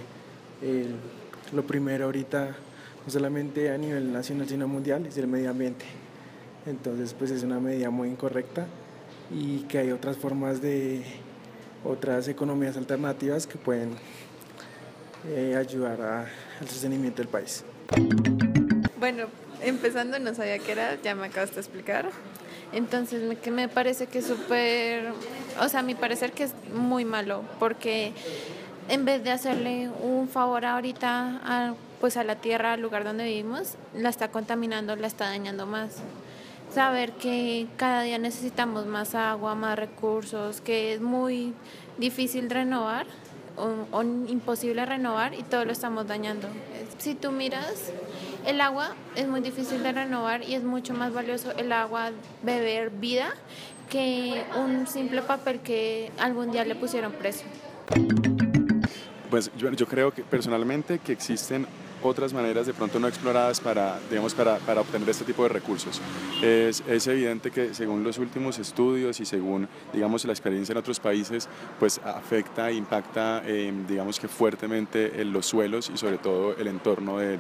lo 1.53 1.62
primero 1.64 2.07
ahorita, 2.07 2.57
no 3.05 3.12
solamente 3.12 3.70
a 3.70 3.79
nivel 3.79 4.12
nacional, 4.12 4.48
sino 4.48 4.68
mundial, 4.68 5.07
es 5.07 5.16
el 5.18 5.26
medio 5.26 5.50
ambiente. 5.50 5.85
Entonces, 6.66 7.14
pues 7.14 7.31
es 7.31 7.42
una 7.42 7.59
medida 7.59 7.90
muy 7.90 8.09
incorrecta 8.09 8.66
y 9.31 9.61
que 9.61 9.79
hay 9.79 9.90
otras 9.90 10.16
formas 10.16 10.61
de, 10.61 11.03
otras 11.85 12.29
economías 12.29 12.76
alternativas 12.76 13.46
que 13.46 13.59
pueden 13.59 13.90
eh, 15.29 15.55
ayudar 15.57 16.00
al 16.61 16.68
sostenimiento 16.68 17.22
del 17.22 17.29
país. 17.29 17.64
Bueno, 18.98 19.26
empezando 19.62 20.18
no 20.18 20.34
sabía 20.34 20.58
qué 20.58 20.72
era, 20.72 21.00
ya 21.02 21.14
me 21.14 21.26
acabas 21.26 21.54
de 21.54 21.60
explicar. 21.60 22.10
Entonces, 22.72 23.22
me, 23.22 23.36
que 23.36 23.50
me 23.50 23.68
parece 23.68 24.06
que 24.06 24.18
es 24.18 24.26
súper, 24.26 25.12
o 25.60 25.68
sea, 25.68 25.80
a 25.80 25.82
mi 25.82 25.94
parecer 25.94 26.32
que 26.32 26.44
es 26.44 26.54
muy 26.72 27.04
malo, 27.04 27.42
porque 27.58 28.12
en 28.88 29.04
vez 29.04 29.24
de 29.24 29.30
hacerle 29.30 29.90
un 30.02 30.28
favor 30.28 30.64
ahorita 30.64 31.40
a, 31.44 31.74
pues 32.00 32.16
a 32.16 32.24
la 32.24 32.36
tierra, 32.36 32.74
al 32.74 32.80
lugar 32.80 33.04
donde 33.04 33.24
vivimos, 33.24 33.74
la 33.94 34.08
está 34.08 34.28
contaminando, 34.28 34.94
la 34.96 35.06
está 35.06 35.26
dañando 35.26 35.66
más. 35.66 35.96
Saber 36.72 37.12
que 37.12 37.66
cada 37.76 38.02
día 38.02 38.18
necesitamos 38.18 38.86
más 38.86 39.16
agua, 39.16 39.56
más 39.56 39.76
recursos, 39.76 40.60
que 40.60 40.94
es 40.94 41.00
muy 41.00 41.52
difícil 41.98 42.48
renovar 42.48 43.06
o, 43.56 43.96
o 43.96 44.02
imposible 44.02 44.86
renovar 44.86 45.34
y 45.34 45.42
todo 45.42 45.64
lo 45.64 45.72
estamos 45.72 46.06
dañando. 46.06 46.48
Si 46.98 47.14
tú 47.14 47.32
miras, 47.32 47.92
el 48.46 48.61
agua 48.61 48.94
es 49.16 49.26
muy 49.29 49.40
difícil 49.40 49.83
de 49.83 49.92
renovar 49.92 50.42
y 50.42 50.55
es 50.55 50.62
mucho 50.62 50.94
más 50.94 51.12
valioso 51.12 51.53
el 51.57 51.72
agua 51.72 52.11
beber 52.42 52.90
vida 52.90 53.35
que 53.88 54.44
un 54.57 54.87
simple 54.87 55.22
papel 55.22 55.61
que 55.61 56.11
algún 56.18 56.53
día 56.53 56.64
le 56.64 56.74
pusieron 56.74 57.12
precio. 57.12 57.46
Pues 59.29 59.50
yo, 59.57 59.70
yo 59.72 59.87
creo 59.87 60.12
que 60.12 60.22
personalmente 60.22 60.98
que 60.98 61.12
existen 61.12 61.66
otras 62.02 62.32
maneras 62.32 62.66
de 62.66 62.74
pronto 62.74 62.98
no 62.98 63.08
exploradas 63.08 63.60
para, 63.60 63.98
digamos, 64.08 64.34
para, 64.34 64.58
para 64.58 64.80
obtener 64.80 65.08
este 65.08 65.24
tipo 65.24 65.42
de 65.42 65.48
recursos. 65.50 66.00
Es, 66.42 66.82
es, 66.88 67.06
evidente 67.06 67.50
que 67.50 67.74
según 67.74 68.04
los 68.04 68.18
últimos 68.18 68.58
estudios 68.58 69.20
y 69.20 69.24
según 69.24 69.68
digamos, 69.92 70.24
la 70.24 70.32
experiencia 70.32 70.72
en 70.72 70.78
otros 70.78 71.00
países, 71.00 71.48
pues 71.78 72.00
afecta 72.04 72.70
impacta 72.70 73.42
eh, 73.46 73.72
digamos 73.88 74.18
que 74.18 74.28
fuertemente 74.28 75.20
en 75.20 75.32
los 75.32 75.46
suelos 75.46 75.90
y 75.92 75.96
sobre 75.96 76.18
todo 76.18 76.56
el 76.56 76.68
entorno, 76.68 77.18
de, 77.18 77.38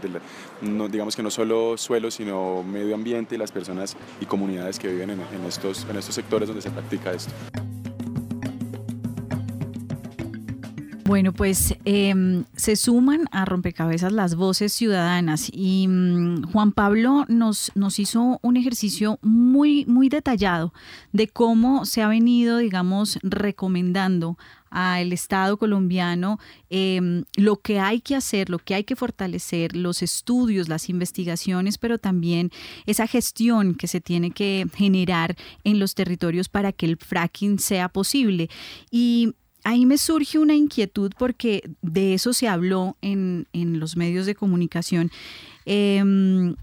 no, 0.62 0.88
digamos 0.88 1.16
que 1.16 1.22
no 1.22 1.30
solo 1.30 1.76
suelos, 1.76 2.14
sino 2.14 2.62
medio 2.62 2.94
ambiente 2.94 3.34
y 3.34 3.38
las 3.38 3.52
personas 3.52 3.96
y 4.20 4.26
comunidades 4.26 4.78
que 4.78 4.88
viven 4.88 5.10
en, 5.10 5.20
en 5.20 5.44
estos, 5.46 5.86
en 5.88 5.96
estos 5.96 6.14
sectores 6.14 6.48
donde 6.48 6.62
se 6.62 6.70
practica 6.70 7.12
esto. 7.12 7.32
Bueno, 11.10 11.32
pues 11.32 11.74
em, 11.84 12.44
se 12.54 12.76
suman 12.76 13.24
a 13.32 13.44
rompecabezas 13.44 14.12
las 14.12 14.36
voces 14.36 14.72
ciudadanas 14.72 15.50
y 15.52 15.88
mm, 15.88 16.52
Juan 16.52 16.70
Pablo 16.70 17.24
nos, 17.26 17.72
nos 17.74 17.98
hizo 17.98 18.38
un 18.42 18.56
ejercicio 18.56 19.18
muy, 19.20 19.84
muy 19.86 20.08
detallado 20.08 20.72
de 21.10 21.26
cómo 21.26 21.84
se 21.84 22.02
ha 22.02 22.06
venido, 22.06 22.58
digamos, 22.58 23.18
recomendando 23.24 24.38
al 24.70 25.12
Estado 25.12 25.56
colombiano 25.56 26.38
em, 26.70 27.24
lo 27.36 27.56
que 27.56 27.80
hay 27.80 28.00
que 28.00 28.14
hacer, 28.14 28.48
lo 28.48 28.60
que 28.60 28.76
hay 28.76 28.84
que 28.84 28.94
fortalecer, 28.94 29.74
los 29.74 30.02
estudios, 30.02 30.68
las 30.68 30.88
investigaciones, 30.88 31.76
pero 31.76 31.98
también 31.98 32.52
esa 32.86 33.08
gestión 33.08 33.74
que 33.74 33.88
se 33.88 34.00
tiene 34.00 34.30
que 34.30 34.64
generar 34.74 35.36
en 35.64 35.80
los 35.80 35.96
territorios 35.96 36.48
para 36.48 36.70
que 36.70 36.86
el 36.86 36.98
fracking 36.98 37.58
sea 37.58 37.88
posible. 37.88 38.48
Y 38.92 39.34
ahí 39.64 39.86
me 39.86 39.98
surge 39.98 40.38
una 40.38 40.54
inquietud 40.54 41.12
porque 41.18 41.70
de 41.82 42.14
eso 42.14 42.32
se 42.32 42.48
habló 42.48 42.96
en, 43.02 43.46
los 43.52 43.96
medios 43.96 44.26
de 44.26 44.34
comunicación. 44.34 45.10
Em, 45.66 46.56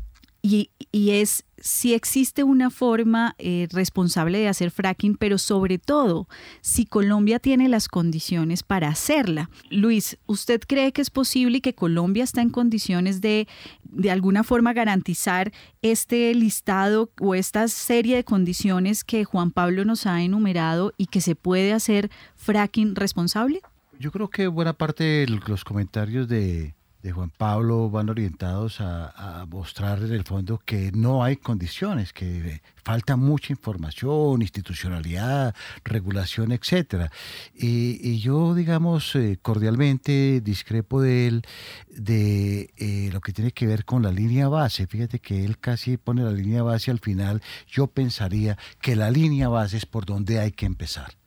y, 0.47 0.71
es 1.11 1.43
si 1.59 1.93
existe 1.93 2.43
una 2.43 2.69
forma 2.69 3.35
eh, 3.39 3.67
responsable 3.71 4.37
de 4.37 4.47
hacer 4.47 4.71
fracking, 4.71 5.15
pero 5.15 5.37
sobre 5.37 5.79
todo 5.79 6.27
si 6.61 6.85
Colombia 6.85 7.39
tiene 7.39 7.67
las 7.67 7.87
condiciones 7.87 8.63
para 8.63 8.89
hacerla. 8.89 9.49
Luis, 9.69 10.17
¿usted 10.27 10.61
cree 10.67 10.91
que 10.91 11.01
es 11.01 11.09
posible 11.09 11.57
y 11.57 11.61
que 11.61 11.73
Colombia 11.73 12.23
está 12.23 12.41
en 12.41 12.51
condiciones 12.51 13.21
de 13.21 13.47
de 13.83 14.11
alguna 14.11 14.43
forma 14.43 14.73
garantizar 14.73 15.51
este 15.81 16.33
listado 16.35 17.09
o 17.19 17.35
esta 17.35 17.67
serie 17.67 18.15
de 18.15 18.23
condiciones 18.23 19.03
que 19.03 19.23
Juan 19.23 19.51
Pablo 19.51 19.85
nos 19.85 20.05
ha 20.05 20.21
enumerado 20.21 20.93
y 20.97 21.07
que 21.07 21.21
se 21.21 21.35
puede 21.35 21.73
hacer 21.73 22.11
fracking 22.35 22.95
responsable? 22.95 23.61
Yo 23.99 24.11
creo 24.11 24.29
que 24.29 24.47
buena 24.47 24.73
parte 24.73 25.03
de 25.03 25.27
los 25.47 25.63
comentarios 25.63 26.27
de, 26.27 26.75
Juan 27.11 27.29
Pablo 27.29 27.89
van 27.89 28.09
orientados 28.09 28.81
a, 28.81 29.45
mostrar 29.49 29.99
en 29.99 30.11
el 30.13 30.23
fondo 30.23 30.59
que 30.63 30.91
no 30.91 31.23
hay 31.23 31.37
condiciones, 31.37 32.13
que 32.13 32.61
falta 32.83 33.15
mucha 33.15 33.53
información, 33.53 34.41
institucionalidad, 34.41 35.55
regulación, 35.83 36.51
etcétera. 36.51 37.11
Y, 37.53 38.19
yo, 38.19 38.55
digamos, 38.55 39.15
eh, 39.15 39.37
cordialmente 39.41 40.41
discrepo 40.41 41.01
de 41.01 41.27
él 41.27 41.41
de 41.89 42.71
eh, 42.77 43.09
lo 43.11 43.21
que 43.21 43.33
tiene 43.33 43.51
que 43.51 43.67
ver 43.67 43.85
con 43.85 44.03
la 44.03 44.11
línea 44.11 44.47
base. 44.47 44.87
Fíjate 44.87 45.19
que 45.19 45.43
él 45.45 45.57
casi 45.59 45.97
pone 45.97 46.23
la 46.23 46.31
línea 46.31 46.63
base 46.63 46.91
al 46.91 46.99
final. 46.99 47.41
Yo 47.67 47.87
pensaría 47.87 48.57
que 48.81 48.95
la 48.95 49.11
línea 49.11 49.49
base 49.49 49.77
es 49.77 49.85
por 49.85 50.05
donde 50.05 50.39
hay 50.39 50.51
que 50.51 50.65
empezar 50.65 51.17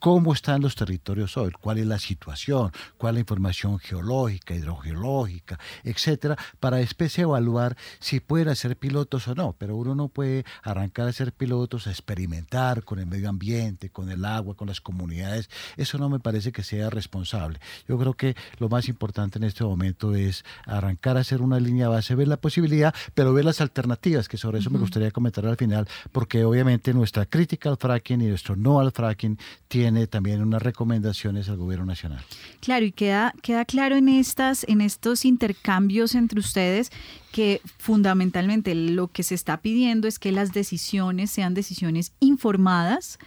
cómo 0.00 0.32
están 0.32 0.62
los 0.62 0.74
territorios 0.74 1.36
hoy, 1.36 1.52
cuál 1.52 1.78
es 1.78 1.86
la 1.86 1.98
situación, 1.98 2.72
cuál 2.96 3.12
es 3.12 3.14
la 3.16 3.20
información 3.20 3.78
geológica, 3.78 4.54
hidrogeológica, 4.54 5.60
etcétera, 5.84 6.36
para 6.58 6.78
después 6.78 7.16
evaluar 7.18 7.76
si 8.00 8.18
pueden 8.18 8.56
ser 8.56 8.76
pilotos 8.76 9.28
o 9.28 9.34
no. 9.34 9.54
Pero 9.58 9.76
uno 9.76 9.94
no 9.94 10.08
puede 10.08 10.44
arrancar 10.62 11.06
a 11.06 11.12
ser 11.12 11.32
pilotos, 11.32 11.86
a 11.86 11.90
experimentar 11.90 12.82
con 12.82 12.98
el 12.98 13.06
medio 13.06 13.28
ambiente, 13.28 13.90
con 13.90 14.10
el 14.10 14.24
agua, 14.24 14.56
con 14.56 14.68
las 14.68 14.80
comunidades. 14.80 15.50
Eso 15.76 15.98
no 15.98 16.08
me 16.08 16.18
parece 16.18 16.50
que 16.50 16.62
sea 16.62 16.88
responsable. 16.88 17.60
Yo 17.86 17.98
creo 17.98 18.14
que 18.14 18.34
lo 18.58 18.70
más 18.70 18.88
importante 18.88 19.38
en 19.38 19.44
este 19.44 19.64
momento 19.64 20.14
es 20.14 20.44
arrancar 20.64 21.18
a 21.18 21.20
hacer 21.20 21.42
una 21.42 21.60
línea 21.60 21.88
base, 21.88 22.14
ver 22.14 22.28
la 22.28 22.38
posibilidad, 22.38 22.94
pero 23.14 23.34
ver 23.34 23.44
las 23.44 23.60
alternativas, 23.60 24.28
que 24.28 24.38
sobre 24.38 24.60
eso 24.60 24.70
me 24.70 24.78
gustaría 24.78 25.10
comentar 25.10 25.44
al 25.44 25.56
final, 25.56 25.86
porque 26.10 26.42
obviamente 26.44 26.94
nuestra 26.94 27.26
crítica 27.26 27.68
al 27.68 27.76
fracking 27.76 28.22
y 28.22 28.28
nuestro 28.28 28.56
no 28.56 28.80
al 28.80 28.92
fracking 28.92 29.38
tiene 29.68 29.89
también 30.08 30.42
unas 30.42 30.62
recomendaciones 30.62 31.48
al 31.48 31.56
gobierno 31.56 31.86
nacional. 31.86 32.22
Claro, 32.60 32.84
y 32.84 32.92
queda, 32.92 33.34
queda 33.42 33.64
claro 33.64 33.96
en, 33.96 34.08
estas, 34.08 34.64
en 34.68 34.80
estos 34.80 35.24
intercambios 35.24 36.14
entre 36.14 36.40
ustedes 36.40 36.90
que 37.32 37.60
fundamentalmente 37.78 38.74
lo 38.74 39.08
que 39.08 39.22
se 39.22 39.34
está 39.34 39.60
pidiendo 39.60 40.08
es 40.08 40.18
que 40.18 40.32
las 40.32 40.52
decisiones 40.52 41.30
sean 41.30 41.54
decisiones 41.54 42.12
informadas, 42.20 43.18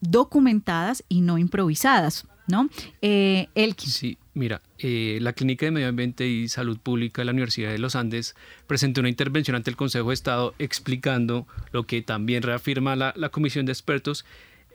documentadas 0.00 1.04
y 1.08 1.20
no 1.20 1.38
improvisadas, 1.38 2.26
¿no? 2.46 2.68
Eh, 3.02 3.48
Sí, 3.78 4.18
mira, 4.34 4.60
eh, 4.78 5.18
la 5.20 5.32
Clínica 5.32 5.66
de 5.66 5.72
Medio 5.72 5.88
Ambiente 5.88 6.28
y 6.28 6.48
Salud 6.48 6.78
Pública 6.78 7.22
de 7.22 7.26
la 7.26 7.32
Universidad 7.32 7.70
de 7.70 7.78
los 7.78 7.96
Andes 7.96 8.34
presentó 8.66 9.00
una 9.00 9.08
intervención 9.08 9.56
ante 9.56 9.70
el 9.70 9.76
Consejo 9.76 10.08
de 10.08 10.14
Estado 10.14 10.54
explicando 10.58 11.46
lo 11.72 11.86
que 11.86 12.02
también 12.02 12.42
reafirma 12.42 12.96
la, 12.96 13.12
la 13.16 13.30
Comisión 13.30 13.66
de 13.66 13.72
Expertos 13.72 14.24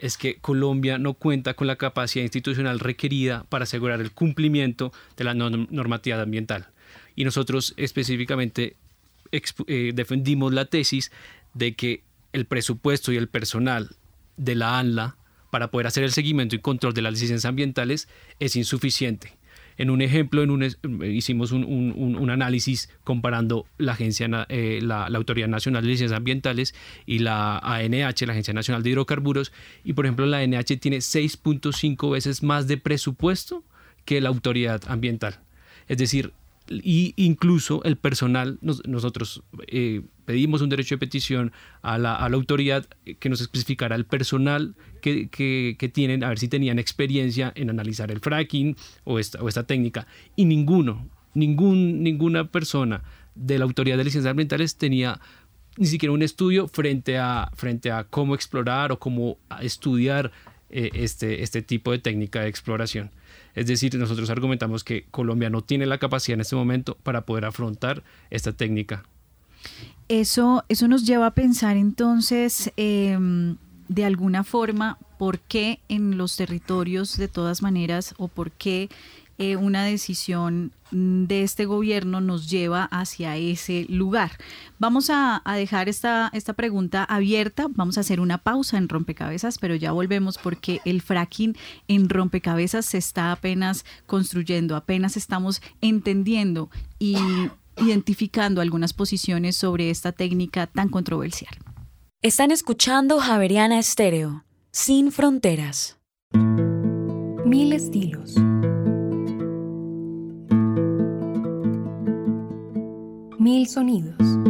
es 0.02 0.18
que 0.18 0.34
Colombia 0.34 0.98
no 0.98 1.14
cuenta 1.14 1.54
con 1.54 1.68
la 1.68 1.76
capacidad 1.76 2.24
institucional 2.24 2.80
requerida 2.80 3.44
para 3.48 3.62
asegurar 3.62 4.00
el 4.00 4.10
cumplimiento 4.10 4.92
de 5.16 5.22
la 5.22 5.32
normatividad 5.32 6.20
ambiental. 6.20 6.66
Y 7.14 7.24
nosotros 7.24 7.72
específicamente 7.76 8.74
eh, 9.30 9.92
defendimos 9.94 10.52
la 10.52 10.64
tesis 10.64 11.12
de 11.54 11.74
que 11.74 12.02
el 12.32 12.46
presupuesto 12.46 13.12
y 13.12 13.16
el 13.16 13.28
personal 13.28 13.90
de 14.36 14.56
la 14.56 14.80
ANLA 14.80 15.16
para 15.50 15.70
poder 15.70 15.86
hacer 15.86 16.02
el 16.02 16.10
seguimiento 16.10 16.56
y 16.56 16.58
control 16.58 16.94
de 16.94 17.02
las 17.02 17.12
licencias 17.12 17.44
ambientales 17.44 18.08
es 18.40 18.56
insuficiente. 18.56 19.34
En 19.78 19.90
un 19.90 20.02
ejemplo, 20.02 20.42
en 20.42 20.50
un, 20.50 20.62
hicimos 21.04 21.52
un, 21.52 22.30
análisis 22.30 22.88
comparando 23.04 23.66
la, 23.78 23.92
agencia, 23.92 24.28
eh, 24.48 24.80
la, 24.82 25.06
Autoridad 25.06 25.48
Nacional 25.48 25.82
de 25.82 25.88
Licencias 25.88 26.16
Ambientales 26.16 26.74
y 27.06 27.20
la 27.20 27.58
ANH, 27.58 28.26
la 28.26 28.32
Agencia 28.32 28.54
Nacional 28.54 28.82
de 28.82 28.90
Hidrocarburos, 28.90 29.52
y 29.84 29.92
por 29.92 30.06
ejemplo 30.06 30.26
la 30.26 30.38
ANH 30.38 30.76
tiene 30.78 30.98
6.5 30.98 32.10
veces 32.12 32.42
más 32.42 32.66
de 32.68 32.76
presupuesto 32.76 33.64
que 34.04 34.20
la 34.20 34.28
Autoridad 34.28 34.82
Ambiental. 34.88 35.40
Es 35.88 35.98
decir, 35.98 36.32
y 36.82 37.14
incluso 37.16 37.82
el 37.84 37.96
personal, 37.96 38.58
nosotros 38.60 39.42
eh, 39.66 40.02
pedimos 40.24 40.62
un 40.62 40.68
derecho 40.68 40.94
de 40.94 40.98
petición 40.98 41.52
a 41.82 41.98
la, 41.98 42.14
autoridad 42.14 42.86
que 43.18 43.28
nos 43.28 43.40
especificara 43.40 43.96
el 43.96 44.06
personal 44.06 44.76
que, 45.00 45.90
tienen, 45.92 46.24
a 46.24 46.28
ver 46.28 46.38
si 46.38 46.48
tenían 46.48 46.78
experiencia 46.78 47.52
en 47.54 47.70
analizar 47.70 48.10
el 48.10 48.20
fracking 48.20 48.76
o 49.04 49.18
esta, 49.18 49.42
o 49.42 49.48
esta 49.48 49.66
técnica. 49.66 50.06
Y 50.36 50.44
ninguno, 50.44 51.08
ningún, 51.34 52.02
ninguna 52.02 52.50
persona 52.50 53.02
de 53.34 53.58
la 53.58 53.64
autoridad 53.64 53.96
de 53.96 54.04
licencias 54.04 54.30
ambientales 54.30 54.76
tenía 54.76 55.20
ni 55.76 55.86
siquiera 55.86 56.12
un 56.12 56.22
estudio 56.22 56.68
frente 56.68 57.18
a, 57.18 57.50
frente 57.54 57.90
a 57.90 58.04
cómo 58.04 58.34
explorar 58.34 58.92
o 58.92 58.98
cómo 58.98 59.38
estudiar 59.60 60.30
eh, 60.72 60.90
este, 60.94 61.42
este 61.42 61.62
tipo 61.62 61.92
de 61.92 61.98
técnica 61.98 62.40
de 62.40 62.48
exploración. 62.48 63.10
Es 63.54 63.66
decir, 63.66 63.94
nosotros 63.96 64.30
argumentamos 64.30 64.84
que 64.84 65.04
Colombia 65.10 65.50
no 65.50 65.62
tiene 65.62 65.86
la 65.86 65.98
capacidad 65.98 66.34
en 66.34 66.40
este 66.40 66.56
momento 66.56 66.96
para 67.02 67.26
poder 67.26 67.44
afrontar 67.44 68.02
esta 68.30 68.52
técnica. 68.52 69.04
Eso, 70.08 70.64
eso 70.68 70.88
nos 70.88 71.06
lleva 71.06 71.26
a 71.26 71.34
pensar 71.34 71.76
entonces, 71.76 72.72
em, 72.76 73.56
de 73.88 74.04
alguna 74.04 74.44
forma, 74.44 74.98
por 75.18 75.38
qué 75.38 75.80
en 75.88 76.18
los 76.18 76.36
territorios 76.36 77.16
de 77.16 77.28
todas 77.28 77.62
maneras 77.62 78.14
o 78.18 78.28
por 78.28 78.50
qué 78.50 78.88
eh, 79.42 79.56
una 79.56 79.84
decisión 79.84 80.70
de 80.92 81.42
este 81.42 81.64
gobierno 81.64 82.20
nos 82.20 82.48
lleva 82.48 82.84
hacia 82.84 83.36
ese 83.36 83.86
lugar. 83.88 84.30
Vamos 84.78 85.10
a, 85.10 85.42
dejar 85.56 85.88
esta, 85.88 86.30
esta 86.32 86.52
pregunta 86.52 87.02
abierta, 87.02 87.66
vamos 87.70 87.98
a 87.98 88.02
hacer 88.02 88.20
una 88.20 88.38
pausa 88.38 88.78
en 88.78 88.88
rompecabezas, 88.88 89.58
pero 89.58 89.74
ya 89.74 89.90
volvemos 89.90 90.38
porque 90.38 90.80
el 90.84 91.02
fracking 91.02 91.56
en 91.88 92.08
rompecabezas 92.08 92.86
se 92.86 92.98
está 92.98 93.32
apenas 93.32 93.84
construyendo, 94.06 94.76
apenas 94.76 95.16
estamos 95.16 95.60
entendiendo 95.80 96.70
y 97.00 97.16
identificando 97.78 98.60
algunas 98.60 98.92
posiciones 98.92 99.56
sobre 99.56 99.90
esta 99.90 100.12
técnica 100.12 100.68
tan 100.68 100.88
controversial. 100.88 101.52
Están 102.20 102.52
escuchando 102.52 103.18
Javeriana 103.18 103.80
Estéreo, 103.80 104.44
sin 104.70 105.10
fronteras. 105.10 105.98
Mil 107.44 107.72
estilos. 107.72 108.36
Mil 113.52 113.66
sonidos. 113.66 114.41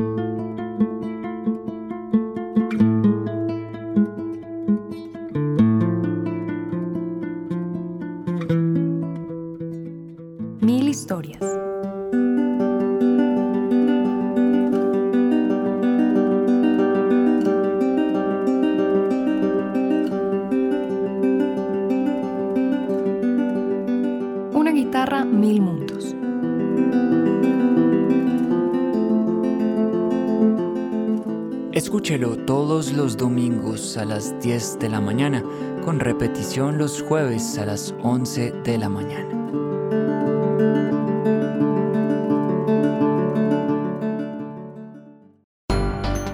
Todos 32.82 32.96
los 32.96 33.16
domingos 33.16 33.96
a 33.96 34.04
las 34.04 34.40
10 34.40 34.80
de 34.80 34.88
la 34.88 35.00
mañana, 35.00 35.44
con 35.84 36.00
repetición 36.00 36.78
los 36.78 37.00
jueves 37.00 37.56
a 37.56 37.66
las 37.66 37.94
11 38.02 38.50
de 38.64 38.78
la 38.78 38.88
mañana. 38.88 39.28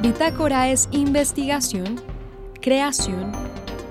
Bitácora 0.00 0.70
es 0.70 0.88
investigación, 0.92 2.00
creación 2.62 3.32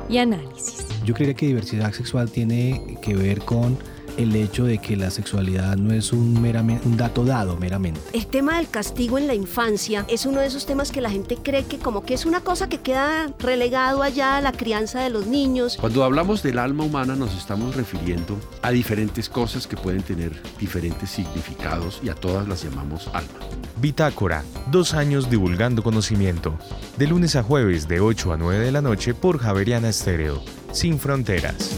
y 0.09 0.17
análisis. 0.17 0.87
Yo 1.05 1.13
creería 1.13 1.35
que 1.35 1.45
diversidad 1.45 1.91
sexual 1.93 2.31
tiene 2.31 2.97
que 3.03 3.15
ver 3.15 3.39
con 3.41 3.77
el 4.17 4.35
hecho 4.35 4.65
de 4.65 4.79
que 4.79 4.95
la 4.95 5.11
sexualidad 5.11 5.77
no 5.77 5.93
es 5.93 6.11
un, 6.11 6.41
meramente, 6.41 6.87
un 6.87 6.97
dato 6.97 7.23
dado 7.23 7.57
meramente. 7.57 8.01
El 8.13 8.27
tema 8.27 8.57
del 8.57 8.69
castigo 8.69 9.17
en 9.17 9.27
la 9.27 9.35
infancia 9.35 10.05
es 10.09 10.25
uno 10.25 10.41
de 10.41 10.47
esos 10.47 10.65
temas 10.65 10.91
que 10.91 11.01
la 11.01 11.09
gente 11.09 11.37
cree 11.41 11.65
que 11.65 11.77
como 11.77 12.03
que 12.03 12.13
es 12.13 12.25
una 12.25 12.41
cosa 12.41 12.67
que 12.67 12.79
queda 12.79 13.31
relegado 13.39 14.03
allá 14.03 14.37
a 14.37 14.41
la 14.41 14.51
crianza 14.51 15.01
de 15.01 15.09
los 15.09 15.27
niños. 15.27 15.77
Cuando 15.79 16.03
hablamos 16.03 16.43
del 16.43 16.59
alma 16.59 16.83
humana 16.83 17.15
nos 17.15 17.35
estamos 17.35 17.75
refiriendo 17.75 18.37
a 18.61 18.71
diferentes 18.71 19.29
cosas 19.29 19.67
que 19.67 19.77
pueden 19.77 20.01
tener 20.01 20.41
diferentes 20.59 21.09
significados 21.09 21.99
y 22.03 22.09
a 22.09 22.15
todas 22.15 22.47
las 22.47 22.63
llamamos 22.63 23.07
alma. 23.13 23.39
Bitácora, 23.79 24.43
dos 24.71 24.93
años 24.93 25.29
divulgando 25.29 25.83
conocimiento. 25.83 26.57
De 26.97 27.07
lunes 27.07 27.35
a 27.35 27.43
jueves 27.43 27.87
de 27.87 27.99
8 27.99 28.33
a 28.33 28.37
9 28.37 28.65
de 28.65 28.71
la 28.71 28.81
noche 28.81 29.13
por 29.13 29.37
Javeriana 29.37 29.89
Estéreo, 29.89 30.41
sin 30.71 30.99
fronteras. 30.99 31.76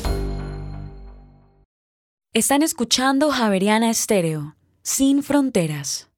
Están 2.31 2.61
escuchando 2.61 3.31
Javeriana 3.31 3.89
Estéreo, 3.89 4.55
sin 4.83 5.23
fronteras. 5.23 6.11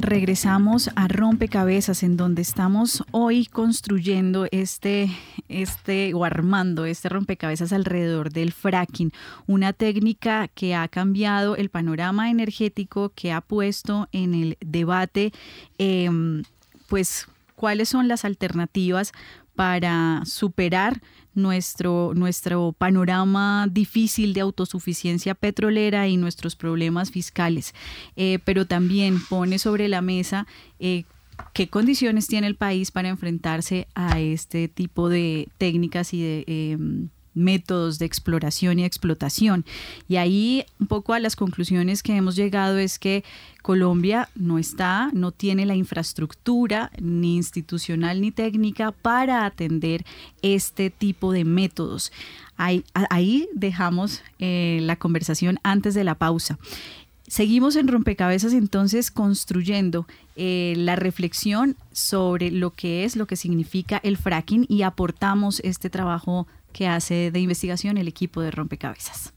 Regresamos 0.00 0.90
a 0.96 1.06
Rompecabezas, 1.06 2.02
en 2.02 2.16
donde 2.16 2.42
estamos 2.42 3.04
hoy 3.12 3.46
construyendo 3.46 4.48
este 4.50 5.08
este 5.48 6.12
o 6.14 6.24
armando 6.24 6.84
este 6.84 7.08
rompecabezas 7.08 7.72
alrededor 7.72 8.32
del 8.32 8.50
fracking, 8.50 9.12
una 9.46 9.72
técnica 9.72 10.48
que 10.48 10.74
ha 10.74 10.88
cambiado 10.88 11.54
el 11.54 11.70
panorama 11.70 12.30
energético, 12.30 13.12
que 13.14 13.30
ha 13.30 13.42
puesto 13.42 14.08
en 14.10 14.34
el 14.34 14.58
debate, 14.60 15.32
em, 15.78 16.42
pues, 16.88 17.28
cuáles 17.62 17.90
son 17.90 18.08
las 18.08 18.24
alternativas 18.24 19.12
para 19.54 20.22
superar 20.24 21.00
nuestro, 21.32 22.10
nuestro 22.12 22.72
panorama 22.76 23.68
difícil 23.70 24.34
de 24.34 24.40
autosuficiencia 24.40 25.36
petrolera 25.36 26.08
y 26.08 26.16
nuestros 26.16 26.56
problemas 26.56 27.12
fiscales, 27.12 27.72
eh, 28.16 28.40
pero 28.44 28.66
también 28.66 29.20
pone 29.30 29.60
sobre 29.60 29.88
la 29.88 30.02
mesa 30.02 30.48
eh, 30.80 31.04
qué 31.52 31.68
condiciones 31.68 32.26
tiene 32.26 32.48
el 32.48 32.56
país 32.56 32.90
para 32.90 33.10
enfrentarse 33.10 33.86
a 33.94 34.18
este 34.18 34.66
tipo 34.66 35.08
de 35.08 35.48
técnicas 35.56 36.14
y 36.14 36.20
de... 36.20 36.44
Em, 36.48 37.10
métodos 37.34 37.98
de 37.98 38.06
exploración 38.06 38.78
y 38.78 38.84
explotación. 38.84 39.64
Y 40.08 40.16
ahí 40.16 40.64
un 40.78 40.86
poco 40.86 41.14
a 41.14 41.20
las 41.20 41.36
conclusiones 41.36 42.02
que 42.02 42.16
hemos 42.16 42.36
llegado 42.36 42.78
es 42.78 42.98
que 42.98 43.24
Colombia 43.62 44.28
no 44.34 44.58
está, 44.58 45.10
no 45.12 45.30
tiene 45.30 45.66
la 45.66 45.76
infraestructura 45.76 46.90
ni 47.00 47.36
institucional 47.36 48.20
ni 48.20 48.32
técnica 48.32 48.92
para 48.92 49.46
atender 49.46 50.04
este 50.42 50.90
tipo 50.90 51.32
de 51.32 51.44
métodos. 51.44 52.12
Ahí, 52.56 53.48
dejamos 53.54 54.22
eh, 54.38 54.78
la 54.82 54.96
conversación 54.96 55.58
antes 55.64 55.94
de 55.94 56.04
la 56.04 56.14
pausa. 56.14 56.58
Seguimos 57.26 57.76
en 57.76 57.88
rompecabezas 57.88 58.52
entonces 58.52 59.10
construyendo 59.10 60.06
eh, 60.36 60.74
la 60.76 60.96
reflexión 60.96 61.76
sobre 61.90 62.50
lo 62.50 62.72
que 62.72 63.04
es, 63.04 63.16
lo 63.16 63.26
que 63.26 63.36
significa 63.36 64.00
el 64.04 64.18
fracking 64.18 64.66
y 64.68 64.82
aportamos 64.82 65.60
este 65.60 65.88
trabajo 65.88 66.46
que 66.72 66.88
hace 66.88 67.30
de 67.30 67.40
investigación 67.40 67.98
el 67.98 68.08
equipo 68.08 68.40
de 68.40 68.50
rompecabezas. 68.50 69.34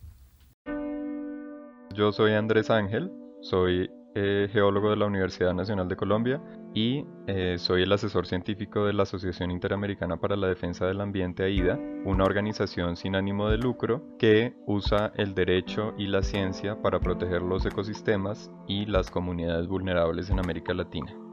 Yo 1.94 2.12
soy 2.12 2.34
Andrés 2.34 2.70
Ángel, 2.70 3.12
soy 3.42 3.90
eh, 4.18 4.50
geólogo 4.52 4.90
de 4.90 4.96
la 4.96 5.06
Universidad 5.08 5.54
Nacional 5.54 5.90
de 5.90 5.98
Colombia 5.98 6.42
y 6.74 7.06
eh, 7.28 7.58
soy 7.58 7.84
el 7.84 7.92
asesor 7.92 8.26
científico 8.26 8.86
de 8.86 8.94
la 8.94 9.04
Asociación 9.04 9.52
Interamericana 9.52 10.18
para 10.18 10.38
la 10.38 10.48
Defensa 10.48 10.86
del 10.86 11.02
Ambiente 11.02 11.44
AIDA, 11.44 11.78
una 12.06 12.24
organización 12.24 12.96
sin 12.96 13.16
ánimo 13.16 13.50
de 13.50 13.58
lucro 13.58 14.04
que 14.18 14.54
usa 14.66 15.12
el 15.16 15.36
derecho 15.36 15.94
y 15.98 16.08
la 16.08 16.22
ciencia 16.22 16.82
para 16.82 17.00
proteger 17.00 17.42
los 17.42 17.66
ecosistemas 17.66 18.50
y 18.68 18.86
las 18.86 19.12
comunidades 19.12 19.68
vulnerables 19.68 20.30
en 20.30 20.40
América 20.40 20.74
Latina. 20.74 21.25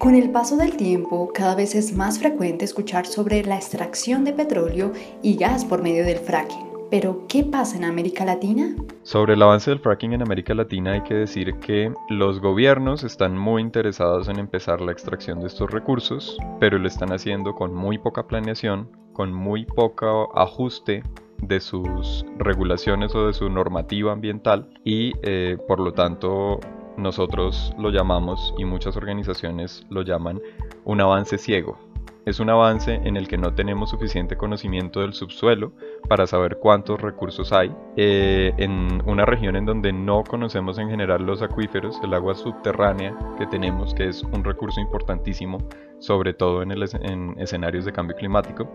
Con 0.00 0.14
el 0.14 0.30
paso 0.30 0.56
del 0.56 0.78
tiempo, 0.78 1.30
cada 1.34 1.54
vez 1.54 1.74
es 1.74 1.94
más 1.94 2.18
frecuente 2.18 2.64
escuchar 2.64 3.04
sobre 3.04 3.44
la 3.44 3.56
extracción 3.56 4.24
de 4.24 4.32
petróleo 4.32 4.94
y 5.22 5.36
gas 5.36 5.66
por 5.66 5.82
medio 5.82 6.06
del 6.06 6.16
fracking. 6.16 6.70
Pero, 6.90 7.26
¿qué 7.28 7.44
pasa 7.44 7.76
en 7.76 7.84
América 7.84 8.24
Latina? 8.24 8.74
Sobre 9.02 9.34
el 9.34 9.42
avance 9.42 9.68
del 9.68 9.80
fracking 9.80 10.14
en 10.14 10.22
América 10.22 10.54
Latina 10.54 10.92
hay 10.92 11.02
que 11.02 11.12
decir 11.12 11.54
que 11.56 11.92
los 12.08 12.40
gobiernos 12.40 13.04
están 13.04 13.36
muy 13.36 13.60
interesados 13.60 14.30
en 14.30 14.38
empezar 14.38 14.80
la 14.80 14.92
extracción 14.92 15.40
de 15.40 15.48
estos 15.48 15.70
recursos, 15.70 16.38
pero 16.58 16.78
lo 16.78 16.88
están 16.88 17.12
haciendo 17.12 17.54
con 17.54 17.74
muy 17.74 17.98
poca 17.98 18.26
planeación, 18.26 18.88
con 19.12 19.34
muy 19.34 19.66
poco 19.66 20.34
ajuste 20.34 21.02
de 21.42 21.60
sus 21.60 22.24
regulaciones 22.38 23.14
o 23.14 23.26
de 23.26 23.34
su 23.34 23.50
normativa 23.50 24.12
ambiental 24.12 24.70
y 24.82 25.12
eh, 25.22 25.58
por 25.68 25.78
lo 25.78 25.92
tanto 25.92 26.58
nosotros 27.00 27.74
lo 27.78 27.90
llamamos 27.90 28.54
y 28.58 28.64
muchas 28.64 28.96
organizaciones 28.96 29.86
lo 29.90 30.02
llaman 30.02 30.40
un 30.84 31.00
avance 31.00 31.38
ciego. 31.38 31.78
Es 32.26 32.38
un 32.38 32.50
avance 32.50 33.00
en 33.02 33.16
el 33.16 33.26
que 33.26 33.38
no 33.38 33.54
tenemos 33.54 33.90
suficiente 33.90 34.36
conocimiento 34.36 35.00
del 35.00 35.14
subsuelo 35.14 35.72
para 36.08 36.26
saber 36.26 36.58
cuántos 36.58 37.00
recursos 37.00 37.50
hay. 37.52 37.74
Eh, 37.96 38.52
en 38.58 39.02
una 39.06 39.24
región 39.24 39.56
en 39.56 39.64
donde 39.64 39.92
no 39.92 40.22
conocemos 40.22 40.78
en 40.78 40.90
general 40.90 41.24
los 41.24 41.40
acuíferos, 41.40 41.98
el 42.04 42.12
agua 42.12 42.34
subterránea 42.34 43.16
que 43.38 43.46
tenemos, 43.46 43.94
que 43.94 44.08
es 44.08 44.22
un 44.22 44.44
recurso 44.44 44.80
importantísimo, 44.80 45.58
sobre 45.98 46.34
todo 46.34 46.62
en, 46.62 46.72
en 46.72 47.34
escenarios 47.38 47.86
de 47.86 47.92
cambio 47.92 48.14
climático. 48.16 48.68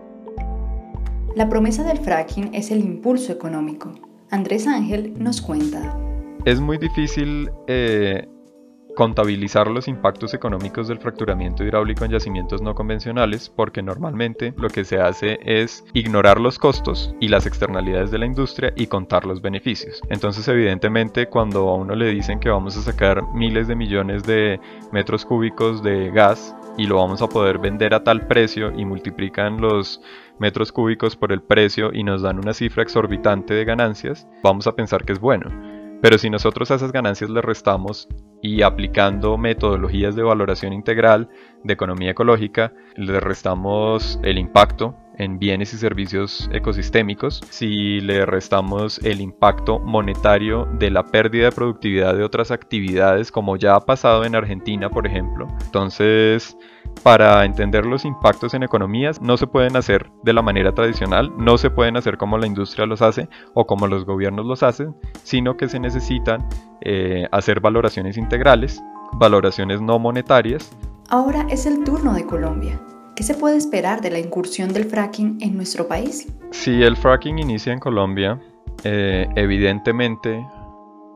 La 1.36 1.48
promesa 1.48 1.84
del 1.84 1.98
fracking 1.98 2.52
es 2.52 2.70
el 2.72 2.80
impulso 2.80 3.32
económico. 3.32 3.92
Andrés 4.30 4.66
Ángel 4.66 5.14
nos 5.16 5.40
cuenta 5.40 5.96
es 6.46 6.60
muy 6.60 6.78
difícil 6.78 7.50
eh, 7.66 8.24
contabilizar 8.94 9.66
los 9.66 9.88
impactos 9.88 10.32
económicos 10.32 10.86
del 10.86 11.00
fracturamiento 11.00 11.64
hidráulico 11.64 12.04
en 12.04 12.12
yacimientos 12.12 12.62
no 12.62 12.72
convencionales 12.76 13.50
porque 13.50 13.82
normalmente 13.82 14.54
lo 14.56 14.68
que 14.68 14.84
se 14.84 15.00
hace 15.00 15.40
es 15.42 15.84
ignorar 15.92 16.40
los 16.40 16.60
costos 16.60 17.12
y 17.20 17.26
las 17.26 17.46
externalidades 17.46 18.12
de 18.12 18.18
la 18.18 18.26
industria 18.26 18.72
y 18.76 18.86
contar 18.86 19.26
los 19.26 19.42
beneficios. 19.42 20.00
Entonces 20.08 20.46
evidentemente 20.46 21.26
cuando 21.26 21.68
a 21.68 21.74
uno 21.74 21.96
le 21.96 22.14
dicen 22.14 22.38
que 22.38 22.48
vamos 22.48 22.76
a 22.76 22.82
sacar 22.82 23.24
miles 23.34 23.66
de 23.66 23.74
millones 23.74 24.22
de 24.22 24.60
metros 24.92 25.26
cúbicos 25.26 25.82
de 25.82 26.12
gas 26.12 26.54
y 26.78 26.86
lo 26.86 26.98
vamos 26.98 27.22
a 27.22 27.28
poder 27.28 27.58
vender 27.58 27.92
a 27.92 28.04
tal 28.04 28.28
precio 28.28 28.72
y 28.78 28.84
multiplican 28.84 29.60
los 29.60 30.00
metros 30.38 30.70
cúbicos 30.70 31.16
por 31.16 31.32
el 31.32 31.42
precio 31.42 31.90
y 31.92 32.04
nos 32.04 32.22
dan 32.22 32.38
una 32.38 32.54
cifra 32.54 32.84
exorbitante 32.84 33.52
de 33.52 33.64
ganancias, 33.64 34.28
vamos 34.44 34.68
a 34.68 34.76
pensar 34.76 35.04
que 35.04 35.12
es 35.12 35.18
bueno 35.18 35.75
pero 36.00 36.18
si 36.18 36.30
nosotros 36.30 36.70
a 36.70 36.76
esas 36.76 36.92
ganancias 36.92 37.30
le 37.30 37.42
restamos 37.42 38.08
y 38.42 38.62
aplicando 38.62 39.38
metodologías 39.38 40.14
de 40.14 40.22
valoración 40.22 40.72
integral 40.72 41.28
de 41.64 41.72
economía 41.72 42.10
ecológica, 42.10 42.72
le 42.96 43.18
restamos 43.20 44.20
el 44.22 44.38
impacto 44.38 44.96
en 45.18 45.38
bienes 45.38 45.72
y 45.74 45.78
servicios 45.78 46.48
ecosistémicos, 46.52 47.42
si 47.50 48.00
le 48.00 48.26
restamos 48.26 48.98
el 49.04 49.20
impacto 49.20 49.78
monetario 49.78 50.66
de 50.78 50.90
la 50.90 51.04
pérdida 51.04 51.46
de 51.46 51.52
productividad 51.52 52.14
de 52.14 52.24
otras 52.24 52.50
actividades, 52.50 53.30
como 53.32 53.56
ya 53.56 53.76
ha 53.76 53.80
pasado 53.80 54.24
en 54.24 54.34
Argentina, 54.34 54.90
por 54.90 55.06
ejemplo, 55.06 55.48
entonces 55.64 56.56
para 57.02 57.44
entender 57.44 57.86
los 57.86 58.04
impactos 58.04 58.54
en 58.54 58.62
economías 58.62 59.20
no 59.20 59.36
se 59.36 59.46
pueden 59.46 59.76
hacer 59.76 60.10
de 60.22 60.32
la 60.32 60.42
manera 60.42 60.72
tradicional, 60.72 61.32
no 61.36 61.58
se 61.58 61.70
pueden 61.70 61.96
hacer 61.96 62.16
como 62.16 62.38
la 62.38 62.46
industria 62.46 62.86
los 62.86 63.02
hace 63.02 63.28
o 63.54 63.66
como 63.66 63.86
los 63.86 64.04
gobiernos 64.04 64.46
los 64.46 64.62
hacen, 64.62 64.94
sino 65.22 65.56
que 65.56 65.68
se 65.68 65.78
necesitan 65.78 66.48
eh, 66.80 67.26
hacer 67.32 67.60
valoraciones 67.60 68.16
integrales, 68.16 68.82
valoraciones 69.12 69.80
no 69.80 69.98
monetarias. 69.98 70.74
Ahora 71.08 71.46
es 71.50 71.66
el 71.66 71.84
turno 71.84 72.14
de 72.14 72.26
Colombia. 72.26 72.80
¿Qué 73.16 73.22
se 73.22 73.32
puede 73.32 73.56
esperar 73.56 74.02
de 74.02 74.10
la 74.10 74.18
incursión 74.18 74.74
del 74.74 74.84
fracking 74.84 75.38
en 75.40 75.56
nuestro 75.56 75.88
país? 75.88 76.30
Si 76.50 76.82
el 76.82 76.98
fracking 76.98 77.38
inicia 77.38 77.72
en 77.72 77.78
Colombia, 77.78 78.38
eh, 78.84 79.26
evidentemente 79.36 80.46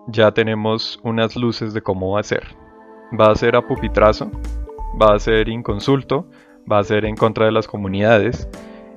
ya 0.06 0.32
tenemos 0.32 0.98
unas 1.02 1.36
luces 1.36 1.74
de 1.74 1.82
cómo 1.82 2.12
va 2.12 2.20
a 2.20 2.22
ser. 2.22 2.56
Va 3.20 3.30
a 3.30 3.34
ser 3.34 3.54
a 3.54 3.66
pupitrazo, 3.66 4.30
va 5.00 5.14
a 5.14 5.18
ser 5.18 5.50
inconsulto, 5.50 6.26
va 6.70 6.78
a 6.78 6.84
ser 6.84 7.04
en 7.04 7.16
contra 7.16 7.44
de 7.44 7.52
las 7.52 7.68
comunidades. 7.68 8.48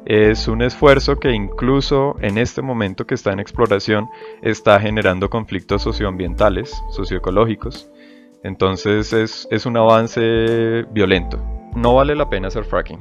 Es 0.05 0.47
un 0.47 0.61
esfuerzo 0.61 1.17
que 1.17 1.33
incluso 1.33 2.15
en 2.21 2.37
este 2.37 2.61
momento 2.61 3.05
que 3.05 3.15
está 3.15 3.33
en 3.33 3.41
exploración 3.41 4.07
está 4.41 4.79
generando 4.79 5.29
conflictos 5.29 5.81
socioambientales, 5.81 6.73
socioecológicos. 6.91 7.91
Entonces 8.45 9.11
es, 9.11 9.45
es 9.51 9.65
un 9.65 9.75
avance 9.75 10.85
violento 10.93 11.52
no 11.75 11.95
vale 11.95 12.15
la 12.15 12.29
pena 12.29 12.47
hacer 12.47 12.65
fracking 12.65 12.99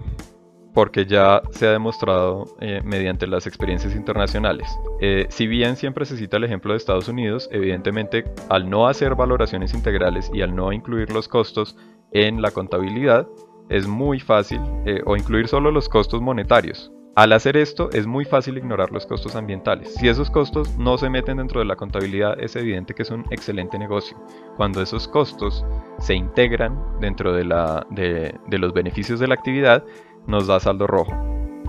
porque 0.75 1.05
ya 1.05 1.43
se 1.51 1.67
ha 1.67 1.73
demostrado 1.73 2.57
eh, 2.61 2.81
mediante 2.85 3.27
las 3.27 3.47
experiencias 3.47 3.95
internacionales. 3.95 4.69
Eh, 5.01 5.27
si 5.29 5.47
bien 5.47 5.77
siempre 5.77 6.07
se 6.07 6.17
cita 6.17 6.39
el 6.39 6.45
ejemplo 6.45 6.73
de 6.73 6.79
Estados 6.79 7.09
Unidos, 7.09 7.49
evidentemente 7.53 8.25
al 8.49 8.71
no 8.71 8.89
hacer 8.89 9.15
valoraciones 9.15 9.75
integrales 9.75 10.31
y 10.33 10.43
al 10.43 10.55
no 10.55 10.73
incluir 10.73 11.13
los 11.13 11.29
costos 11.29 11.77
en 12.13 12.41
la 12.41 12.51
contabilidad, 12.51 13.29
es 13.69 13.87
muy 13.87 14.21
fácil, 14.21 14.61
eh, 14.87 15.03
o 15.07 15.17
incluir 15.17 15.49
solo 15.49 15.71
los 15.71 15.89
costos 15.89 16.21
monetarios, 16.21 16.93
al 17.15 17.33
hacer 17.35 17.59
esto 17.59 17.91
es 17.93 18.07
muy 18.07 18.25
fácil 18.25 18.57
ignorar 18.57 18.91
los 18.91 19.05
costos 19.05 19.37
ambientales. 19.37 19.95
Si 19.95 20.09
esos 20.09 20.31
costos 20.31 20.79
no 20.79 20.97
se 20.97 21.11
meten 21.11 21.37
dentro 21.37 21.61
de 21.61 21.67
la 21.67 21.77
contabilidad 21.77 22.41
es 22.41 22.57
evidente 22.57 22.95
que 22.95 23.03
es 23.03 23.11
un 23.11 23.27
excelente 23.31 23.79
negocio. 23.79 24.17
Cuando 24.57 24.81
esos 24.81 25.09
costos 25.09 25.63
se 25.99 26.15
integran 26.15 26.79
dentro 27.01 27.35
de, 27.35 27.45
los 27.45 28.73
beneficios 28.73 29.21
de 29.21 29.29
la 29.29 29.35
actividad 29.35 29.85
nos 30.27 30.47
da 30.47 30.59
saldo 30.59 30.87
rojo. 30.87 31.13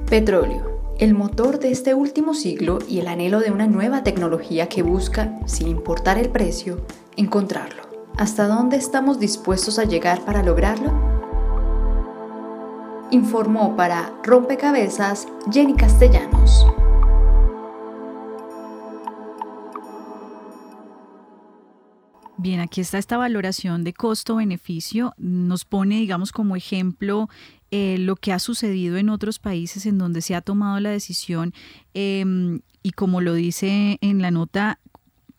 Petróleo, 0.10 0.96
el 0.98 1.14
motor 1.14 1.60
de 1.60 1.72
este 1.72 1.94
último 1.94 2.36
siglo 2.36 2.80
y 2.88 3.00
el 3.00 3.08
anhelo 3.08 3.42
de 3.42 3.52
una 3.52 3.68
nueva 3.68 4.04
tecnología 4.04 4.70
que 4.70 4.82
busca, 4.82 5.38
sin 5.46 5.68
importar 5.68 6.18
el 6.18 6.30
precio, 6.30 6.86
encontrarlo. 7.18 7.84
¿Hasta 8.18 8.48
dónde 8.48 8.78
estamos 8.78 9.20
dispuestos 9.20 9.78
a 9.78 9.84
llegar 9.84 10.24
para 10.24 10.42
lograrlo? 10.42 11.23
Informó 13.14 13.76
para 13.76 14.12
Rompecabezas 14.24 15.28
Jenny 15.52 15.76
Castellanos. 15.76 16.66
Bien, 22.38 22.60
aquí 22.60 22.82
está 22.82 22.98
esta 22.98 23.18
valoración 23.18 23.84
de 23.84 23.94
costo-beneficio. 23.94 25.14
Nos 25.18 25.64
pone, 25.64 26.00
digamos, 26.00 26.32
como 26.32 26.56
ejemplo 26.56 27.30
eh, 27.70 27.98
lo 28.00 28.16
que 28.16 28.34
ha 28.34 28.40
sucedido 28.40 28.98
en 28.98 29.10
otros 29.10 29.38
países 29.38 29.86
en 29.86 30.00
donde 30.00 30.22
se 30.22 30.34
ha 30.34 30.42
tomado 30.42 30.80
la 30.80 30.90
decisión 30.90 31.54
em, 31.94 32.62
y 32.82 32.92
como 32.92 33.22
lo 33.22 33.36
dice 33.36 34.00
en 34.02 34.24
la 34.24 34.32
nota, 34.32 34.80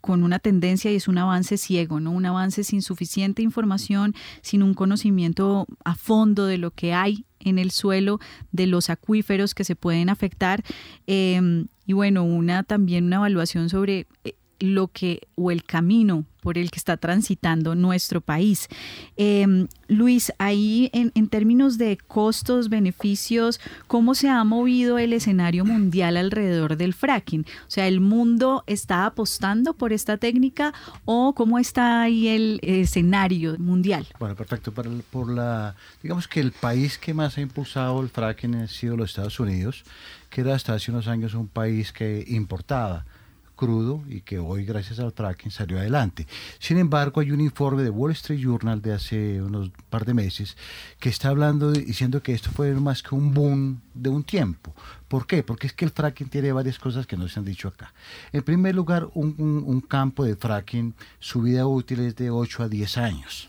con 0.05 0.23
una 0.23 0.39
tendencia 0.39 0.93
y 0.93 0.97
es 0.97 1.09
un 1.09 1.17
avance 1.17 1.57
ciego, 1.57 1.99
¿no? 1.99 2.11
Un 2.11 2.27
avance 2.27 2.63
sin 2.63 2.83
suficiente 2.83 3.41
información, 3.41 4.15
sin 4.43 4.63
un 4.63 4.75
conocimiento 4.75 5.67
a 5.83 5.95
fondo 5.95 6.45
de 6.45 6.59
lo 6.59 6.73
que 6.73 6.93
hay 6.93 7.25
en 7.41 7.59
el 7.59 7.71
suelo, 7.71 8.21
de 8.53 8.67
los 8.67 8.91
acuíferos 8.91 9.55
que 9.55 9.65
se 9.65 9.77
pueden 9.77 10.11
afectar. 10.11 10.63
Em, 11.07 11.69
y 11.87 11.95
bueno, 11.95 12.23
una 12.23 12.65
también 12.65 13.07
una 13.07 13.17
evaluación 13.17 13.71
sobre 13.71 14.07
eh, 14.25 14.35
lo 14.65 14.89
que 14.89 15.21
o 15.37 15.51
el 15.51 15.65
camino 15.65 16.25
por 16.45 16.59
el 16.59 16.71
que 16.71 16.79
está 16.79 16.99
transitando 16.99 17.75
nuestro 17.75 18.21
país. 18.21 18.69
Em, 19.17 19.67
Luis, 19.89 20.31
ahí 20.39 20.91
en, 20.93 21.11
en, 21.15 21.29
términos 21.29 21.79
de 21.79 21.97
costos, 21.97 22.69
beneficios, 22.69 23.61
¿cómo 23.87 24.15
se 24.15 24.29
ha 24.29 24.45
movido 24.45 24.99
el 24.99 25.15
escenario 25.15 25.65
mundial 25.65 26.19
alrededor 26.19 26.77
del 26.77 26.93
fracking? 26.93 27.47
O 27.67 27.71
sea, 27.71 27.89
¿el 27.89 28.01
mundo 28.01 28.63
está 28.67 29.07
apostando 29.07 29.73
por 29.73 29.95
esta 29.95 30.19
técnica 30.19 30.75
o 31.07 31.35
cómo 31.35 31.59
está 31.59 32.03
ahí 32.03 32.29
el 32.29 32.61
escenario 32.63 33.57
mundial? 33.59 34.07
Bueno, 34.19 34.37
perfecto. 34.37 34.71
Por 34.73 35.31
la, 35.31 35.75
digamos 36.03 36.29
que 36.29 36.41
el 36.41 36.53
país 36.53 36.99
que 36.99 37.15
más 37.15 37.39
ha 37.39 37.41
impulsado 37.41 38.03
el 38.03 38.11
fracking 38.11 38.55
ha 38.57 38.69
sido 38.69 38.99
los 38.99 39.11
Estados 39.11 39.41
Unidos, 39.41 39.83
que 40.29 40.43
era 40.43 40.55
hasta 40.55 40.75
hace 40.75 40.91
unos 40.91 41.09
años 41.09 41.33
un 41.33 41.49
país 41.49 41.91
que 41.91 42.23
importaba 42.29 43.07
crudo 43.55 44.03
y 44.09 44.21
que 44.21 44.39
hoy 44.39 44.65
gracias 44.65 44.99
al 44.99 45.13
fracking 45.13 45.51
salió 45.51 45.79
adelante. 45.79 46.27
Sin 46.59 46.79
embargo, 46.79 47.21
hay 47.21 47.31
un 47.31 47.41
informe 47.41 47.83
de 47.83 47.91
Wall 47.91 48.13
Street 48.13 48.41
Journal 48.41 48.83
de 48.83 48.93
hace 48.93 49.43
unos 49.43 49.71
par 49.91 50.05
de 50.05 50.15
meses 50.15 50.57
que 50.99 51.09
está 51.09 51.29
hablando 51.29 51.73
diciendo 51.73 52.23
que 52.23 52.33
esto 52.33 52.51
fue 52.51 52.73
más 52.75 53.03
que 53.03 53.15
un 53.15 53.33
boom 53.33 53.81
de 53.95 54.11
un 54.11 54.25
tiempo. 54.25 54.75
¿Por 55.09 55.27
qué? 55.27 55.43
Porque 55.43 55.67
es 55.67 55.73
que 55.73 55.85
el 55.85 55.91
fracking 55.91 56.29
tiene 56.29 56.53
varias 56.53 56.79
cosas 56.79 57.07
que 57.07 57.17
no 57.17 57.29
se 57.29 57.39
han 57.39 57.45
dicho 57.45 57.69
acá. 57.69 57.93
En 58.33 58.43
primer 58.43 58.75
lugar, 58.75 59.09
un, 59.15 59.35
un 59.39 59.81
campo 59.81 60.25
de 60.25 60.37
fracking, 60.37 60.95
su 61.21 61.43
vida 61.43 61.67
útil 61.67 62.01
es 62.01 62.17
de 62.17 62.31
8 62.31 62.65
a 62.65 62.69
10 62.69 62.99
años 62.99 63.49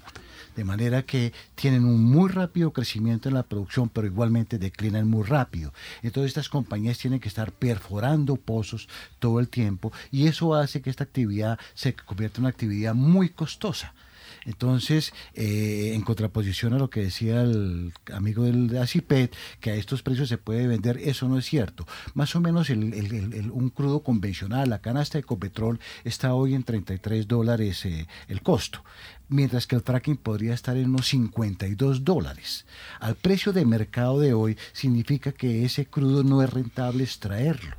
de 0.55 0.63
manera 0.63 1.03
que 1.03 1.33
tienen 1.55 1.85
un 1.85 2.03
muy 2.03 2.29
rápido 2.29 2.71
crecimiento 2.71 3.29
en 3.29 3.35
la 3.35 3.43
producción, 3.43 3.89
pero 3.89 4.07
igualmente 4.07 4.57
declinan 4.57 5.07
muy 5.07 5.23
rápido. 5.23 5.73
Entonces 6.01 6.29
estas 6.29 6.49
compañías 6.49 6.97
tienen 6.97 7.19
que 7.19 7.27
estar 7.27 7.51
perforando 7.51 8.35
pozos 8.35 8.87
todo 9.19 9.39
el 9.39 9.49
tiempo 9.49 9.91
y 10.11 10.27
eso 10.27 10.55
hace 10.55 10.81
que 10.81 10.89
esta 10.89 11.03
actividad 11.03 11.59
se 11.73 11.93
convierta 11.93 12.37
en 12.37 12.43
una 12.43 12.49
actividad 12.49 12.95
muy 12.95 13.29
costosa. 13.29 13.93
Entonces, 14.45 15.11
eh, 15.33 15.91
en 15.95 16.01
contraposición 16.01 16.73
a 16.73 16.77
lo 16.77 16.89
que 16.89 17.01
decía 17.01 17.41
el 17.41 17.91
amigo 18.13 18.43
del 18.43 18.77
ACIPET, 18.77 19.35
que 19.59 19.71
a 19.71 19.75
estos 19.75 20.03
precios 20.03 20.29
se 20.29 20.37
puede 20.37 20.67
vender, 20.67 20.97
eso 20.97 21.27
no 21.27 21.39
es 21.39 21.45
cierto. 21.45 21.87
Más 22.13 22.35
o 22.35 22.41
menos 22.41 22.69
un 22.69 23.71
crudo 23.73 24.01
convencional, 24.03 24.69
la 24.69 24.79
canasta 24.79 25.17
de 25.17 25.23
Copetrol, 25.23 25.79
está 26.03 26.33
hoy 26.35 26.53
en 26.53 26.63
33 26.63 27.27
dólares 27.27 27.85
eh, 27.85 28.07
el 28.27 28.41
costo 28.41 28.83
mientras 29.29 29.67
que 29.67 29.75
el 29.75 29.81
fracking 29.81 30.17
podría 30.17 30.53
estar 30.53 30.77
en 30.77 30.89
unos 30.89 31.07
52 31.07 32.03
dólares. 32.03 32.65
Al 32.99 33.15
precio 33.15 33.53
de 33.53 33.65
mercado 33.65 34.19
de 34.19 34.33
hoy 34.33 34.57
significa 34.73 35.31
que 35.31 35.65
ese 35.65 35.85
crudo 35.85 36.23
no 36.23 36.41
es 36.41 36.49
rentable 36.51 37.03
extraerlo. 37.03 37.75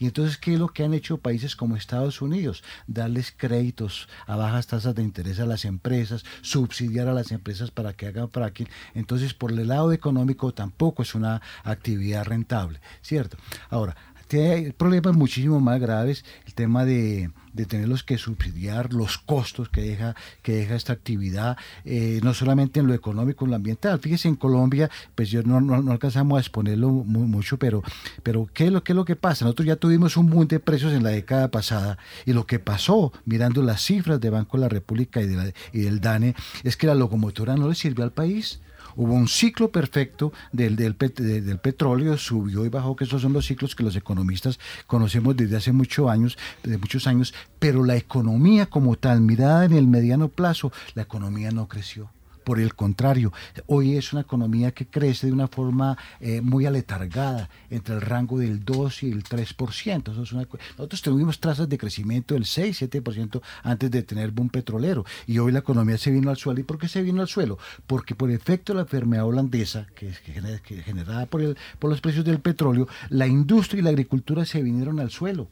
Y 0.00 0.06
entonces, 0.06 0.38
¿qué 0.38 0.54
es 0.54 0.60
lo 0.60 0.68
que 0.68 0.84
han 0.84 0.94
hecho 0.94 1.18
países 1.18 1.56
como 1.56 1.76
Estados 1.76 2.22
Unidos? 2.22 2.62
Darles 2.86 3.32
créditos 3.36 4.08
a 4.26 4.36
bajas 4.36 4.68
tasas 4.68 4.94
de 4.94 5.02
interés 5.02 5.40
a 5.40 5.46
las 5.46 5.64
empresas, 5.64 6.24
subsidiar 6.40 7.08
a 7.08 7.14
las 7.14 7.32
empresas 7.32 7.70
para 7.70 7.92
que 7.94 8.06
hagan 8.06 8.30
fracking. 8.30 8.68
Entonces, 8.94 9.34
por 9.34 9.50
el 9.50 9.66
lado 9.66 9.92
económico 9.92 10.54
tampoco 10.54 11.02
es 11.02 11.14
una 11.14 11.42
actividad 11.64 12.24
rentable, 12.24 12.80
¿cierto? 13.02 13.38
Ahora, 13.70 13.96
tiene 14.28 14.72
problemas 14.72 15.16
muchísimo 15.16 15.58
más 15.60 15.80
graves, 15.80 16.24
el 16.46 16.54
tema 16.54 16.84
de, 16.84 17.30
de 17.52 17.66
tenerlos 17.66 18.04
que 18.04 18.18
subsidiar, 18.18 18.92
los 18.92 19.18
costos 19.18 19.68
que 19.68 19.80
deja, 19.80 20.14
que 20.42 20.52
deja 20.52 20.76
esta 20.76 20.92
actividad, 20.92 21.56
eh, 21.84 22.20
no 22.22 22.34
solamente 22.34 22.80
en 22.80 22.86
lo 22.86 22.94
económico, 22.94 23.44
en 23.44 23.50
lo 23.50 23.56
ambiental. 23.56 23.98
Fíjese, 23.98 24.28
en 24.28 24.36
Colombia, 24.36 24.90
pues 25.14 25.30
yo 25.30 25.42
no, 25.42 25.60
no, 25.60 25.90
alcanzamos 25.90 26.36
a 26.36 26.40
exponerlo 26.40 26.90
mucho, 26.90 27.58
pero, 27.58 27.82
pero 28.22 28.48
¿qué, 28.52 28.66
es 28.66 28.72
lo, 28.72 28.84
¿qué 28.84 28.92
es 28.92 28.96
lo 28.96 29.04
que 29.04 29.16
pasa? 29.16 29.44
Nosotros 29.44 29.66
ya 29.66 29.76
tuvimos 29.76 30.16
un 30.16 30.30
boom 30.30 30.46
de 30.46 30.60
precios 30.60 30.92
en 30.92 31.02
la 31.02 31.10
década 31.10 31.50
pasada 31.50 31.98
y 32.26 32.32
lo 32.32 32.46
que 32.46 32.58
pasó, 32.58 33.12
mirando 33.24 33.62
las 33.62 33.82
cifras 33.82 34.20
de 34.20 34.30
Banco 34.30 34.56
de 34.56 34.62
la 34.62 34.68
República 34.68 35.20
y, 35.20 35.26
de 35.26 35.36
la, 35.36 35.52
y 35.72 35.80
del 35.80 36.00
DANE, 36.00 36.34
es 36.62 36.76
que 36.76 36.86
la 36.86 36.94
locomotora 36.94 37.56
no 37.56 37.68
le 37.68 37.74
sirvió 37.74 38.04
al 38.04 38.12
país 38.12 38.60
hubo 38.98 39.14
un 39.14 39.28
ciclo 39.28 39.70
perfecto 39.70 40.32
del, 40.52 40.74
del, 40.74 40.96
del, 40.98 41.58
petróleo, 41.58 42.18
subió 42.18 42.66
y 42.66 42.68
bajó, 42.68 42.96
que 42.96 43.04
esos 43.04 43.22
son 43.22 43.32
los 43.32 43.46
ciclos 43.46 43.76
que 43.76 43.84
los 43.84 43.94
economistas 43.94 44.58
conocemos 44.88 45.36
desde 45.36 45.56
hace 45.56 45.72
muchos 45.72 46.10
años, 46.10 46.36
desde 46.64 46.78
muchos 46.78 47.06
años, 47.06 47.32
pero 47.60 47.84
la 47.84 47.96
economía 47.96 48.66
como 48.66 48.96
tal, 48.96 49.20
mirada 49.20 49.64
en 49.64 49.72
el 49.72 49.86
mediano 49.86 50.28
plazo, 50.28 50.72
la 50.94 51.02
economía 51.02 51.52
no 51.52 51.68
creció. 51.68 52.10
Por 52.48 52.60
el 52.60 52.74
contrario, 52.74 53.30
hoy 53.66 53.96
es 53.98 54.14
una 54.14 54.22
economía 54.22 54.72
que 54.72 54.86
crece 54.86 55.26
de 55.26 55.34
una 55.34 55.48
forma 55.48 55.98
eh, 56.18 56.40
muy 56.40 56.64
aletargada, 56.64 57.50
entre 57.68 57.96
el 57.96 58.00
rango 58.00 58.38
del 58.38 58.64
2 58.64 59.02
y 59.02 59.10
el 59.12 59.22
3%. 59.22 60.12
Eso 60.12 60.34
nosotros 60.34 61.02
tuvimos 61.02 61.40
tasas 61.40 61.68
de 61.68 61.76
crecimiento 61.76 62.32
del 62.32 62.46
6, 62.46 62.84
7% 62.90 63.42
antes 63.62 63.90
de 63.90 64.02
tener 64.02 64.30
boom 64.30 64.48
petrolero. 64.48 65.04
Y 65.26 65.40
hoy 65.40 65.52
la 65.52 65.58
economía 65.58 65.98
se 65.98 66.10
vino 66.10 66.30
al 66.30 66.38
suelo. 66.38 66.58
¿Y 66.58 66.62
por 66.62 66.78
qué 66.78 66.88
se 66.88 67.02
vino 67.02 67.20
al 67.20 67.28
suelo? 67.28 67.58
Porque 67.86 68.14
por 68.14 68.30
efecto 68.30 68.72
de 68.72 68.76
la 68.78 68.84
enfermedad 68.84 69.26
holandesa, 69.26 69.86
que 69.94 70.08
es 70.08 70.18
generada 70.18 71.26
por, 71.26 71.42
el, 71.42 71.54
por 71.78 71.90
los 71.90 72.00
precios 72.00 72.24
del 72.24 72.40
petróleo, 72.40 72.88
la 73.10 73.26
industria 73.26 73.80
y 73.80 73.82
la 73.82 73.90
agricultura 73.90 74.46
se 74.46 74.62
vinieron 74.62 75.00
al 75.00 75.10
suelo. 75.10 75.48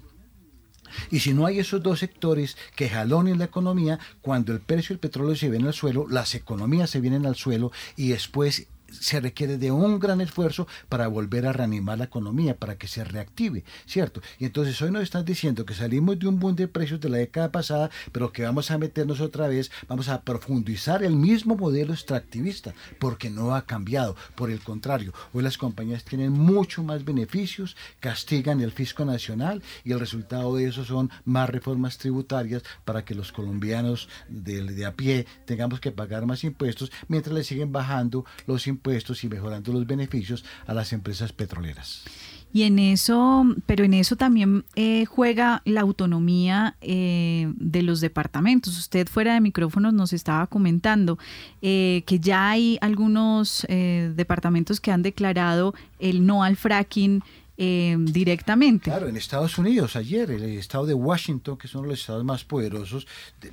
Y 1.11 1.21
si 1.21 1.35
no 1.35 1.47
hay 1.47 1.59
esos 1.59 1.83
dos 1.83 2.01
sectores 2.01 2.57
que 2.75 2.89
jalonen 2.89 3.39
la 3.39 3.45
economía, 3.47 3.99
cuando 4.21 4.53
el 4.53 4.61
precio 4.61 4.95
del 4.95 5.01
petróleo 5.01 5.37
se 5.37 5.51
viene 5.51 5.69
al 5.69 5.75
suelo, 5.75 6.07
las 6.09 6.35
economías 6.35 6.91
se 6.91 7.01
vienen 7.01 7.27
al 7.27 7.37
suelo 7.37 7.73
y 7.97 8.09
después 8.09 8.69
se 8.89 9.21
requiere 9.21 9.59
de 9.59 9.71
un 9.71 9.99
gran 9.99 10.21
esfuerzo 10.21 10.67
para 10.89 11.09
volver 11.09 11.47
a 11.47 11.53
reanimar 11.53 11.99
la 11.99 12.05
economía, 12.05 12.57
para 12.57 12.77
que 12.77 12.89
se 12.89 13.05
reactive, 13.05 13.65
¿cierto? 13.87 14.21
Y 14.39 14.45
entonces 14.45 14.81
hoy 14.83 14.91
nos 14.91 15.03
están 15.03 15.25
diciendo 15.25 15.65
que 15.67 15.75
salimos 15.75 16.19
de 16.19 16.29
un 16.29 16.39
boom 16.39 16.57
de 16.57 16.69
precios 16.69 17.01
de 17.01 17.09
la 17.09 17.19
década 17.19 17.51
pasada, 17.51 17.91
pero 18.13 18.33
que 18.33 18.43
vamos 18.45 18.71
a 18.71 18.79
meternos 18.79 19.21
otra 19.21 19.49
vez, 19.49 19.71
vamos 19.89 20.09
a 20.09 20.23
profundizar 20.23 21.03
el 21.03 21.17
mismo 21.17 21.57
modelo 21.57 21.93
extractivista, 21.93 22.75
porque 22.99 23.31
no 23.31 23.55
ha 23.55 23.67
cambiado. 23.67 24.17
Por 24.35 24.51
el 24.51 24.61
contrario, 24.61 25.13
hoy 25.33 25.43
las 25.43 25.59
compañías 25.59 26.05
tienen 26.05 26.33
mucho 26.33 26.83
más 26.83 27.05
beneficios, 27.05 27.77
castigan 28.01 28.61
el 28.61 28.73
fisco 28.73 29.05
nacional 29.05 29.63
y 29.85 29.93
el 29.93 30.01
resultado 30.01 30.57
de 30.57 30.69
eso 30.69 30.85
son 30.85 31.11
más 31.25 31.51
reformas 31.51 31.99
tributarias 31.99 32.63
para 32.85 33.05
que 33.05 33.15
los 33.15 33.33
colombianos 33.33 34.09
de, 34.29 34.63
de 34.63 34.87
a 34.87 34.93
pie 34.95 35.27
tengamos 35.45 35.81
que 35.81 35.93
pagar 35.93 36.27
más 36.27 36.45
impuestos, 36.45 36.93
mientras 37.09 37.35
le 37.35 37.45
siguen 37.45 37.73
bajando 37.73 38.25
los 38.47 38.67
impuestos 38.67 38.76
impuestos 38.77 39.25
y 39.25 39.29
mejorando 39.29 39.73
los 39.73 39.87
beneficios 39.87 40.45
a 40.67 40.75
las 40.75 40.93
empresas 40.93 41.33
petroleras. 41.33 42.05
Y 42.53 42.63
en 42.63 42.79
eso, 42.79 43.45
pero 43.67 43.85
en 43.85 43.93
eso 43.93 44.17
también 44.17 44.65
eh, 44.77 45.05
juega 45.05 45.61
la 45.67 45.83
autonomía 45.83 46.77
eh, 46.81 47.53
de 47.57 47.83
los 47.83 48.01
departamentos. 48.01 48.79
Usted 48.79 49.09
fuera 49.09 49.35
de 49.35 49.43
micrófonos 49.43 49.93
nos 49.93 50.15
estaba 50.15 50.47
comentando 50.47 51.19
eh, 51.61 52.03
que 52.07 52.19
ya 52.19 52.49
hay 52.49 52.79
algunos 52.81 53.67
departamentos 53.69 54.81
que 54.81 54.91
han 54.91 55.03
declarado 55.03 55.75
el 55.99 56.25
no 56.25 56.43
al 56.43 56.57
fracking 56.57 57.23
directamente. 57.59 58.85
Claro, 58.91 59.09
en 59.09 59.17
Estados 59.17 59.59
Unidos 59.59 59.97
ayer 59.97 60.31
el 60.31 60.43
estado 60.43 60.87
de 60.87 60.95
Washington, 60.95 61.59
que 61.59 61.67
es 61.67 61.75
uno 61.75 61.83
de 61.83 61.91
los 61.91 62.01
estados 62.01 62.25
más 62.25 62.45
poderosos, 62.45 63.07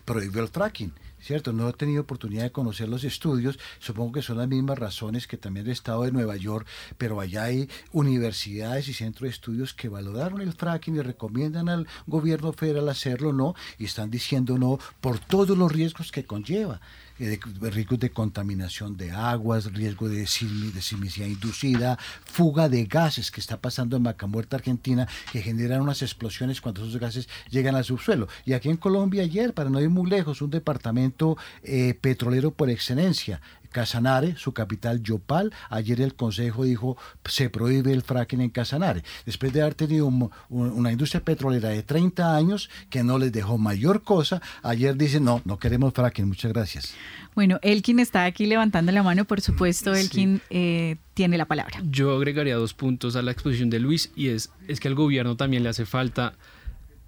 prohibió 0.06 0.42
el 0.42 0.48
fracking. 0.50 0.94
¿Cierto? 1.24 1.54
No 1.54 1.70
he 1.70 1.74
tenido 1.74 2.02
oportunidad 2.02 2.44
de 2.44 2.52
conocer 2.52 2.90
los 2.90 3.04
estudios, 3.04 3.58
supongo 3.80 4.14
que 4.14 4.22
son 4.22 4.38
las 4.38 4.48
mismas 4.48 4.78
razones 4.78 5.26
que 5.26 5.38
también 5.38 5.66
el 5.66 5.72
Estado 5.72 6.04
de 6.04 6.12
Nueva 6.12 6.36
York, 6.36 6.68
pero 6.98 7.20
allá 7.20 7.46
hay 7.46 7.70
universidades 7.92 8.88
y 8.88 8.94
centros 8.94 9.24
de 9.24 9.30
estudios 9.30 9.74
que 9.74 9.90
valoraron 9.90 10.42
el 10.42 10.54
fracking 10.54 10.98
y 10.98 11.02
recomiendan 11.02 11.70
al 11.70 11.88
gobierno 12.08 12.52
federal 12.52 12.90
hacerlo 12.90 13.32
no, 13.32 13.56
y 13.78 13.86
están 13.86 14.12
diciendo 14.12 14.58
no 14.58 14.80
por 15.00 15.20
todos 15.20 15.58
los 15.58 15.72
riesgos 15.72 16.12
que 16.12 16.26
conlleva. 16.26 16.82
Eh, 17.20 17.40
de, 17.60 17.70
riesgos 17.70 18.00
de 18.00 18.10
contaminación 18.10 18.98
de 18.98 19.12
aguas, 19.12 19.72
riesgo 19.72 20.10
de, 20.10 20.26
sismicidad 20.26 21.28
inducida, 21.28 22.00
fuga 22.26 22.70
de 22.70 22.86
gases 22.86 23.30
que 23.30 23.40
está 23.40 23.58
pasando 23.58 23.98
en 23.98 24.04
Macamuerta, 24.04 24.56
Argentina, 24.56 25.08
que 25.32 25.42
generan 25.42 25.82
unas 25.82 26.02
explosiones 26.02 26.60
cuando 26.60 26.82
esos 26.82 27.00
gases 27.00 27.30
llegan 27.52 27.76
al 27.76 27.84
subsuelo. 27.84 28.28
Y 28.46 28.54
aquí 28.54 28.70
en 28.70 28.78
Colombia 28.78 29.22
ayer, 29.22 29.54
para 29.54 29.70
no 29.70 29.80
ir 29.80 29.90
muy 29.90 30.10
lejos, 30.10 30.42
un 30.42 30.50
departamento 30.50 31.38
eh, 31.62 31.94
petrolero 32.02 32.50
por 32.50 32.72
excelencia, 32.72 33.42
Casanare, 33.74 34.38
su 34.38 34.54
capital 34.54 35.04
Yopal. 35.04 35.52
Ayer 35.70 36.00
el 36.00 36.16
Consejo 36.16 36.64
dijo 36.64 36.96
se 37.26 37.50
prohíbe 37.50 37.92
el 37.92 38.04
fracking 38.04 38.40
en 38.40 38.50
Casanare. 38.50 39.04
Después 39.26 39.52
de 39.52 39.62
haber 39.62 39.76
tenido 39.76 40.10
una 40.50 40.92
industria 40.92 41.22
petrolera 41.22 41.70
de 41.70 41.84
30 41.84 42.34
años 42.36 42.70
que 42.90 43.04
no 43.04 43.18
les 43.18 43.34
dejó 43.34 43.58
mayor 43.58 44.04
cosa, 44.04 44.42
ayer 44.62 44.96
dicen 44.96 45.26
no, 45.26 45.42
no 45.44 45.60
queremos 45.60 45.94
fracking, 45.94 46.26
muchas 46.26 46.54
gracias. 46.54 46.94
Bueno, 47.36 47.60
Elkin 47.62 48.00
está 48.00 48.24
aquí 48.24 48.46
levantando 48.46 48.92
la 48.94 49.04
mano, 49.04 49.26
por 49.26 49.42
supuesto, 49.42 49.94
Elkin 49.94 50.40
eh, 50.50 50.96
tiene 51.14 51.38
la 51.38 51.46
palabra. 51.46 51.82
Yo 51.84 52.16
agregaría 52.16 52.56
dos 52.56 52.74
puntos 52.74 53.18
a 53.18 53.22
la 53.22 53.32
exposición 53.32 53.70
de 53.70 53.80
Luis 53.80 54.12
y 54.16 54.30
es, 54.30 54.52
es 54.68 54.80
que 54.80 54.88
al 54.88 54.96
gobierno 54.96 55.36
también 55.36 55.64
le 55.64 55.70
hace 55.70 55.86
falta 55.86 56.36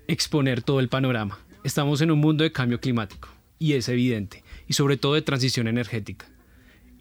exponer 0.08 0.64
todo 0.64 0.80
el 0.80 0.90
panorama. 0.90 1.38
Estamos 1.64 2.02
en 2.02 2.12
un 2.12 2.20
mundo 2.20 2.44
de 2.44 2.52
cambio 2.52 2.80
climático 2.80 3.30
y 3.60 3.74
es 3.74 3.90
evidente, 3.90 4.44
y 4.68 4.74
sobre 4.74 4.98
todo 4.98 5.14
de 5.14 5.22
transición 5.22 5.68
energética. 5.68 6.28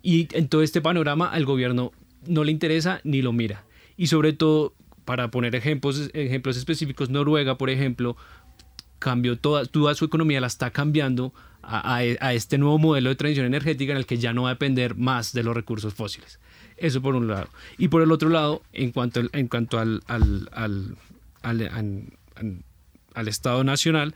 Y 0.05 0.29
en 0.37 0.49
todo 0.49 0.63
este 0.63 0.83
panorama 0.83 1.31
al 1.31 1.47
gobierno 1.47 1.91
no 2.27 2.45
le 2.45 2.53
interesa 2.53 3.01
ni 3.05 3.23
lo 3.23 3.33
mira. 3.33 3.65
Y 3.97 4.09
sobre 4.09 4.35
todo, 4.35 4.75
para 5.07 5.31
poner 5.31 5.55
ejemplos, 5.57 6.11
ejemplos 6.13 6.59
específicos, 6.59 7.09
Noruega, 7.09 7.57
por 7.57 7.71
ejemplo, 7.71 8.15
cambió 8.99 9.39
toda, 9.39 9.65
toda 9.65 9.95
su 9.95 10.05
economía, 10.05 10.43
la 10.43 10.47
está 10.47 10.71
cambiando 10.71 11.33
a, 11.63 12.05
este 12.05 12.59
nuevo 12.59 12.79
modelo 12.79 13.09
de 13.09 13.17
transición 13.17 13.47
energética 13.47 13.93
en 13.93 13.97
el 13.97 14.05
que 14.05 14.19
ya 14.19 14.35
no 14.35 14.43
va 14.43 14.51
a 14.51 14.53
depender 14.53 14.95
más 14.95 15.33
de 15.33 15.43
los 15.43 15.55
recursos 15.55 15.95
fósiles. 15.95 16.39
Eso 16.77 17.01
por 17.01 17.15
un 17.15 17.27
lado. 17.27 17.49
Y 17.79 17.89
por 17.89 18.03
el 18.03 18.13
otro 18.13 18.29
lado, 18.29 18.63
en 18.75 18.91
cuanto, 18.91 19.23
en 19.33 19.49
cuanto 19.49 19.79
al, 19.79 20.03
al, 20.07 20.51
al, 20.53 20.97
al 23.15 23.29
Estado 23.29 23.65
Nacional, 23.65 24.15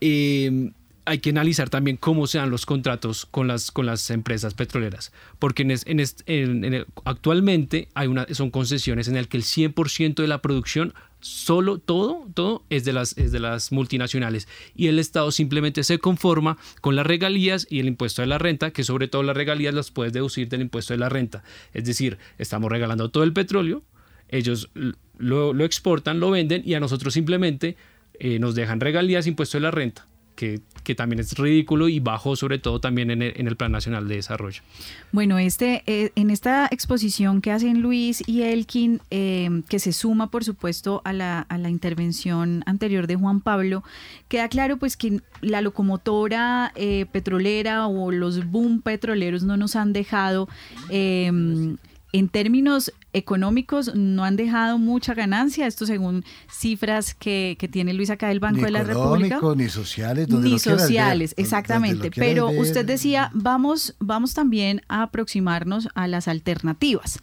eh, 0.00 0.70
hay 1.06 1.18
que 1.20 1.30
analizar 1.30 1.70
también 1.70 1.96
cómo 1.96 2.26
sean 2.26 2.50
los 2.50 2.66
contratos 2.66 3.26
con 3.26 3.46
las, 3.46 3.70
con 3.70 3.86
las 3.86 4.10
empresas 4.10 4.54
petroleras, 4.54 5.12
porque 5.38 5.62
en, 5.62 6.86
actualmente 7.04 7.88
hay 7.94 8.08
una, 8.08 8.26
son 8.32 8.50
concesiones 8.50 9.06
en 9.06 9.14
las 9.14 9.28
que 9.28 9.36
el 9.36 9.44
100% 9.44 10.16
de 10.16 10.26
la 10.26 10.42
producción, 10.42 10.94
solo 11.20 11.78
todo, 11.78 12.26
todo 12.34 12.64
es 12.70 12.84
de, 12.84 12.92
las, 12.92 13.16
es 13.16 13.30
de 13.30 13.38
las 13.38 13.70
multinacionales. 13.70 14.48
Y 14.74 14.88
el 14.88 14.98
Estado 14.98 15.30
simplemente 15.30 15.84
se 15.84 15.98
conforma 15.98 16.58
con 16.80 16.96
las 16.96 17.06
regalías 17.06 17.68
y 17.70 17.78
el 17.78 17.86
impuesto 17.86 18.22
de 18.22 18.26
la 18.26 18.38
renta, 18.38 18.72
que 18.72 18.82
sobre 18.82 19.06
todo 19.06 19.22
las 19.22 19.36
regalías 19.36 19.74
las 19.74 19.92
puedes 19.92 20.12
deducir 20.12 20.48
del 20.48 20.62
impuesto 20.62 20.92
de 20.92 20.98
la 20.98 21.08
renta. 21.08 21.44
Es 21.72 21.84
decir, 21.84 22.18
estamos 22.36 22.70
regalando 22.70 23.10
todo 23.10 23.22
el 23.22 23.32
petróleo, 23.32 23.84
ellos 24.28 24.70
lo, 25.18 25.54
lo 25.54 25.64
exportan, 25.64 26.18
lo 26.18 26.32
venden 26.32 26.62
y 26.66 26.74
a 26.74 26.80
nosotros 26.80 27.14
simplemente 27.14 27.76
eh, 28.18 28.40
nos 28.40 28.56
dejan 28.56 28.80
regalías, 28.80 29.28
impuesto 29.28 29.56
de 29.56 29.62
la 29.62 29.70
renta 29.70 30.08
que, 30.36 30.60
también 30.94 31.18
es 31.18 31.36
ridículo 31.36 31.88
y 31.88 31.98
bajo 31.98 32.36
sobre 32.36 32.60
todo 32.60 32.80
también 32.80 33.10
en 33.10 33.22
el, 33.22 33.56
Plan 33.56 33.72
Nacional 33.72 34.06
de 34.06 34.16
Desarrollo. 34.16 34.62
Bueno, 35.10 35.38
este, 35.38 35.82
eh, 35.86 36.12
en 36.14 36.30
esta 36.30 36.68
exposición 36.70 37.40
que 37.40 37.50
hacen 37.50 37.80
Luis 37.80 38.22
y 38.28 38.42
Elkin, 38.42 39.00
eh, 39.10 39.62
que 39.68 39.80
se 39.80 39.92
suma 39.92 40.30
por 40.30 40.44
supuesto 40.44 41.02
a 41.04 41.12
la, 41.12 41.40
a 41.40 41.58
la, 41.58 41.70
intervención 41.70 42.62
anterior 42.66 43.08
de 43.08 43.16
Juan 43.16 43.40
Pablo, 43.40 43.82
queda 44.28 44.48
claro 44.48 44.76
pues 44.76 44.96
que 44.96 45.20
la 45.40 45.60
locomotora 45.60 46.72
eh, 46.76 47.06
petrolera 47.10 47.88
o 47.88 48.12
los 48.12 48.48
boom 48.48 48.82
petroleros 48.82 49.42
no 49.42 49.56
nos 49.56 49.74
han 49.74 49.92
dejado 49.92 50.48
en 50.88 52.28
términos 52.28 52.92
económicos 53.16 53.94
no 53.94 54.24
han 54.24 54.36
dejado 54.36 54.76
mucha 54.76 55.14
ganancia, 55.14 55.66
esto 55.66 55.86
según 55.86 56.22
cifras 56.50 57.14
que, 57.14 57.56
tiene 57.72 57.94
Luis 57.94 58.10
acá 58.10 58.28
del 58.28 58.40
Banco 58.40 58.60
de 58.60 58.70
la 58.70 58.84
República. 58.84 59.40
Ni 59.56 59.68
sociales, 59.70 60.28
ni 60.28 60.58
sociales, 60.58 61.34
exactamente. 61.38 62.10
Pero 62.10 62.50
usted 62.50 62.84
decía, 62.84 63.30
vamos, 63.32 63.96
vamos 64.00 64.34
también 64.34 64.82
a 64.88 65.02
aproximarnos 65.02 65.88
a 65.94 66.06
las 66.06 66.28
alternativas. 66.28 67.18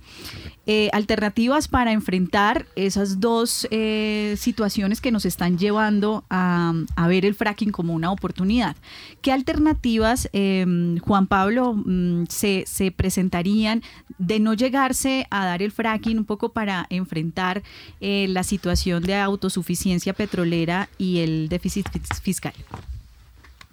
Eh, 0.65 0.89
alternativas 0.93 1.67
para 1.67 1.91
enfrentar 1.91 2.65
esas 2.75 3.19
dos 3.19 3.67
eh, 3.69 4.35
situaciones 4.37 5.01
que 5.01 5.11
nos 5.11 5.25
están 5.25 5.57
llevando 5.57 6.23
a, 6.29 6.73
ver 7.07 7.25
el 7.25 7.35
fracking 7.35 7.71
como 7.71 7.93
una 7.93 8.11
oportunidad. 8.11 8.75
¿Qué 9.21 9.31
alternativas, 9.31 10.29
em, 10.31 10.97
Juan 10.99 11.27
Pablo, 11.27 11.73
mm, 11.75 12.25
se, 12.29 12.63
se 12.65 12.91
presentarían 12.91 13.83
de 14.17 14.39
no 14.39 14.53
llegarse 14.53 15.27
a 15.29 15.45
dar 15.45 15.61
el 15.61 15.71
fracking? 15.71 15.82
Fracking 15.83 16.17
un 16.17 16.25
poco 16.25 16.53
para 16.53 16.85
enfrentar 16.89 17.61
eh, 17.99 18.27
la 18.29 18.43
situación 18.43 19.03
de 19.03 19.15
autosuficiencia 19.15 20.13
petrolera 20.13 20.87
y 20.97 21.19
el 21.19 21.49
déficit 21.49 21.87
fiscal? 22.21 22.53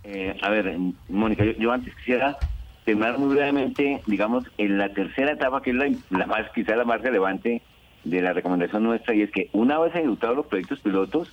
Eh, 0.03 0.37
a 0.43 0.51
ver, 0.51 0.77
Mónica, 1.09 1.45
yo, 1.57 1.71
antes 1.71 1.95
quisiera 1.95 2.37
terminar 2.85 3.17
muy 3.17 3.37
brevemente, 3.37 4.03
digamos, 4.07 4.43
en 4.59 4.77
la 4.77 4.93
tercera 4.93 5.33
etapa, 5.33 5.63
que 5.63 5.71
es 5.71 5.77
la, 5.77 6.27
más, 6.27 6.51
quizá 6.53 6.75
la 6.75 6.85
más 6.85 7.01
relevante 7.01 7.63
de 8.03 8.23
la 8.23 8.33
recomendación 8.33 8.83
nuestra, 8.83 9.15
y 9.15 9.23
es 9.23 9.31
que 9.31 9.49
una 9.53 9.79
vez 9.79 9.95
ejecutados 9.95 10.37
los 10.37 10.47
proyectos 10.47 10.81
pilotos, 10.81 11.33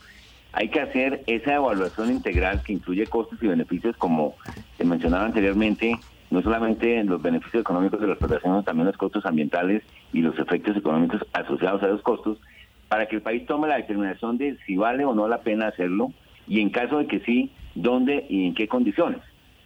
hay 0.53 0.69
que 0.69 0.79
hacer 0.79 1.23
esa 1.25 1.55
evaluación 1.55 2.11
integral 2.11 2.61
que 2.61 2.73
incluye 2.73 3.07
costos 3.07 3.39
y 3.41 3.47
beneficios, 3.47 3.97
como 3.97 4.35
se 4.77 4.85
mencionaba 4.85 5.25
anteriormente, 5.25 5.97
no 6.29 6.43
solamente 6.43 7.03
los 7.03 7.19
beneficios 7.19 7.61
económicos 7.61 7.99
de 7.99 8.07
la 8.07 8.13
explotación, 8.13 8.53
sino 8.53 8.63
también 8.63 8.85
los 8.85 8.97
costos 8.97 9.25
ambientales 9.25 9.81
y 10.13 10.21
los 10.21 10.37
efectos 10.39 10.77
económicos 10.77 11.25
asociados 11.33 11.83
a 11.83 11.87
esos 11.87 12.01
costos, 12.01 12.39
para 12.87 13.07
que 13.07 13.17
el 13.17 13.21
país 13.21 13.45
tome 13.45 13.67
la 13.67 13.77
determinación 13.77 14.37
de 14.37 14.57
si 14.65 14.77
vale 14.77 15.03
o 15.05 15.13
no 15.13 15.27
la 15.27 15.41
pena 15.41 15.67
hacerlo 15.67 16.13
y 16.47 16.61
en 16.61 16.69
caso 16.69 16.99
de 16.99 17.07
que 17.07 17.19
sí, 17.21 17.51
dónde 17.75 18.25
y 18.29 18.47
en 18.47 18.55
qué 18.55 18.67
condiciones. 18.67 19.19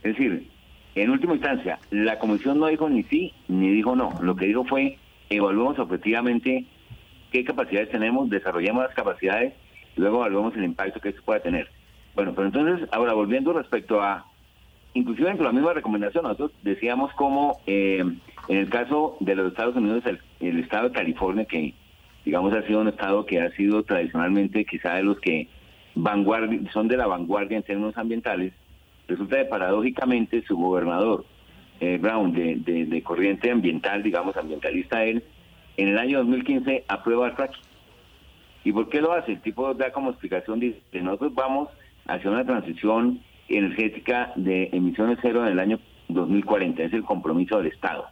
Es 0.03 0.15
decir, 0.15 0.49
en 0.95 1.09
última 1.09 1.33
instancia, 1.35 1.79
la 1.91 2.17
comisión 2.17 2.59
no 2.59 2.67
dijo 2.67 2.89
ni 2.89 3.03
sí 3.03 3.33
ni 3.47 3.69
dijo 3.69 3.95
no. 3.95 4.11
Lo 4.21 4.35
que 4.35 4.47
dijo 4.47 4.63
fue, 4.65 4.97
evaluemos 5.29 5.77
objetivamente 5.77 6.65
qué 7.31 7.43
capacidades 7.43 7.91
tenemos, 7.91 8.29
desarrollemos 8.29 8.83
las 8.83 8.95
capacidades 8.95 9.53
luego 9.95 10.17
evaluemos 10.17 10.55
el 10.55 10.63
impacto 10.63 10.99
que 10.99 11.09
esto 11.09 11.21
pueda 11.23 11.41
tener. 11.41 11.69
Bueno, 12.15 12.33
pero 12.35 12.47
entonces, 12.47 12.87
ahora 12.91 13.13
volviendo 13.13 13.53
respecto 13.53 14.01
a 14.01 14.25
inclusive 14.93 15.29
en 15.29 15.41
la 15.41 15.51
misma 15.51 15.73
recomendación, 15.73 16.23
nosotros 16.23 16.51
decíamos 16.63 17.13
como 17.13 17.61
eh, 17.65 18.03
en 18.47 18.57
el 18.57 18.69
caso 18.69 19.17
de 19.19 19.35
los 19.35 19.51
Estados 19.51 19.75
Unidos, 19.75 20.03
el, 20.39 20.59
estado 20.59 20.89
de 20.89 20.95
California, 20.95 21.45
que 21.45 21.73
digamos 22.25 22.53
ha 22.53 22.61
sido 22.63 22.81
un 22.81 22.89
estado 22.89 23.25
que 23.25 23.39
ha 23.39 23.51
sido 23.51 23.83
tradicionalmente 23.83 24.65
quizá 24.65 24.95
de 24.95 25.03
los 25.03 25.19
que 25.19 25.47
vanguardia, 25.95 26.59
son 26.71 26.87
de 26.87 26.97
la 26.97 27.07
vanguardia 27.07 27.57
en 27.57 27.63
términos 27.63 27.97
ambientales, 27.97 28.53
resulta 29.07 29.37
que 29.37 29.45
paradójicamente 29.45 30.43
su 30.43 30.57
gobernador, 30.57 31.25
eh, 31.79 31.97
Brown, 31.99 32.33
de, 32.33 33.01
corriente 33.03 33.49
ambiental, 33.51 34.03
digamos 34.03 34.37
ambientalista 34.37 35.03
él, 35.03 35.23
en 35.77 35.89
el 35.89 35.97
año 35.97 36.19
2015 36.19 36.85
aprueba 36.87 37.27
el 37.27 37.33
fracking. 37.33 37.63
¿Y 38.63 38.71
por 38.71 38.89
qué 38.89 39.01
lo 39.01 39.13
hace? 39.13 39.33
El 39.33 39.41
tipo 39.41 39.73
da 39.73 39.91
como 39.91 40.11
explicación, 40.11 40.59
dice, 40.59 40.79
nosotros 41.01 41.33
vamos 41.33 41.69
hacia 42.05 42.29
una 42.29 42.45
transición 42.45 43.21
energética 43.47 44.31
de 44.35 44.69
emisiones 44.71 45.17
cero 45.21 45.45
en 45.45 45.53
el 45.53 45.59
año 45.59 45.79
2040. 46.09 46.83
Es 46.83 46.93
el 46.93 47.03
compromiso 47.03 47.57
del 47.57 47.67
Estado, 47.67 48.07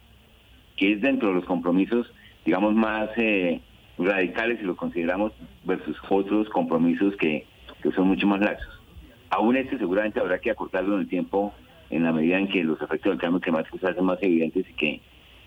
que 0.80 0.92
es 0.94 1.00
dentro 1.02 1.28
de 1.28 1.34
los 1.34 1.44
compromisos, 1.44 2.10
digamos, 2.42 2.74
más 2.74 3.10
eh, 3.18 3.60
radicales 3.98 4.60
si 4.60 4.64
lo 4.64 4.76
consideramos 4.76 5.30
versus 5.62 5.94
otros 6.08 6.48
compromisos 6.48 7.14
que, 7.16 7.46
son 7.94 8.08
mucho 8.08 8.26
más 8.26 8.40
laxos. 8.40 8.80
Aún 9.28 9.56
este 9.56 9.76
seguramente 9.76 10.20
habrá 10.20 10.38
que 10.38 10.50
acortarlo 10.50 10.94
en 10.94 11.02
el 11.02 11.08
tiempo 11.08 11.52
en 11.90 12.04
la 12.04 12.12
medida 12.12 12.38
en 12.38 12.48
que 12.48 12.64
los 12.64 12.80
efectos 12.80 13.12
del 13.12 13.20
cambio 13.20 13.40
climático 13.40 13.78
se 13.78 13.88
hacen 13.88 14.04
más 14.04 14.22
evidentes 14.22 14.66
y 14.70 14.72
que 14.72 15.00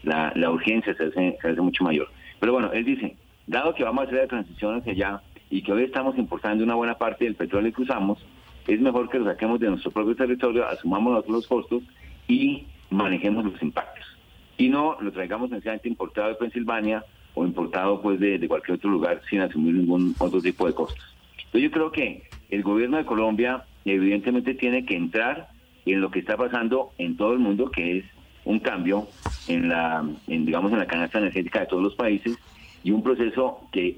la, 0.04 0.32
urgencia 0.52 0.94
se 0.94 1.06
hace, 1.06 1.38
se 1.42 1.48
hace 1.48 1.62
mucho 1.62 1.84
mayor. 1.84 2.10
Pero 2.40 2.54
bueno, 2.54 2.72
él 2.72 2.86
dice, 2.86 3.16
dado 3.48 3.74
que 3.74 3.84
vamos 3.84 4.04
a 4.04 4.08
hacer 4.08 4.20
la 4.20 4.28
transición 4.28 4.78
hacia 4.78 4.92
allá 4.92 5.22
y 5.50 5.64
que 5.64 5.72
hoy 5.72 5.84
estamos 5.84 6.16
importando 6.18 6.64
una 6.64 6.76
buena 6.76 6.96
parte 6.96 7.26
del 7.26 7.36
petróleo 7.36 7.74
que 7.74 7.82
usamos, 7.82 8.24
es 8.68 8.80
mejor 8.80 9.10
que 9.10 9.18
lo 9.18 9.26
saquemos 9.26 9.60
de 9.60 9.70
nuestro 9.70 9.90
propio 9.90 10.16
territorio, 10.16 10.68
asumamos 10.68 11.14
nosotros 11.14 11.36
los 11.38 11.48
costos 11.48 11.84
y 12.28 12.66
manejemos 12.92 13.46
los 13.46 13.62
impactos. 13.64 14.13
Y 14.58 14.70
no 14.70 14.98
lo 15.02 15.12
traigamos 15.12 15.50
sencillamente 15.50 15.90
importado 15.90 16.30
de 16.30 16.36
Pensilvania 16.36 17.04
o 17.34 17.46
importado 17.46 18.02
pues 18.02 18.20
de, 18.20 18.48
cualquier 18.48 18.78
otro 18.78 18.90
lugar 18.90 19.22
sin 19.30 19.42
asumir 19.42 19.74
ningún 19.76 20.16
otro 20.20 20.42
tipo 20.42 20.68
de 20.68 20.74
costos. 20.74 21.04
Entonces 21.38 21.62
yo 21.62 21.72
creo 21.72 21.92
que 21.92 22.24
el 22.50 22.64
gobierno 22.64 22.98
de 22.98 23.06
Colombia 23.06 23.64
evidentemente 23.86 24.54
tiene 24.54 24.86
que 24.86 24.96
entrar 24.96 25.50
en 25.86 26.02
lo 26.02 26.12
que 26.12 26.20
está 26.20 26.38
pasando 26.38 26.92
en 26.98 27.18
todo 27.18 27.34
el 27.34 27.40
mundo, 27.40 27.70
que 27.70 27.98
es 27.98 28.06
un 28.46 28.60
cambio 28.60 29.08
en 29.48 29.70
la, 29.70 30.06
en, 30.28 30.46
digamos, 30.46 30.72
en 30.72 30.80
la 30.80 30.88
canasta 30.88 31.20
energética 31.20 31.62
de 31.62 31.66
todos 31.68 31.84
los 31.84 31.96
países 31.96 32.38
y 32.84 32.92
un 32.92 33.04
proceso 33.04 33.68
que 33.72 33.98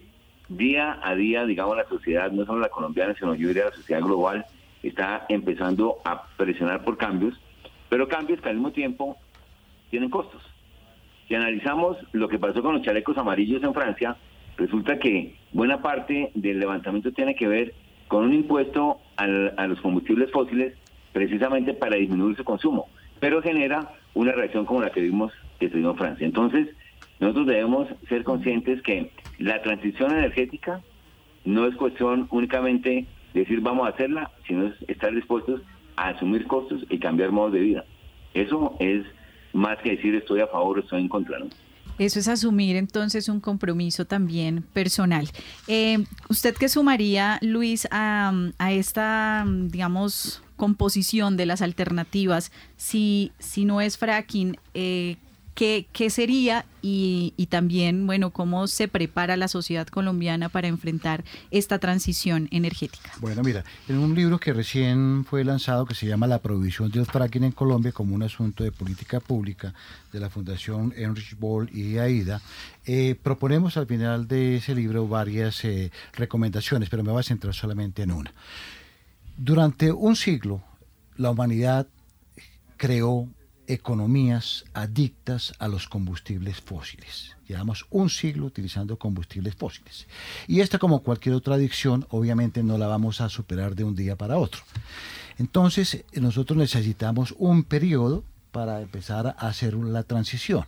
día 0.50 1.00
a 1.02 1.16
día, 1.16 1.46
digamos, 1.46 1.76
la 1.76 1.88
sociedad, 1.88 2.32
no 2.32 2.46
solo 2.46 2.60
la 2.60 2.70
colombiana, 2.70 3.16
sino 3.18 3.36
yo 3.36 3.48
diría 3.48 3.66
la 3.66 3.72
sociedad 3.72 4.02
global, 4.02 4.46
está 4.84 5.26
empezando 5.30 5.98
a 6.06 6.24
presionar 6.38 6.84
por 6.84 6.98
cambios, 6.98 7.40
pero 7.90 8.08
cambios 8.08 8.40
que 8.42 8.50
al 8.50 8.56
mismo 8.56 8.72
tiempo 8.72 9.18
tienen 9.96 10.10
costos. 10.10 10.42
Si 11.26 11.36
analizamos 11.36 11.96
lo 12.12 12.28
que 12.28 12.38
pasó 12.38 12.62
con 12.62 12.74
los 12.74 12.82
chalecos 12.82 13.18
amarillos 13.18 13.64
en 13.64 13.74
Francia, 13.74 14.18
resulta 14.58 15.00
que 15.00 15.36
buena 15.54 15.82
parte 15.82 16.32
del 16.34 16.60
levantamiento 16.60 17.14
tiene 17.14 17.34
que 17.34 17.48
ver 17.48 17.74
con 18.10 18.26
un 18.26 18.34
impuesto 18.34 19.00
a 19.16 19.68
los 19.68 19.80
combustibles 19.80 20.30
fósiles 20.32 20.74
precisamente 21.14 21.74
para 21.74 21.96
disminuir 21.96 22.36
su 22.36 22.44
consumo. 22.44 22.90
pero 23.22 23.42
genera 23.42 23.90
una 24.14 24.34
reacción 24.34 24.66
como 24.66 24.82
la 24.82 24.90
que 24.90 25.00
vimos 25.00 25.32
que 25.60 25.70
tuvimos 25.70 25.94
en 25.94 25.98
Francia. 25.98 26.26
Entonces, 26.26 26.68
nosotros 27.22 27.48
debemos 27.48 27.88
ser 28.10 28.26
conscientes 28.26 28.82
que 28.82 29.10
la 29.40 29.62
transición 29.62 30.12
energética 30.12 30.82
no 31.46 31.66
es 31.66 31.76
cuestión 31.76 32.28
únicamente 32.32 33.06
de 33.34 33.40
decir 33.40 33.62
vamos 33.62 33.88
a 33.88 33.92
hacerla, 33.92 34.32
sino 34.46 34.68
es 34.68 34.74
estar 34.90 35.16
dispuestos 35.16 35.62
a 35.96 36.10
asumir 36.10 36.46
costos 36.48 36.86
y 36.90 37.00
cambiar 37.00 37.32
modos 37.32 37.54
de 37.54 37.62
vida. 37.62 37.86
Eso 38.34 38.76
es 38.80 39.06
más 39.56 39.78
que 39.82 39.92
decir 39.92 40.14
estoy 40.16 40.42
a 40.42 40.48
favor 40.48 40.78
o 40.78 40.82
estoy 40.82 41.02
en 41.02 41.10
contra. 41.10 41.40
¿no? 41.40 41.48
Eso 41.98 42.20
es 42.20 42.28
asumir 42.28 42.76
entonces 42.76 43.30
un 43.30 43.40
compromiso 43.40 44.06
también 44.06 44.64
personal. 44.74 45.30
Eh, 45.68 46.04
¿Usted 46.30 46.56
qué 46.56 46.68
sumaría, 46.68 47.40
Luis, 47.42 47.88
a, 47.90 48.34
a, 48.58 48.72
esta, 48.74 49.46
digamos, 49.48 50.44
composición 50.58 51.38
de 51.38 51.46
las 51.46 51.62
alternativas? 51.62 52.52
Si, 52.76 53.32
si 53.40 53.64
no 53.64 53.80
es 53.80 53.98
fracking, 53.98 54.58
eh, 54.74 55.16
¿Qué, 55.56 55.88
¿Qué, 55.94 56.10
sería 56.10 56.66
y, 56.82 57.32
también, 57.50 58.06
bueno, 58.06 58.32
cómo 58.32 58.68
se 58.68 58.90
prepara 58.90 59.38
la 59.38 59.48
sociedad 59.48 59.88
colombiana 59.88 60.50
para 60.50 60.68
enfrentar 60.68 61.24
esta 61.50 61.80
transición 61.80 62.50
energética? 62.52 63.10
Bueno, 63.20 63.42
mira, 63.42 63.64
en 63.88 63.98
un 63.98 64.14
libro 64.14 64.38
que 64.38 64.52
recién 64.52 65.26
fue 65.26 65.46
lanzado 65.46 65.86
que 65.86 65.96
se 65.96 66.06
llama 66.06 66.28
La 66.28 66.40
prohibición 66.40 66.92
del 66.92 67.06
fracking 67.06 67.46
en 67.46 67.54
Colombia 67.54 67.94
como 67.94 68.14
un 68.14 68.24
asunto 68.24 68.66
de 68.66 68.74
política 68.74 69.22
pública 69.22 69.74
de 70.12 70.20
la 70.20 70.30
Fundación 70.30 70.94
Enrich 70.96 71.38
Boll 71.40 71.70
y 71.74 71.98
AIDA, 71.98 72.42
eh, 72.86 73.16
proponemos 73.24 73.78
al 73.78 73.88
final 73.88 74.28
de 74.28 74.58
ese 74.58 74.76
libro 74.76 75.08
varias 75.08 75.64
eh, 75.64 75.90
recomendaciones, 76.14 76.90
pero 76.90 77.02
me 77.02 77.12
voy 77.12 77.22
a 77.22 77.24
centrar 77.24 77.54
solamente 77.54 78.04
en 78.04 78.12
una. 78.12 78.34
Durante 79.38 79.92
un 79.92 80.18
siglo, 80.18 80.62
la 81.18 81.32
humanidad 81.32 81.88
creó 82.78 83.30
economías 83.68 84.66
adictas 84.74 85.54
a 85.60 85.68
los 85.68 85.88
combustibles 85.88 86.62
fósiles. 86.62 87.36
Llevamos 87.48 87.86
un 87.90 88.10
siglo 88.10 88.46
utilizando 88.46 88.98
combustibles 88.98 89.56
fósiles. 89.56 90.08
Y 90.48 90.62
esta, 90.62 90.80
como 90.80 91.04
cualquier 91.04 91.36
otra 91.36 91.56
adicción, 91.56 92.06
obviamente 92.10 92.64
no 92.64 92.78
la 92.78 92.88
vamos 92.88 93.22
a 93.22 93.30
superar 93.30 93.76
de 93.76 93.84
un 93.84 93.96
día 93.96 94.16
para 94.16 94.38
otro. 94.38 94.62
Entonces, 95.38 96.04
nosotros 96.14 96.58
necesitamos 96.58 97.34
un 97.38 97.64
periodo 97.64 98.24
para 98.52 98.82
empezar 98.82 99.28
a 99.28 99.48
hacer 99.48 99.74
la 99.74 100.04
transición. 100.04 100.66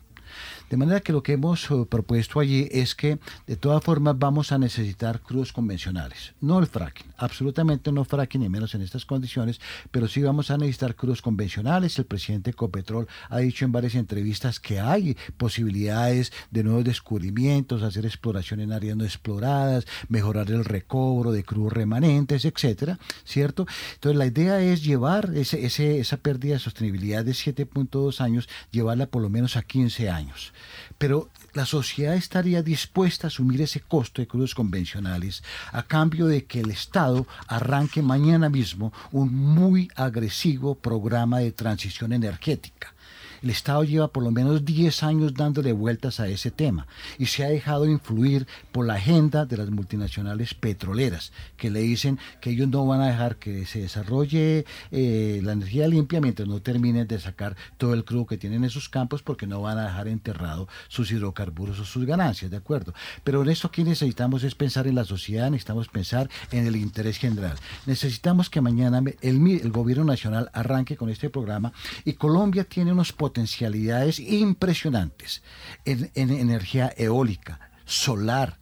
De 0.70 0.76
manera 0.76 1.00
que 1.00 1.14
lo 1.14 1.24
que 1.24 1.32
hemos 1.32 1.72
uh, 1.72 1.88
propuesto 1.88 2.42
allí 2.42 2.68
es 2.72 2.94
que 2.94 3.20
de 3.46 3.56
todas 3.56 3.82
formas 3.82 4.20
vamos 4.20 4.52
a 4.52 4.58
necesitar 4.58 5.22
crudos 5.22 5.54
convencionales, 5.54 6.34
no 6.42 6.60
el 6.60 6.68
fracking, 6.68 7.08
absolutamente 7.16 7.90
no 7.94 8.04
fracking 8.04 8.42
ni 8.42 8.50
menos 8.50 8.76
en 8.76 8.82
estas 8.82 9.06
condiciones, 9.06 9.62
pero 9.92 10.10
sí 10.10 10.22
vamos 10.22 10.52
a 10.52 10.58
necesitar 10.58 10.96
crudos 10.96 11.22
convencionales. 11.22 11.98
El 11.98 12.06
presidente 12.06 12.52
Copetrol 12.52 13.08
ha 13.30 13.38
dicho 13.38 13.64
en 13.64 13.72
varias 13.72 13.96
entrevistas 13.96 14.60
que 14.60 14.82
hay 14.82 15.16
posibilidades 15.38 16.34
de 16.52 16.66
nuevos 16.66 16.84
descubrimientos, 16.84 17.82
hacer 17.82 18.06
exploración 18.06 18.60
en 18.60 18.74
áreas 18.74 18.98
no 18.98 19.06
exploradas, 19.06 19.86
mejorar 20.10 20.52
el 20.52 20.66
recobro 20.66 21.32
de 21.32 21.46
crudos 21.46 21.72
remanentes, 21.72 22.44
etcétera, 22.44 23.00
¿cierto? 23.24 23.68
Entonces 23.94 24.18
la 24.18 24.26
idea 24.26 24.60
es 24.60 24.84
llevar 24.84 25.32
ese, 25.34 25.66
ese, 25.66 26.00
esa 26.00 26.18
pérdida 26.18 26.56
de 26.56 26.60
sostenibilidad 26.60 27.24
de 27.24 27.32
7.2 27.32 28.20
años, 28.20 28.50
llevarla 28.72 29.06
por 29.06 29.22
lo 29.22 29.30
menos 29.30 29.56
a 29.56 29.62
15 29.62 30.10
años 30.10 30.52
pero 30.98 31.30
la 31.54 31.66
sociedad 31.66 32.16
estaría 32.16 32.62
dispuesta 32.62 33.28
a 33.28 33.30
asumir 33.30 33.62
ese 33.62 33.82
costo 33.82 34.22
de 34.22 34.28
crudos 34.28 34.56
convencionales 34.56 35.44
a 35.72 35.84
cambio 35.84 36.28
de 36.28 36.46
que 36.46 36.62
el 36.62 36.72
Estado 36.72 37.26
arranque 37.48 38.02
mañana 38.02 38.50
mismo 38.50 38.94
un 39.12 39.34
muy 39.34 39.90
agresivo 39.96 40.76
programa 40.76 41.40
de 41.40 41.52
transición 41.52 42.14
energética. 42.14 42.94
El 43.42 43.50
Estado 43.50 43.84
lleva 43.84 44.08
por 44.10 44.24
lo 44.24 44.32
menos 44.32 44.66
10 44.66 45.04
años 45.04 45.34
dándole 45.34 45.74
vueltas 45.74 46.20
a 46.20 46.28
ese 46.28 46.52
tema 46.52 46.88
y 47.18 47.28
se 47.28 47.44
ha 47.44 47.50
dejado 47.50 47.86
influir 47.86 48.48
por 48.72 48.86
la 48.86 48.96
agenda 48.96 49.46
de 49.46 49.58
las 49.58 49.70
multinacionales 49.70 50.54
petroleras, 50.54 51.32
que 51.56 51.70
le 51.70 51.82
dicen 51.82 52.20
que 52.42 52.52
ellos 52.52 52.68
no 52.68 52.86
van 52.86 53.02
a 53.02 53.08
dejar 53.08 53.38
que 53.38 53.66
se 53.66 53.82
desarrolle 53.82 54.66
eh, 54.92 55.42
la 55.44 55.54
energía 55.54 55.88
limpia 55.88 56.22
mientras 56.22 56.48
no 56.48 56.62
terminen 56.62 57.08
de 57.08 57.20
sacar 57.20 57.56
todo 57.78 57.94
el 57.94 58.06
crudo 58.06 58.26
que 58.26 58.38
tienen 58.38 58.64
en 58.64 58.70
sus 58.70 58.90
campos 58.90 59.22
porque 59.22 59.48
no 59.48 59.62
van 59.62 59.78
a 59.78 59.86
dejar 59.86 60.08
enterrado 60.08 60.68
sus 60.88 61.12
hidrocarburos 61.12 61.80
o 61.80 61.86
sus 61.86 62.06
ganancias, 62.06 62.52
¿de 62.52 62.58
acuerdo? 62.58 62.94
Pero 63.24 63.42
en 63.42 63.50
esto 63.50 63.72
que 63.72 63.84
necesitamos 63.84 64.44
es 64.44 64.56
pensar 64.56 64.88
en 64.88 64.96
la 64.96 65.06
sociedad, 65.06 65.50
necesitamos 65.50 65.88
pensar 65.88 66.30
en 66.52 66.66
el 66.66 66.76
interés 66.76 67.18
general. 67.18 67.58
Necesitamos 67.86 68.50
que 68.50 68.62
mañana 68.62 69.02
el, 69.22 69.48
el 69.48 69.72
gobierno 69.72 70.06
nacional 70.06 70.50
arranque 70.54 70.98
con 70.98 71.10
este 71.10 71.30
programa 71.30 71.74
y 72.06 72.14
Colombia 72.14 72.64
tiene 72.64 72.92
unos 72.92 73.14
potencialidades 73.28 74.22
impresionantes 74.22 75.42
en, 75.84 76.10
en 76.16 76.30
energía 76.30 76.94
eólica, 76.96 77.60
solar, 77.86 78.58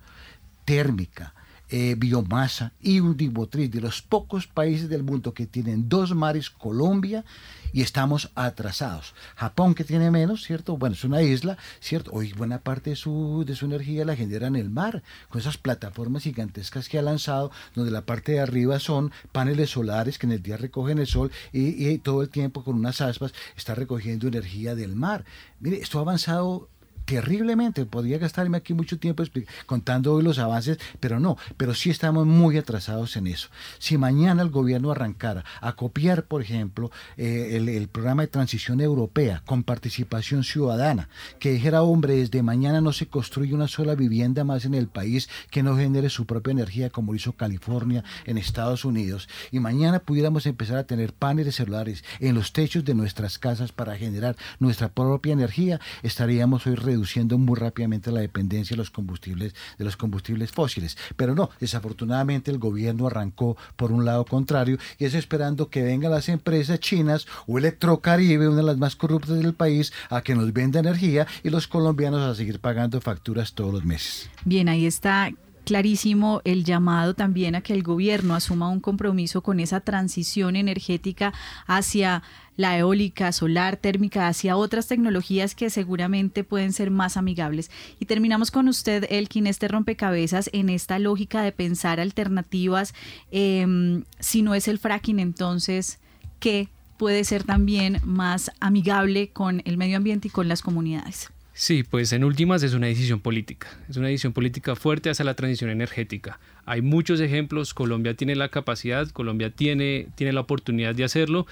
térmica, 0.66 1.35
eh, 1.70 1.95
biomasa 1.97 2.74
y 2.82 2.99
un 2.99 3.18
motriz 3.34 3.72
de 3.72 3.82
los 3.82 4.01
pocos 4.01 4.47
países 4.47 4.89
del 4.89 5.03
mundo 5.03 5.34
que 5.34 5.47
tienen 5.47 5.89
dos 5.89 6.13
mares, 6.13 6.49
Colombia, 6.49 7.26
y 7.74 7.82
estamos 7.82 8.32
atrasados. 8.36 9.13
Japón 9.36 9.76
que 9.76 9.84
tiene 9.84 10.09
menos, 10.11 10.43
¿cierto? 10.43 10.78
Bueno, 10.78 10.95
es 10.95 11.03
una 11.03 11.22
isla, 11.22 11.57
¿cierto? 11.82 12.11
Hoy 12.13 12.32
buena 12.34 12.59
parte 12.59 12.91
de 12.91 12.95
su, 12.95 13.43
de 13.45 13.55
su 13.55 13.66
energía 13.66 14.05
la 14.05 14.16
genera 14.16 14.47
en 14.47 14.55
el 14.55 14.70
mar, 14.70 15.03
con 15.30 15.41
esas 15.41 15.57
plataformas 15.57 16.24
gigantescas 16.24 16.88
que 16.88 16.99
ha 16.99 17.01
lanzado, 17.01 17.51
donde 17.74 17.91
la 17.91 18.05
parte 18.05 18.34
de 18.34 18.39
arriba 18.39 18.80
son 18.80 19.11
paneles 19.32 19.72
solares 19.72 20.18
que 20.18 20.26
en 20.26 20.34
el 20.34 20.41
día 20.41 20.57
recogen 20.57 20.99
el 20.99 21.07
sol 21.07 21.32
y, 21.51 21.88
y 21.89 21.97
todo 21.97 22.22
el 22.22 22.30
tiempo 22.30 22.63
con 22.63 22.76
unas 22.76 23.01
aspas 23.01 23.34
está 23.57 23.76
recogiendo 23.76 24.28
energía 24.28 24.76
del 24.76 24.95
mar. 24.95 25.26
Mire, 25.59 25.78
esto 25.78 25.99
ha 25.99 26.01
avanzado 26.01 26.70
terriblemente. 27.06 27.86
Podría 27.86 28.18
gastarme 28.18 28.58
aquí 28.58 28.74
mucho 28.74 28.98
tiempo 28.98 29.24
contando 29.66 30.14
hoy 30.14 30.24
los 30.24 30.39
avances, 30.39 30.80
pero 31.00 31.20
no, 31.20 31.38
pero 31.58 31.74
sí 31.74 31.89
estamos 31.89 32.26
muy 32.26 32.58
atrasados 32.58 33.16
en 33.16 33.28
eso. 33.28 33.50
Si 33.80 33.98
mañana 33.98 34.41
el 34.41 34.50
gobierno 34.50 34.91
arrancara 34.91 35.46
a 35.62 35.74
copiar, 35.74 36.24
por 36.24 36.41
ejemplo, 36.41 36.91
eh, 37.18 37.52
el, 37.54 37.70
el, 37.70 37.88
programa 37.88 38.24
de 38.24 38.28
transición 38.28 38.82
europea 38.82 39.41
con 39.46 39.64
participación 39.64 40.43
ciudadana, 40.43 41.10
que 41.39 41.52
dijera, 41.52 41.84
hombre, 41.84 42.16
desde 42.16 42.43
mañana 42.43 42.82
no 42.82 42.91
se 42.91 43.08
construye 43.08 43.54
una 43.54 43.68
sola 43.68 43.96
vivienda 43.96 44.43
más 44.43 44.66
en 44.66 44.74
el 44.74 44.88
país 44.88 45.30
que 45.52 45.64
no 45.64 45.78
genere 45.78 46.10
su 46.10 46.26
propia 46.26 46.52
energía, 46.52 46.89
como 46.89 47.16
hizo 47.16 47.34
California 47.34 48.04
en 48.26 48.38
Estados 48.38 48.86
Unidos, 48.86 49.30
y 49.52 49.60
mañana 49.60 50.00
pudiéramos 50.00 50.46
empezar 50.46 50.78
a 50.78 50.86
tener 50.86 51.14
paneles 51.14 51.56
celulares 51.56 52.04
en 52.20 52.36
los 52.36 52.54
techos 52.54 52.84
de 52.84 52.96
nuestras 52.96 53.39
casas 53.39 53.72
para 53.72 53.98
generar 53.98 54.36
nuestra 54.60 54.89
propia 54.89 55.34
energía, 55.34 55.80
estaríamos 56.04 56.66
hoy 56.68 56.76
reduciendo 56.86 57.38
muy 57.38 57.58
rápidamente 57.58 58.12
la 58.12 58.22
dependencia 58.22 58.76
de 58.76 58.78
los 58.78 58.90
combustibles 58.90 59.54
de 59.78 59.86
los 59.86 59.98
combustibles 59.98 60.52
fósiles. 60.52 60.98
Pero 61.16 61.36
no, 61.36 61.50
desafortunadamente 61.60 62.52
el 62.52 62.60
gobierno 62.60 63.08
arrancó 63.08 63.58
por 63.76 63.92
un 63.92 64.06
lado 64.06 64.26
contrario 64.26 64.78
y 64.98 65.06
es 65.06 65.14
esperando 65.14 65.70
que 65.70 65.84
vengan 65.84 66.12
las 66.12 66.30
empresas 66.30 66.80
chinas 66.80 67.28
o 67.48 67.58
Electrocaribe, 67.58 68.48
una 68.48 68.58
de 68.58 68.64
las 68.64 68.78
más 68.78 68.96
corruptas 68.96 69.38
del 69.38 69.54
país, 69.54 69.94
a 70.10 70.22
que 70.22 70.36
nos 70.36 70.54
venda 70.54 70.80
energía 70.80 71.28
y 71.44 71.50
los 71.50 71.68
colombianos 71.68 72.22
a 72.22 72.36
seguir 72.36 72.60
pagando 72.60 73.02
facturas 73.02 73.54
todos 73.54 73.74
los 73.74 73.86
meses. 73.86 74.30
Bien, 74.46 74.70
ahí 74.70 74.86
está 74.86 75.32
clarísimo 75.66 76.41
el 76.45 76.63
llamado 76.63 77.13
también 77.13 77.55
a 77.55 77.61
que 77.61 77.74
el 77.74 77.84
gobierno 77.84 78.36
asuma 78.36 78.70
un 78.70 78.80
compromiso 78.80 79.41
con 79.41 79.59
esa 79.59 79.82
transición 79.82 80.55
energética 80.55 81.34
hacia 81.68 82.24
la 82.55 82.78
eólica, 82.78 83.34
solar, 83.34 83.76
térmica, 83.76 84.30
hacia 84.30 84.55
otras 84.55 84.88
tecnologías 84.88 85.55
que 85.55 85.70
seguramente 85.70 86.45
pueden 86.45 86.72
ser 86.72 86.91
más 86.91 87.18
amigables. 87.18 87.70
Y 87.99 88.05
terminamos 88.05 88.49
con 88.51 88.70
usted, 88.70 89.05
Elkin, 89.09 89.47
este 89.47 89.68
rompecabezas 89.68 90.49
en 90.53 90.70
esta 90.70 90.97
lógica 90.99 91.41
de 91.41 91.51
pensar 91.51 91.99
alternativas. 91.99 92.93
Eh, 93.32 94.01
si 94.20 94.41
no 94.41 94.55
es 94.55 94.70
el 94.70 94.80
fracking, 94.80 95.20
entonces, 95.20 95.99
¿qué 96.39 96.70
puede 96.97 97.26
ser 97.26 97.43
también 97.43 97.99
más 98.05 98.51
amigable 98.61 99.30
con 99.30 99.61
el 99.66 99.76
medio 99.76 99.97
ambiente 99.97 100.30
y 100.30 100.32
con 100.32 100.47
las 100.47 100.61
comunidades? 100.61 101.30
Sí, 101.58 101.84
pues 101.84 102.12
en 102.12 102.26
últimas 102.26 102.64
es 102.64 102.74
una 102.74 102.88
decisión 102.88 103.22
política, 103.22 103.70
es 103.89 103.95
una 103.95 104.08
decisión 104.08 104.34
política 104.34 104.76
fuerte 104.76 105.10
hacia 105.10 105.24
la 105.24 105.36
transición 105.36 105.70
energética. 105.70 106.38
Hay 106.66 106.82
muchos 106.82 107.22
ejemplos, 107.22 107.74
Colombia 107.74 108.14
tiene 108.14 108.36
la 108.36 108.49
capacidad, 108.49 109.10
Colombia 109.12 109.51
tiene, 109.51 110.10
tiene 110.16 110.34
la 110.34 110.41
oportunidad 110.41 110.93
de 110.95 111.06
hacerlo 111.06 111.47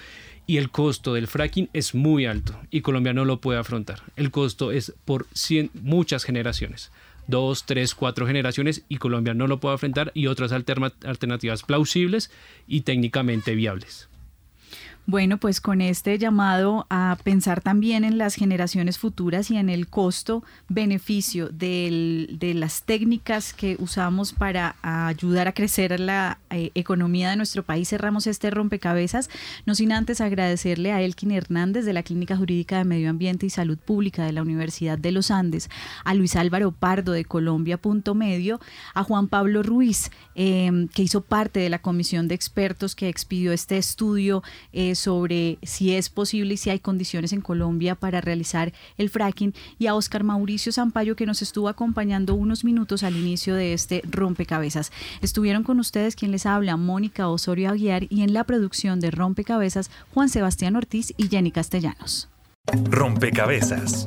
y 0.45 0.57
el 0.57 0.71
costo 0.71 1.13
del 1.13 1.27
fracking 1.27 1.69
es 1.71 1.95
muy 1.95 2.25
alto 2.25 2.59
y 2.69 2.81
Colombia 2.81 3.13
no 3.13 3.23
lo 3.23 3.39
puede 3.39 3.59
afrontar. 3.59 4.01
El 4.17 4.29
costo 4.29 4.73
es 4.73 4.93
por 5.05 5.25
cien, 5.31 5.69
muchas 5.73 6.25
generaciones, 6.25 6.91
dos, 7.27 7.65
tres, 7.65 7.95
cuatro 7.95 8.27
generaciones 8.27 8.83
y 8.89 8.97
Colombia 8.97 9.33
no 9.33 9.47
lo 9.47 9.61
puede 9.61 9.75
afrontar 9.75 10.11
y 10.13 10.27
otras 10.27 10.51
alternativas 10.51 11.63
plausibles 11.63 12.29
y 12.67 12.81
técnicamente 12.81 13.55
viables. 13.55 14.09
Bueno, 15.05 15.37
pues 15.37 15.59
con 15.59 15.81
este 15.81 16.17
llamado 16.17 16.87
a 16.89 17.17
pensar 17.25 17.59
también 17.59 18.05
en 18.05 18.17
las 18.17 18.35
generaciones 18.35 18.97
futuras 18.97 19.51
y 19.51 19.57
en 19.57 19.69
el 19.69 19.89
costo-beneficio 19.89 21.49
de 21.49 22.53
las 22.55 22.83
técnicas 22.83 23.53
que 23.53 23.75
usamos 23.79 24.31
para 24.31 24.77
ayudar 24.81 25.49
a 25.49 25.53
crecer 25.53 25.99
la 25.99 26.39
eh, 26.49 26.71
economía 26.73 27.29
de 27.29 27.35
nuestro 27.35 27.63
país, 27.63 27.89
cerramos 27.89 28.27
este 28.27 28.49
rompecabezas. 28.49 29.29
No 29.65 29.75
sin 29.75 29.91
antes 29.91 30.21
agradecerle 30.21 30.93
a 30.93 31.01
Elkin 31.01 31.31
Hernández 31.31 31.83
de 31.83 31.91
la 31.91 32.03
Clínica 32.03 32.37
Jurídica 32.37 32.77
de 32.77 32.85
Medio 32.85 33.09
Ambiente 33.09 33.45
y 33.45 33.49
Salud 33.49 33.77
Pública 33.77 34.23
de 34.25 34.31
la 34.31 34.41
Universidad 34.41 34.97
de 34.97 35.11
los 35.11 35.31
Andes, 35.31 35.69
a 36.05 36.13
Luis 36.13 36.37
Álvaro 36.37 36.71
Pardo 36.71 37.11
de 37.11 37.25
Colombia 37.25 37.77
Punto 37.77 38.15
Medio, 38.15 38.61
a 38.93 39.03
Juan 39.03 39.27
Pablo 39.27 39.63
Ruiz, 39.63 40.11
em, 40.35 40.87
que 40.87 41.03
hizo 41.03 41.19
parte 41.19 41.59
de 41.59 41.69
la 41.69 41.79
comisión 41.79 42.29
de 42.29 42.35
expertos 42.35 42.95
que 42.95 43.09
expidió 43.09 43.51
este 43.51 43.77
estudio. 43.77 44.43
Eh, 44.93 44.95
sobre 44.95 45.57
si 45.63 45.95
es 45.95 46.09
posible 46.09 46.53
y 46.53 46.57
si 46.57 46.69
hay 46.69 46.79
condiciones 46.79 47.33
en 47.33 47.41
Colombia 47.41 47.95
para 47.95 48.21
realizar 48.21 48.73
el 48.97 49.09
fracking 49.09 49.53
y 49.79 49.87
a 49.87 49.95
Oscar 49.95 50.23
Mauricio 50.23 50.71
Zampayo 50.71 51.15
que 51.15 51.25
nos 51.25 51.41
estuvo 51.41 51.67
acompañando 51.67 52.35
unos 52.35 52.63
minutos 52.63 53.03
al 53.03 53.17
inicio 53.17 53.55
de 53.55 53.73
este 53.73 54.01
rompecabezas. 54.09 54.91
Estuvieron 55.21 55.63
con 55.63 55.79
ustedes 55.79 56.15
quien 56.15 56.31
les 56.31 56.45
habla, 56.45 56.77
Mónica 56.77 57.27
Osorio 57.27 57.71
Aguiar 57.71 58.05
y 58.09 58.21
en 58.21 58.33
la 58.33 58.43
producción 58.43 58.99
de 58.99 59.11
Rompecabezas, 59.11 59.89
Juan 60.13 60.29
Sebastián 60.29 60.75
Ortiz 60.75 61.13
y 61.17 61.27
Jenny 61.27 61.51
Castellanos. 61.51 62.29
Rompecabezas, 62.89 64.05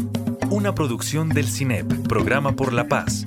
una 0.50 0.74
producción 0.74 1.28
del 1.28 1.46
CINEP, 1.46 2.08
Programa 2.08 2.56
por 2.56 2.72
la 2.72 2.88
Paz, 2.88 3.26